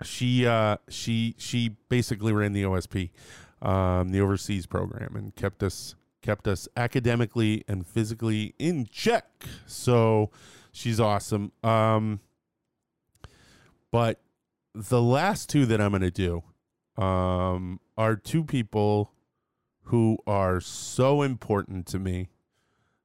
she 0.04 0.46
uh, 0.46 0.78
she 0.90 1.36
she 1.38 1.76
basically 1.90 2.34
ran 2.34 2.54
the 2.54 2.64
OSP, 2.64 3.12
um, 3.62 4.10
the 4.10 4.22
overseas 4.22 4.66
program, 4.66 5.16
and 5.16 5.36
kept 5.36 5.64
us 5.64 5.96
kept 6.26 6.48
us 6.48 6.68
academically 6.76 7.64
and 7.68 7.86
physically 7.86 8.56
in 8.58 8.88
check. 8.92 9.46
So 9.68 10.32
she's 10.72 11.00
awesome. 11.00 11.52
Um, 11.64 12.20
but 13.92 14.20
the 14.74 15.02
last 15.02 15.50
two 15.50 15.68
that 15.68 15.80
I'm 15.80 15.92
going 15.92 16.02
to 16.02 16.12
do 16.12 16.44
um, 17.02 17.80
are 17.96 18.16
two 18.16 18.44
people 18.44 19.12
who 19.84 20.18
are 20.26 20.60
so 20.60 21.22
important 21.22 21.86
to 21.88 22.00
me 22.00 22.30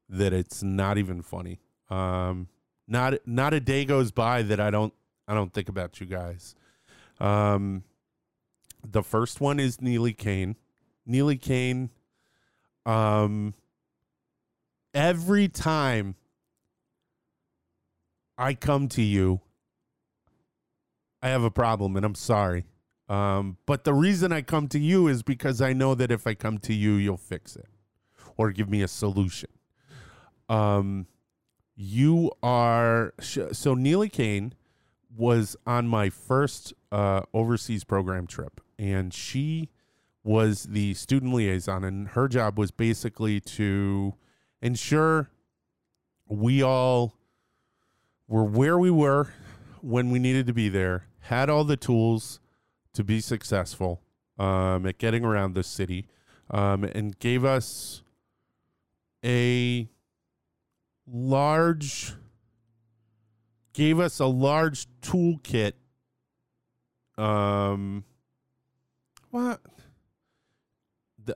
that 0.08 0.32
it's 0.32 0.62
not 0.62 0.96
even 0.96 1.20
funny. 1.20 1.60
Um, 1.90 2.48
not 2.88 3.14
not 3.26 3.52
a 3.52 3.60
day 3.60 3.84
goes 3.84 4.10
by 4.10 4.42
that 4.42 4.58
I 4.58 4.70
don't 4.70 4.94
I 5.28 5.34
don't 5.34 5.52
think 5.52 5.68
about 5.68 6.00
you 6.00 6.06
guys. 6.06 6.54
Um, 7.20 7.84
the 8.82 9.02
first 9.02 9.40
one 9.40 9.60
is 9.60 9.80
Neely 9.82 10.14
Kane. 10.14 10.56
Neely 11.04 11.36
Kane. 11.36 11.90
Um, 12.86 13.54
every 14.94 15.48
time 15.48 16.14
I 18.38 18.54
come 18.54 18.88
to 18.88 19.02
you, 19.02 19.40
I 21.22 21.28
have 21.28 21.42
a 21.42 21.50
problem, 21.50 21.96
and 21.96 22.04
I'm 22.04 22.14
sorry. 22.14 22.64
Um, 23.08 23.58
but 23.66 23.84
the 23.84 23.92
reason 23.92 24.32
I 24.32 24.40
come 24.40 24.68
to 24.68 24.78
you 24.78 25.08
is 25.08 25.22
because 25.22 25.60
I 25.60 25.72
know 25.72 25.94
that 25.94 26.10
if 26.10 26.26
I 26.26 26.34
come 26.34 26.58
to 26.58 26.72
you, 26.72 26.92
you'll 26.94 27.16
fix 27.16 27.56
it 27.56 27.66
or 28.36 28.52
give 28.52 28.70
me 28.70 28.82
a 28.82 28.88
solution. 28.88 29.50
Um, 30.48 31.06
you 31.76 32.30
are 32.42 33.14
so 33.18 33.74
Neely 33.74 34.08
Kane 34.08 34.54
was 35.16 35.56
on 35.66 35.88
my 35.88 36.08
first 36.08 36.72
uh, 36.92 37.22
overseas 37.34 37.84
program 37.84 38.26
trip, 38.26 38.60
and 38.78 39.12
she 39.12 39.70
was 40.22 40.64
the 40.64 40.94
student 40.94 41.32
liaison, 41.34 41.84
and 41.84 42.08
her 42.08 42.28
job 42.28 42.58
was 42.58 42.70
basically 42.70 43.40
to 43.40 44.14
ensure 44.60 45.30
we 46.26 46.62
all 46.62 47.14
were 48.28 48.44
where 48.44 48.78
we 48.78 48.90
were 48.90 49.32
when 49.80 50.10
we 50.10 50.18
needed 50.18 50.46
to 50.46 50.52
be 50.52 50.68
there, 50.68 51.06
had 51.20 51.48
all 51.48 51.64
the 51.64 51.76
tools 51.76 52.38
to 52.92 53.02
be 53.02 53.20
successful 53.20 54.02
um, 54.38 54.86
at 54.86 54.98
getting 54.98 55.24
around 55.24 55.54
the 55.54 55.62
city, 55.62 56.06
um, 56.50 56.84
and 56.84 57.18
gave 57.18 57.44
us 57.44 58.02
a 59.24 59.88
large 61.06 62.14
gave 63.72 63.98
us 63.98 64.18
a 64.18 64.26
large 64.26 64.86
toolkit 65.00 65.72
um 67.18 68.04
what 69.30 69.60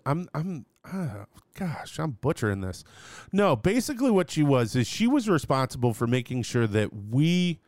i'm 0.07 0.29
i'm 0.35 0.67
uh, 0.93 1.25
gosh 1.59 1.99
i'm 1.99 2.13
butchering 2.21 2.61
this. 2.61 2.85
No 3.33 3.57
basically 3.57 4.11
what 4.11 4.31
she 4.31 4.43
was 4.43 4.77
is 4.77 4.87
she 4.87 5.07
was 5.07 5.29
responsible 5.29 5.95
for 5.95 6.07
making 6.07 6.43
sure 6.43 6.67
that 6.67 6.91
we 6.93 7.61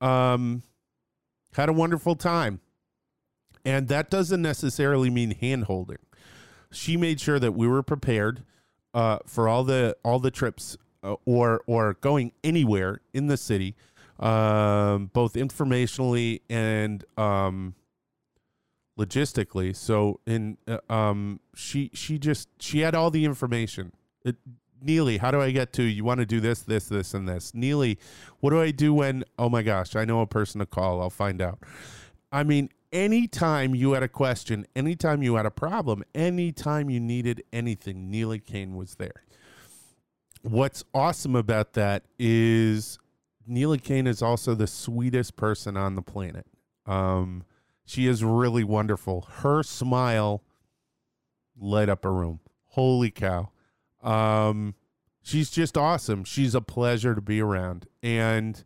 um 0.00 0.62
had 1.54 1.68
a 1.68 1.72
wonderful 1.72 2.16
time. 2.16 2.60
And 3.66 3.88
that 3.88 4.10
doesn't 4.10 4.42
necessarily 4.42 5.08
mean 5.08 5.30
hand 5.30 5.64
holding 5.64 5.96
she 6.74 6.96
made 6.96 7.20
sure 7.20 7.38
that 7.38 7.52
we 7.52 7.66
were 7.66 7.82
prepared 7.82 8.42
uh, 8.92 9.18
for 9.26 9.48
all 9.48 9.64
the 9.64 9.96
all 10.04 10.18
the 10.18 10.30
trips 10.30 10.76
uh, 11.02 11.16
or 11.24 11.62
or 11.66 11.94
going 11.94 12.32
anywhere 12.42 13.00
in 13.12 13.26
the 13.26 13.36
city, 13.36 13.74
um, 14.18 15.10
both 15.12 15.34
informationally 15.34 16.40
and 16.48 17.04
um, 17.16 17.74
logistically. 18.98 19.74
So 19.74 20.20
in 20.26 20.58
uh, 20.66 20.78
um, 20.92 21.40
she 21.54 21.90
she 21.94 22.18
just 22.18 22.48
she 22.60 22.80
had 22.80 22.94
all 22.94 23.10
the 23.10 23.24
information. 23.24 23.92
It, 24.24 24.36
Neely, 24.82 25.16
how 25.16 25.30
do 25.30 25.40
I 25.40 25.50
get 25.50 25.72
to? 25.74 25.82
You 25.82 26.04
want 26.04 26.20
to 26.20 26.26
do 26.26 26.40
this, 26.40 26.60
this, 26.60 26.90
this, 26.90 27.14
and 27.14 27.26
this. 27.26 27.54
Neely, 27.54 27.98
what 28.40 28.50
do 28.50 28.60
I 28.60 28.70
do 28.70 28.92
when? 28.92 29.24
Oh 29.38 29.48
my 29.48 29.62
gosh, 29.62 29.96
I 29.96 30.04
know 30.04 30.20
a 30.20 30.26
person 30.26 30.58
to 30.58 30.66
call. 30.66 31.00
I'll 31.00 31.08
find 31.08 31.40
out. 31.40 31.58
I 32.30 32.44
mean, 32.44 32.68
anytime 32.92 33.74
you 33.74 33.92
had 33.92 34.02
a 34.02 34.08
question, 34.08 34.66
anytime 34.76 35.22
you 35.22 35.36
had 35.36 35.46
a 35.46 35.50
problem, 35.50 36.04
anytime 36.14 36.90
you 36.90 37.00
needed 37.00 37.42
anything, 37.50 38.10
Neely 38.10 38.38
Kane 38.38 38.76
was 38.76 38.96
there. 38.96 39.24
What's 40.42 40.84
awesome 40.92 41.34
about 41.34 41.72
that 41.72 42.04
is 42.18 42.98
Neely 43.46 43.78
Kane 43.78 44.06
is 44.06 44.20
also 44.20 44.54
the 44.54 44.66
sweetest 44.66 45.36
person 45.36 45.78
on 45.78 45.94
the 45.94 46.02
planet. 46.02 46.46
Um, 46.84 47.44
she 47.84 48.06
is 48.06 48.24
really 48.24 48.64
wonderful. 48.64 49.22
Her 49.22 49.62
smile 49.62 50.42
light 51.56 51.88
up 51.88 52.04
a 52.04 52.10
room. 52.10 52.40
Holy 52.68 53.10
cow. 53.10 53.50
Um, 54.02 54.74
she's 55.22 55.50
just 55.50 55.76
awesome. 55.76 56.24
She's 56.24 56.54
a 56.54 56.60
pleasure 56.60 57.14
to 57.14 57.20
be 57.20 57.40
around. 57.40 57.86
And 58.02 58.62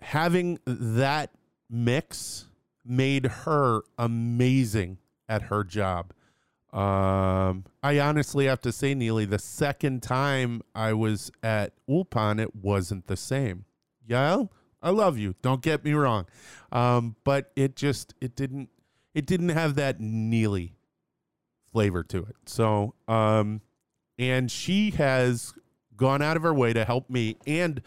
having 0.00 0.58
that 0.66 1.30
mix 1.68 2.46
made 2.84 3.26
her 3.26 3.82
amazing 3.98 4.98
at 5.28 5.42
her 5.42 5.64
job. 5.64 6.12
Um, 6.72 7.64
I 7.82 7.98
honestly 7.98 8.46
have 8.46 8.60
to 8.62 8.72
say, 8.72 8.94
Neely, 8.94 9.24
the 9.24 9.38
second 9.38 10.02
time 10.02 10.62
I 10.74 10.92
was 10.92 11.30
at 11.42 11.72
Ulpan, 11.88 12.40
it 12.40 12.54
wasn't 12.54 13.06
the 13.06 13.16
same. 13.16 13.64
Yeah, 14.06 14.44
I 14.82 14.90
love 14.90 15.18
you. 15.18 15.34
Don't 15.42 15.62
get 15.62 15.84
me 15.84 15.92
wrong, 15.92 16.26
um, 16.72 17.16
but 17.24 17.52
it 17.56 17.76
just 17.76 18.14
it 18.20 18.34
didn't 18.34 18.70
it 19.14 19.26
didn't 19.26 19.50
have 19.50 19.74
that 19.74 20.00
Neely 20.00 20.74
flavor 21.72 22.02
to 22.04 22.18
it. 22.18 22.36
So, 22.46 22.94
um, 23.08 23.60
and 24.18 24.50
she 24.50 24.90
has 24.92 25.52
gone 25.96 26.22
out 26.22 26.36
of 26.36 26.42
her 26.42 26.54
way 26.54 26.72
to 26.72 26.84
help 26.84 27.10
me, 27.10 27.36
and 27.46 27.82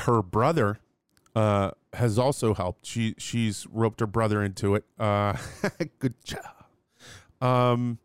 her 0.00 0.22
brother 0.22 0.78
uh, 1.34 1.70
has 1.92 2.18
also 2.18 2.54
helped. 2.54 2.86
She 2.86 3.14
she's 3.18 3.66
roped 3.70 4.00
her 4.00 4.06
brother 4.06 4.42
into 4.42 4.74
it. 4.74 4.84
Uh, 4.98 5.36
good 5.98 6.14
job. 6.24 6.64
Um, 7.40 7.98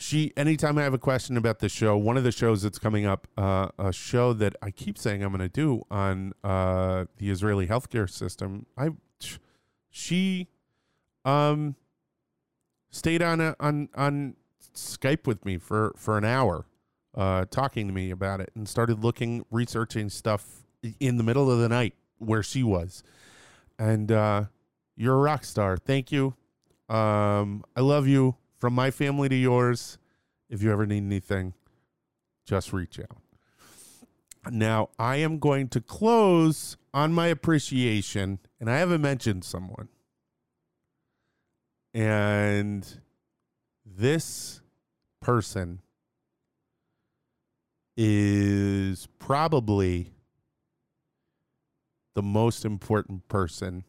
she 0.00 0.32
anytime 0.34 0.78
I 0.78 0.82
have 0.82 0.94
a 0.94 0.98
question 0.98 1.36
about 1.36 1.58
the 1.58 1.68
show, 1.68 1.94
one 1.96 2.16
of 2.16 2.24
the 2.24 2.32
shows 2.32 2.62
that's 2.62 2.78
coming 2.78 3.04
up, 3.04 3.28
uh, 3.36 3.68
a 3.78 3.92
show 3.92 4.32
that 4.32 4.56
I 4.62 4.70
keep 4.70 4.96
saying 4.96 5.22
I'm 5.22 5.28
going 5.28 5.40
to 5.40 5.48
do 5.48 5.84
on 5.90 6.32
uh, 6.42 7.04
the 7.18 7.28
Israeli 7.28 7.66
healthcare 7.66 8.08
system. 8.08 8.64
I 8.78 8.90
she 9.90 10.48
um 11.26 11.76
stayed 12.90 13.22
on 13.22 13.42
a, 13.42 13.54
on 13.60 13.90
on 13.94 14.36
Skype 14.74 15.26
with 15.26 15.44
me 15.44 15.58
for 15.58 15.92
for 15.96 16.16
an 16.16 16.24
hour, 16.24 16.64
uh, 17.14 17.44
talking 17.50 17.86
to 17.86 17.92
me 17.92 18.10
about 18.10 18.40
it, 18.40 18.50
and 18.54 18.66
started 18.66 19.04
looking 19.04 19.44
researching 19.50 20.08
stuff 20.08 20.62
in 20.98 21.18
the 21.18 21.22
middle 21.22 21.50
of 21.50 21.58
the 21.58 21.68
night 21.68 21.92
where 22.16 22.42
she 22.42 22.62
was. 22.62 23.02
And 23.78 24.10
uh, 24.10 24.44
you're 24.96 25.14
a 25.14 25.18
rock 25.18 25.44
star. 25.44 25.76
Thank 25.76 26.10
you. 26.10 26.34
Um, 26.88 27.64
I 27.76 27.82
love 27.82 28.08
you 28.08 28.36
from 28.60 28.74
my 28.74 28.90
family 28.90 29.28
to 29.30 29.34
yours. 29.34 29.98
If 30.48 30.62
you 30.62 30.70
ever 30.70 30.86
need 30.86 31.04
anything, 31.04 31.54
just 32.44 32.72
reach 32.72 33.00
out. 33.00 33.18
Now, 34.50 34.90
I 34.98 35.16
am 35.16 35.38
going 35.38 35.68
to 35.68 35.80
close 35.80 36.76
on 36.94 37.12
my 37.12 37.28
appreciation, 37.28 38.38
and 38.58 38.70
I 38.70 38.78
haven't 38.78 39.00
mentioned 39.00 39.44
someone. 39.44 39.88
And 41.92 43.00
this 43.84 44.60
person 45.20 45.80
is 47.96 49.08
probably 49.18 50.12
the 52.14 52.22
most 52.22 52.64
important 52.64 53.28
person 53.28 53.84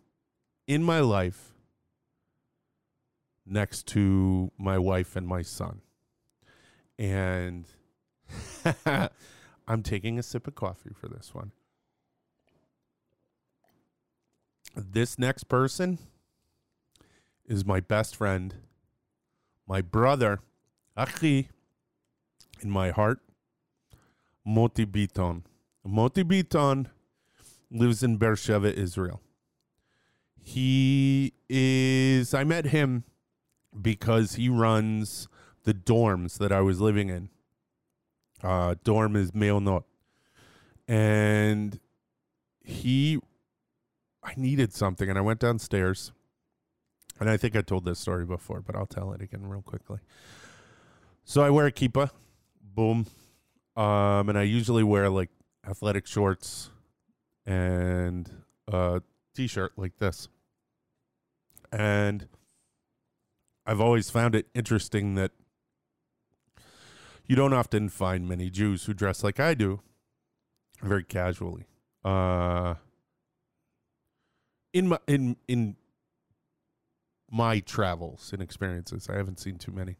in 0.68 0.84
my 0.84 1.00
life 1.00 1.51
next 3.52 3.86
to 3.88 4.52
my 4.58 4.78
wife 4.78 5.16
and 5.16 5.28
my 5.28 5.42
son. 5.42 5.82
And 6.98 7.66
I'm 9.68 9.84
taking 9.84 10.18
a 10.18 10.24
sip 10.24 10.48
of 10.48 10.56
coffee 10.56 10.92
for 10.94 11.08
this 11.08 11.36
one. 11.36 11.52
This 14.76 15.20
next 15.20 15.46
person 15.46 16.00
is 17.46 17.66
my 17.66 17.82
best 17.82 18.16
friend, 18.16 18.56
my 19.68 19.82
brother, 19.82 20.40
Achi, 20.96 21.50
in 22.62 22.70
my 22.72 22.92
heart, 22.92 23.20
Moti 24.46 24.86
Biton. 24.86 25.44
Moti 25.84 26.24
Biton 26.24 26.88
lives 27.70 28.02
in 28.02 28.18
Beersheba, 28.18 28.74
Israel. 28.74 29.22
He 30.42 31.34
is, 31.50 32.34
I 32.34 32.44
met 32.44 32.68
him 32.68 33.04
because 33.80 34.36
he 34.36 34.50
runs 34.50 35.28
the 35.64 35.74
dorms 35.74 36.38
that 36.38 36.52
I 36.52 36.62
was 36.62 36.82
living 36.82 37.10
in. 37.10 37.30
Uh, 38.44 38.76
dorm 38.84 39.16
is 39.16 39.32
Meonot. 39.32 39.84
And 40.88 41.80
he, 42.64 43.20
I 44.24 44.34
needed 44.36 44.74
something, 44.74 45.10
and 45.10 45.18
I 45.18 45.22
went 45.22 45.40
downstairs. 45.40 46.12
And 47.20 47.30
I 47.30 47.38
think 47.38 47.56
I 47.56 47.62
told 47.62 47.86
this 47.86 48.00
story 48.00 48.26
before, 48.26 48.62
but 48.62 48.76
I'll 48.76 48.88
tell 48.88 49.14
it 49.14 49.22
again 49.22 49.48
real 49.48 49.62
quickly. 49.62 50.00
So 51.24 51.44
I 51.44 51.52
wear 51.52 51.68
a 51.68 51.72
kippah, 51.72 52.10
boom, 52.62 53.06
um, 53.78 54.28
and 54.28 54.38
I 54.38 54.42
usually 54.42 54.84
wear 54.84 55.10
like 55.10 55.30
athletic 55.68 56.08
shorts 56.08 56.72
and 57.46 58.30
a 58.68 59.02
t-shirt 59.36 59.74
like 59.78 59.98
this. 59.98 60.30
And 61.72 62.28
I've 63.72 63.80
always 63.80 64.10
found 64.10 64.36
it 64.36 64.48
interesting 64.54 65.16
that 65.16 65.32
you 67.26 67.38
don't 67.38 67.54
often 67.54 67.88
find 67.88 68.28
many 68.28 68.50
Jews 68.50 68.84
who 68.84 68.94
dress 68.94 69.24
like 69.24 69.40
I 69.40 69.54
do, 69.54 69.80
very 70.82 71.06
casually. 71.06 71.68
Uh, 72.04 72.74
in 74.74 74.90
my 74.90 75.00
in 75.08 75.38
in 75.48 75.78
my 77.32 77.62
travels 77.62 78.32
and 78.34 78.42
experiences, 78.42 79.08
I 79.10 79.16
haven't 79.16 79.40
seen 79.40 79.56
too 79.56 79.72
many 79.72 79.96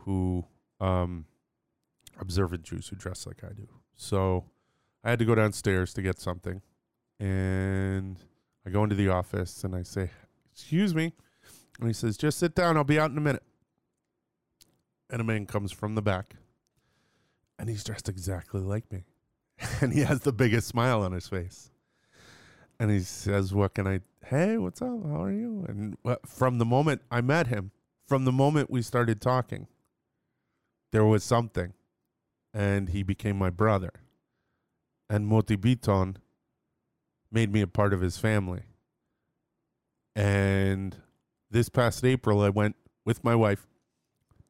who 0.00 0.44
um, 0.78 1.24
observant 2.20 2.64
Jews 2.64 2.88
who 2.88 2.96
dress 2.96 3.26
like 3.26 3.42
I 3.42 3.54
do. 3.54 3.66
So 3.94 4.44
I 5.02 5.08
had 5.08 5.18
to 5.20 5.24
go 5.24 5.34
downstairs 5.34 5.94
to 5.94 6.02
get 6.02 6.18
something, 6.18 6.60
and 7.18 8.18
I 8.66 8.68
go 8.68 8.84
into 8.84 8.94
the 8.94 9.08
office 9.08 9.64
and 9.64 9.74
I 9.74 9.84
say, 9.84 10.10
"Excuse 10.52 10.94
me," 10.94 11.14
and 11.78 11.88
he 11.88 11.94
says, 11.94 12.16
"Just 12.16 12.38
sit 12.38 12.54
down. 12.54 12.76
I'll 12.76 12.84
be 12.84 12.98
out 12.98 13.10
in 13.10 13.18
a 13.18 13.22
minute." 13.22 13.42
And 15.10 15.20
a 15.20 15.24
man 15.24 15.46
comes 15.46 15.72
from 15.72 15.94
the 15.94 16.02
back 16.02 16.36
and 17.58 17.68
he's 17.68 17.84
dressed 17.84 18.08
exactly 18.08 18.60
like 18.60 18.90
me. 18.92 19.04
and 19.80 19.92
he 19.92 20.00
has 20.00 20.20
the 20.20 20.32
biggest 20.32 20.68
smile 20.68 21.02
on 21.02 21.12
his 21.12 21.28
face. 21.28 21.70
And 22.78 22.90
he 22.90 23.00
says, 23.00 23.54
What 23.54 23.74
can 23.74 23.86
I? 23.86 24.00
Hey, 24.24 24.58
what's 24.58 24.82
up? 24.82 25.04
How 25.06 25.24
are 25.24 25.32
you? 25.32 25.64
And 25.68 25.96
from 26.26 26.58
the 26.58 26.64
moment 26.64 27.02
I 27.10 27.20
met 27.20 27.46
him, 27.46 27.70
from 28.06 28.24
the 28.24 28.32
moment 28.32 28.70
we 28.70 28.82
started 28.82 29.20
talking, 29.20 29.66
there 30.92 31.04
was 31.04 31.24
something. 31.24 31.72
And 32.52 32.90
he 32.90 33.02
became 33.02 33.38
my 33.38 33.50
brother. 33.50 33.92
And 35.08 35.26
Moti 35.26 35.56
Biton 35.56 36.16
made 37.30 37.52
me 37.52 37.60
a 37.60 37.66
part 37.66 37.92
of 37.92 38.00
his 38.00 38.18
family. 38.18 38.62
And 40.14 40.96
this 41.56 41.70
past 41.70 42.04
April, 42.04 42.42
I 42.42 42.50
went 42.50 42.76
with 43.06 43.24
my 43.24 43.34
wife 43.34 43.66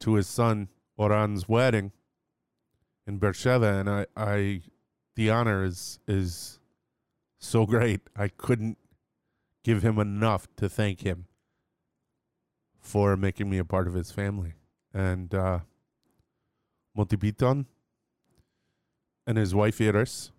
to 0.01 0.15
his 0.15 0.27
son 0.27 0.69
Oran's 0.97 1.49
wedding 1.49 1.93
in 3.07 3.19
Beersheba, 3.19 3.75
and 3.75 3.89
I, 3.89 4.07
I, 4.17 4.63
the 5.15 5.31
honor 5.31 5.65
is 5.65 6.01
is 6.09 6.59
so 7.39 7.65
great. 7.65 8.01
I 8.17 8.27
couldn't 8.27 8.77
give 9.63 9.85
him 9.85 10.01
enough 10.01 10.49
to 10.57 10.69
thank 10.69 11.03
him 11.03 11.27
for 12.81 13.17
making 13.17 13.49
me 13.49 13.59
a 13.59 13.65
part 13.65 13.87
of 13.87 13.95
his 13.95 14.11
family. 14.11 14.55
And 14.93 15.33
uh, 15.33 15.61
and 19.29 19.39
his 19.39 19.55
wife 19.55 19.81
Iris 19.81 20.33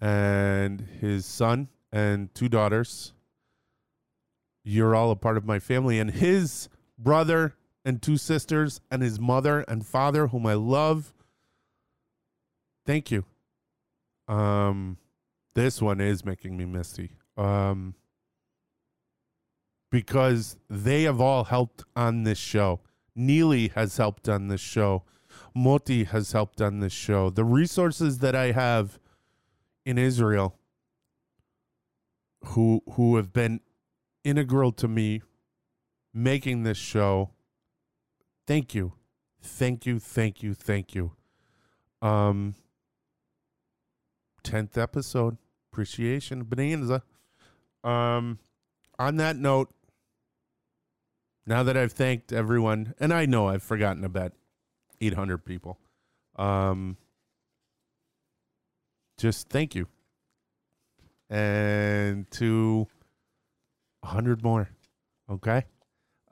and 0.00 0.80
his 1.00 1.24
son 1.24 1.68
and 1.92 2.34
two 2.34 2.48
daughters. 2.48 3.12
You're 4.62 4.94
all 4.94 5.10
a 5.10 5.16
part 5.16 5.36
of 5.36 5.44
my 5.44 5.58
family. 5.58 5.98
And 5.98 6.10
his 6.10 6.68
brother 6.98 7.54
and 7.84 8.02
two 8.02 8.16
sisters 8.16 8.80
and 8.90 9.02
his 9.02 9.18
mother 9.18 9.60
and 9.68 9.86
father, 9.86 10.28
whom 10.28 10.46
I 10.46 10.54
love 10.54 11.12
Thank 12.86 13.10
you. 13.12 13.24
Um, 14.26 14.96
this 15.54 15.80
one 15.80 16.00
is 16.00 16.24
making 16.24 16.56
me 16.56 16.64
misty. 16.64 17.12
Um, 17.36 17.94
because 19.90 20.56
they 20.68 21.04
have 21.04 21.20
all 21.20 21.44
helped 21.44 21.84
on 21.94 22.24
this 22.24 22.38
show. 22.38 22.80
Neely 23.14 23.68
has 23.68 23.96
helped 23.96 24.28
on 24.28 24.48
this 24.48 24.60
show. 24.60 25.04
Moti 25.54 26.04
has 26.04 26.32
helped 26.32 26.60
on 26.60 26.80
this 26.80 26.92
show. 26.92 27.30
The 27.30 27.44
resources 27.44 28.18
that 28.18 28.34
I 28.34 28.52
have 28.52 28.98
in 29.84 29.96
Israel 29.96 30.56
who 32.46 32.82
who 32.92 33.16
have 33.16 33.32
been 33.32 33.60
integral 34.24 34.72
to 34.72 34.88
me 34.88 35.22
making 36.12 36.62
this 36.62 36.78
show. 36.78 37.30
Thank 38.46 38.74
you. 38.74 38.94
Thank 39.42 39.86
you, 39.86 39.98
thank 39.98 40.42
you, 40.42 40.54
thank 40.54 40.94
you. 40.94 41.12
Um 42.02 42.54
10th 44.42 44.78
episode. 44.78 45.36
Appreciation 45.72 46.44
bonanza. 46.44 47.02
Um, 47.84 48.38
on 48.98 49.16
that 49.16 49.36
note, 49.36 49.72
now 51.46 51.62
that 51.62 51.76
I've 51.76 51.92
thanked 51.92 52.32
everyone, 52.32 52.94
and 52.98 53.12
I 53.12 53.26
know 53.26 53.48
I've 53.48 53.62
forgotten 53.62 54.04
about 54.04 54.32
800 55.00 55.38
people, 55.44 55.78
um, 56.36 56.96
just 59.16 59.48
thank 59.48 59.74
you. 59.74 59.86
And 61.28 62.30
to 62.32 62.88
100 64.00 64.42
more. 64.42 64.70
Okay. 65.30 65.64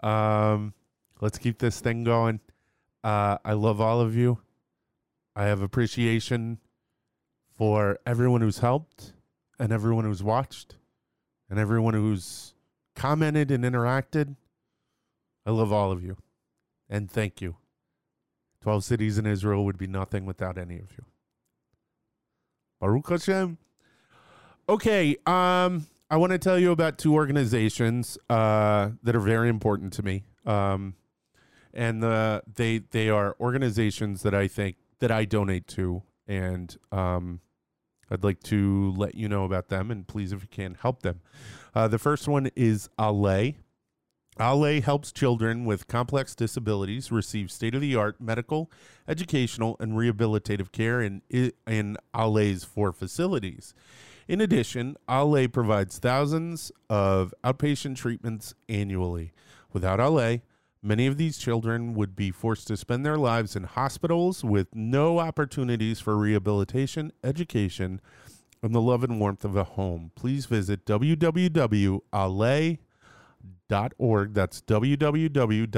Um, 0.01 0.75
let's 1.21 1.39
keep 1.39 1.59
this 1.59 1.81
thing 1.81 2.05
going. 2.05 2.41
Uh, 3.05 3.39
I 3.45 3.53
love 3.53 3.81
all 3.81 4.01
of 4.01 4.17
you. 4.17 4.39
I 5.37 5.45
have 5.45 5.63
appreciation 5.63 6.59
for 7.57 7.99
everyone 8.07 8.41
who's 8.41 8.59
helped 8.59 9.13
and 9.59 9.73
everyone 9.73 10.05
who's 10.05 10.23
watched 10.23 10.77
and 11.49 11.59
everyone 11.59 11.95
who's 11.95 12.55
commented 12.95 13.51
and 13.51 13.65
interacted. 13.65 14.37
I 15.47 15.51
love 15.51 15.73
all 15.73 15.93
of 15.93 16.03
you. 16.03 16.17
And 16.91 17.11
thank 17.11 17.41
you. 17.41 17.57
12 18.63 18.85
cities 18.85 19.19
in 19.19 19.27
Israel 19.27 19.65
would 19.65 19.79
be 19.79 19.87
nothing 19.87 20.27
without 20.27 20.59
any 20.59 20.77
of 20.77 20.93
you. 20.93 21.05
Baruch 22.81 23.09
Hashem. 23.09 23.59
Okay, 24.69 25.17
um, 25.27 25.87
I 26.11 26.17
want 26.17 26.33
to 26.33 26.39
tell 26.39 26.59
you 26.59 26.73
about 26.73 26.97
two 26.99 27.15
organizations 27.15 28.17
uh, 28.31 28.91
that 29.03 29.15
are 29.15 29.21
very 29.21 29.49
important 29.49 29.93
to 29.95 30.03
me. 30.03 30.25
Um, 30.47 30.95
and 31.75 32.03
the, 32.03 32.43
they 32.53 32.79
they 32.79 33.11
are 33.11 33.37
organizations 33.39 34.23
that 34.23 34.35
I 34.35 34.49
think 34.49 34.77
that 35.01 35.11
I 35.11 35.27
donate 35.27 35.67
to 35.69 36.03
and 36.27 36.77
um, 36.93 37.41
I'd 38.11 38.25
like 38.25 38.43
to 38.45 38.93
let 38.97 39.15
you 39.15 39.29
know 39.29 39.45
about 39.45 39.69
them, 39.69 39.91
and 39.91 40.07
please, 40.07 40.33
if 40.33 40.43
you 40.43 40.49
can, 40.49 40.75
help 40.81 41.03
them. 41.03 41.21
Uh, 41.75 41.89
the 41.89 41.99
first 41.99 42.29
one 42.29 42.51
is 42.55 42.89
Aleh. 42.99 43.57
Aleh 44.39 44.83
helps 44.83 45.11
children 45.11 45.65
with 45.65 45.89
complex 45.89 46.35
disabilities 46.35 47.11
receive 47.11 47.51
state 47.51 47.75
of 47.75 47.81
the 47.81 47.97
art 47.97 48.21
medical, 48.21 48.71
educational, 49.09 49.77
and 49.81 49.93
rehabilitative 49.93 50.71
care 50.71 51.03
in, 51.03 51.23
in 51.29 51.97
Aleh's 52.15 52.63
four 52.63 52.93
facilities. 52.93 53.75
In 54.29 54.41
addition, 54.41 54.97
Aleh 55.09 55.51
provides 55.51 55.99
thousands 55.99 56.71
of 56.89 57.35
outpatient 57.43 57.97
treatments 57.97 58.55
annually. 58.69 59.33
Without 59.73 59.99
Aleh, 59.99 60.43
Many 60.83 61.07
of 61.09 61.17
these 61.17 61.39
children 61.39 61.95
would 61.95 62.15
be 62.15 62.31
forced 62.31 62.69
to 62.69 62.77
spend 62.77 63.05
their 63.05 63.17
lives 63.17 63.57
in 63.57 63.65
hospitals 63.65 64.45
with 64.45 64.73
no 64.77 65.19
opportunities 65.19 65.99
for 65.99 66.17
rehabilitation, 66.17 67.13
education, 67.25 68.01
and 68.63 68.73
the 68.73 68.81
love 68.81 69.03
and 69.03 69.19
warmth 69.19 69.45
of 69.45 69.57
a 69.57 69.65
home. 69.65 70.13
Please 70.15 70.47
visit 70.47 70.87
www.aleh.org. 70.87 71.95
That's 74.35 74.61
www.aleh.org 74.63 75.73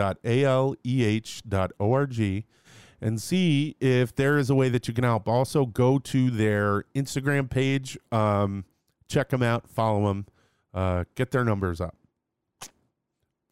and 3.00 3.20
see 3.20 3.76
if 3.80 4.14
there 4.14 4.38
is 4.38 4.50
a 4.50 4.54
way 4.54 4.68
that 4.68 4.86
you 4.88 4.94
can 4.94 5.04
help. 5.04 5.28
Also, 5.28 5.66
go 5.66 5.98
to 5.98 6.30
their 6.30 6.84
Instagram 6.94 7.48
page, 7.48 7.98
um, 8.12 8.64
check 9.08 9.30
them 9.30 9.42
out, 9.42 9.68
follow 9.68 10.08
them, 10.08 10.26
uh, 10.74 11.04
get 11.14 11.30
their 11.30 11.44
numbers 11.44 11.80
up. 11.80 11.96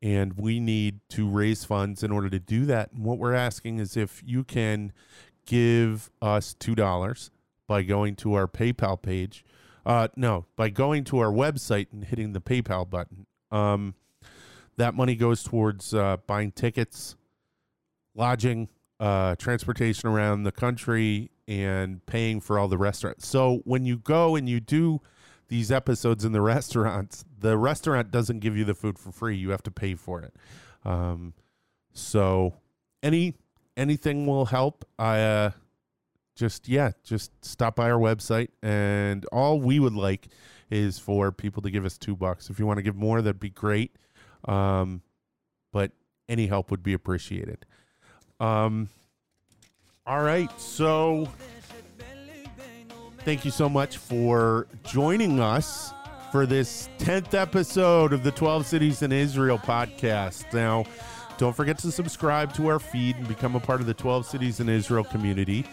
and 0.00 0.38
we 0.38 0.60
need 0.60 1.00
to 1.10 1.28
raise 1.28 1.64
funds 1.64 2.02
in 2.02 2.10
order 2.10 2.30
to 2.30 2.38
do 2.38 2.64
that. 2.66 2.92
And 2.92 3.04
what 3.04 3.18
we're 3.18 3.34
asking 3.34 3.80
is 3.80 3.96
if 3.96 4.22
you 4.24 4.44
can 4.44 4.92
give 5.44 6.10
us 6.22 6.54
$2 6.58 7.30
by 7.66 7.82
going 7.82 8.16
to 8.16 8.34
our 8.34 8.46
PayPal 8.46 9.00
page. 9.00 9.44
Uh, 9.84 10.08
no, 10.16 10.46
by 10.56 10.68
going 10.68 11.04
to 11.04 11.18
our 11.18 11.32
website 11.32 11.86
and 11.92 12.04
hitting 12.04 12.32
the 12.32 12.40
PayPal 12.40 12.88
button. 12.88 13.26
Um, 13.50 13.94
that 14.76 14.94
money 14.94 15.14
goes 15.14 15.42
towards 15.42 15.92
uh, 15.92 16.18
buying 16.26 16.52
tickets, 16.52 17.16
lodging, 18.14 18.68
uh, 18.98 19.34
transportation 19.36 20.08
around 20.08 20.44
the 20.44 20.52
country, 20.52 21.30
and 21.48 22.04
paying 22.06 22.40
for 22.40 22.58
all 22.58 22.68
the 22.68 22.78
restaurants. 22.78 23.26
So 23.26 23.62
when 23.64 23.84
you 23.84 23.98
go 23.98 24.36
and 24.36 24.48
you 24.48 24.60
do 24.60 25.00
these 25.48 25.72
episodes 25.72 26.24
in 26.24 26.32
the 26.32 26.40
restaurants, 26.40 27.24
the 27.38 27.58
restaurant 27.58 28.10
doesn't 28.10 28.40
give 28.40 28.56
you 28.56 28.64
the 28.64 28.74
food 28.74 28.98
for 28.98 29.10
free. 29.10 29.36
You 29.36 29.50
have 29.50 29.62
to 29.64 29.70
pay 29.70 29.94
for 29.94 30.22
it. 30.22 30.34
Um, 30.84 31.34
so 31.92 32.54
any 33.02 33.34
anything 33.76 34.26
will 34.26 34.46
help. 34.46 34.84
I 34.98 35.20
uh, 35.20 35.50
just 36.40 36.68
yeah, 36.68 36.92
just 37.04 37.44
stop 37.44 37.76
by 37.76 37.90
our 37.90 37.98
website, 37.98 38.48
and 38.62 39.26
all 39.26 39.60
we 39.60 39.78
would 39.78 39.92
like 39.92 40.28
is 40.70 40.98
for 40.98 41.30
people 41.30 41.60
to 41.60 41.70
give 41.70 41.84
us 41.84 41.98
two 41.98 42.16
bucks. 42.16 42.48
If 42.48 42.58
you 42.58 42.66
want 42.66 42.78
to 42.78 42.82
give 42.82 42.96
more, 42.96 43.20
that'd 43.20 43.38
be 43.38 43.50
great. 43.50 43.94
Um, 44.46 45.02
but 45.70 45.92
any 46.30 46.46
help 46.46 46.70
would 46.70 46.82
be 46.82 46.94
appreciated. 46.94 47.66
Um, 48.40 48.88
all 50.06 50.22
right, 50.22 50.50
so 50.58 51.28
thank 53.18 53.44
you 53.44 53.50
so 53.50 53.68
much 53.68 53.98
for 53.98 54.66
joining 54.82 55.40
us 55.40 55.92
for 56.32 56.46
this 56.46 56.88
10th 57.00 57.34
episode 57.34 58.14
of 58.14 58.22
the 58.22 58.30
12 58.30 58.64
Cities 58.64 59.02
in 59.02 59.12
Israel 59.12 59.58
podcast. 59.58 60.50
Now, 60.54 60.86
don't 61.36 61.54
forget 61.54 61.76
to 61.78 61.92
subscribe 61.92 62.54
to 62.54 62.68
our 62.68 62.78
feed 62.78 63.16
and 63.16 63.26
become 63.28 63.56
a 63.56 63.60
part 63.60 63.80
of 63.80 63.86
the 63.86 63.94
12 63.94 64.24
Cities 64.24 64.60
in 64.60 64.68
Israel 64.68 65.04
community. 65.04 65.66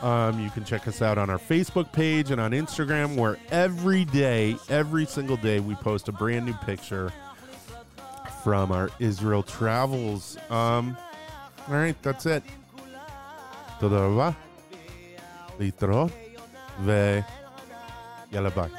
Um, 0.00 0.40
you 0.40 0.48
can 0.50 0.64
check 0.64 0.86
us 0.86 1.02
out 1.02 1.18
on 1.18 1.28
our 1.28 1.38
Facebook 1.38 1.92
page 1.92 2.30
and 2.30 2.40
on 2.40 2.52
Instagram, 2.52 3.16
where 3.16 3.36
every 3.50 4.04
day, 4.04 4.54
every 4.68 5.06
single 5.06 5.36
day, 5.36 5.58
we 5.58 5.74
post 5.74 6.06
a 6.08 6.12
brand 6.12 6.46
new 6.46 6.54
picture 6.54 7.12
from 8.44 8.70
our 8.70 8.90
Israel 9.00 9.42
travels. 9.42 10.38
Um, 10.50 10.96
all 11.66 11.74
right, 11.74 12.00
that's 12.02 12.26
it. 12.26 12.44
Ta-da-ba. 13.80 14.36
להתראות, 15.58 16.10
ויאללה 16.84 18.50
ביי. 18.50 18.70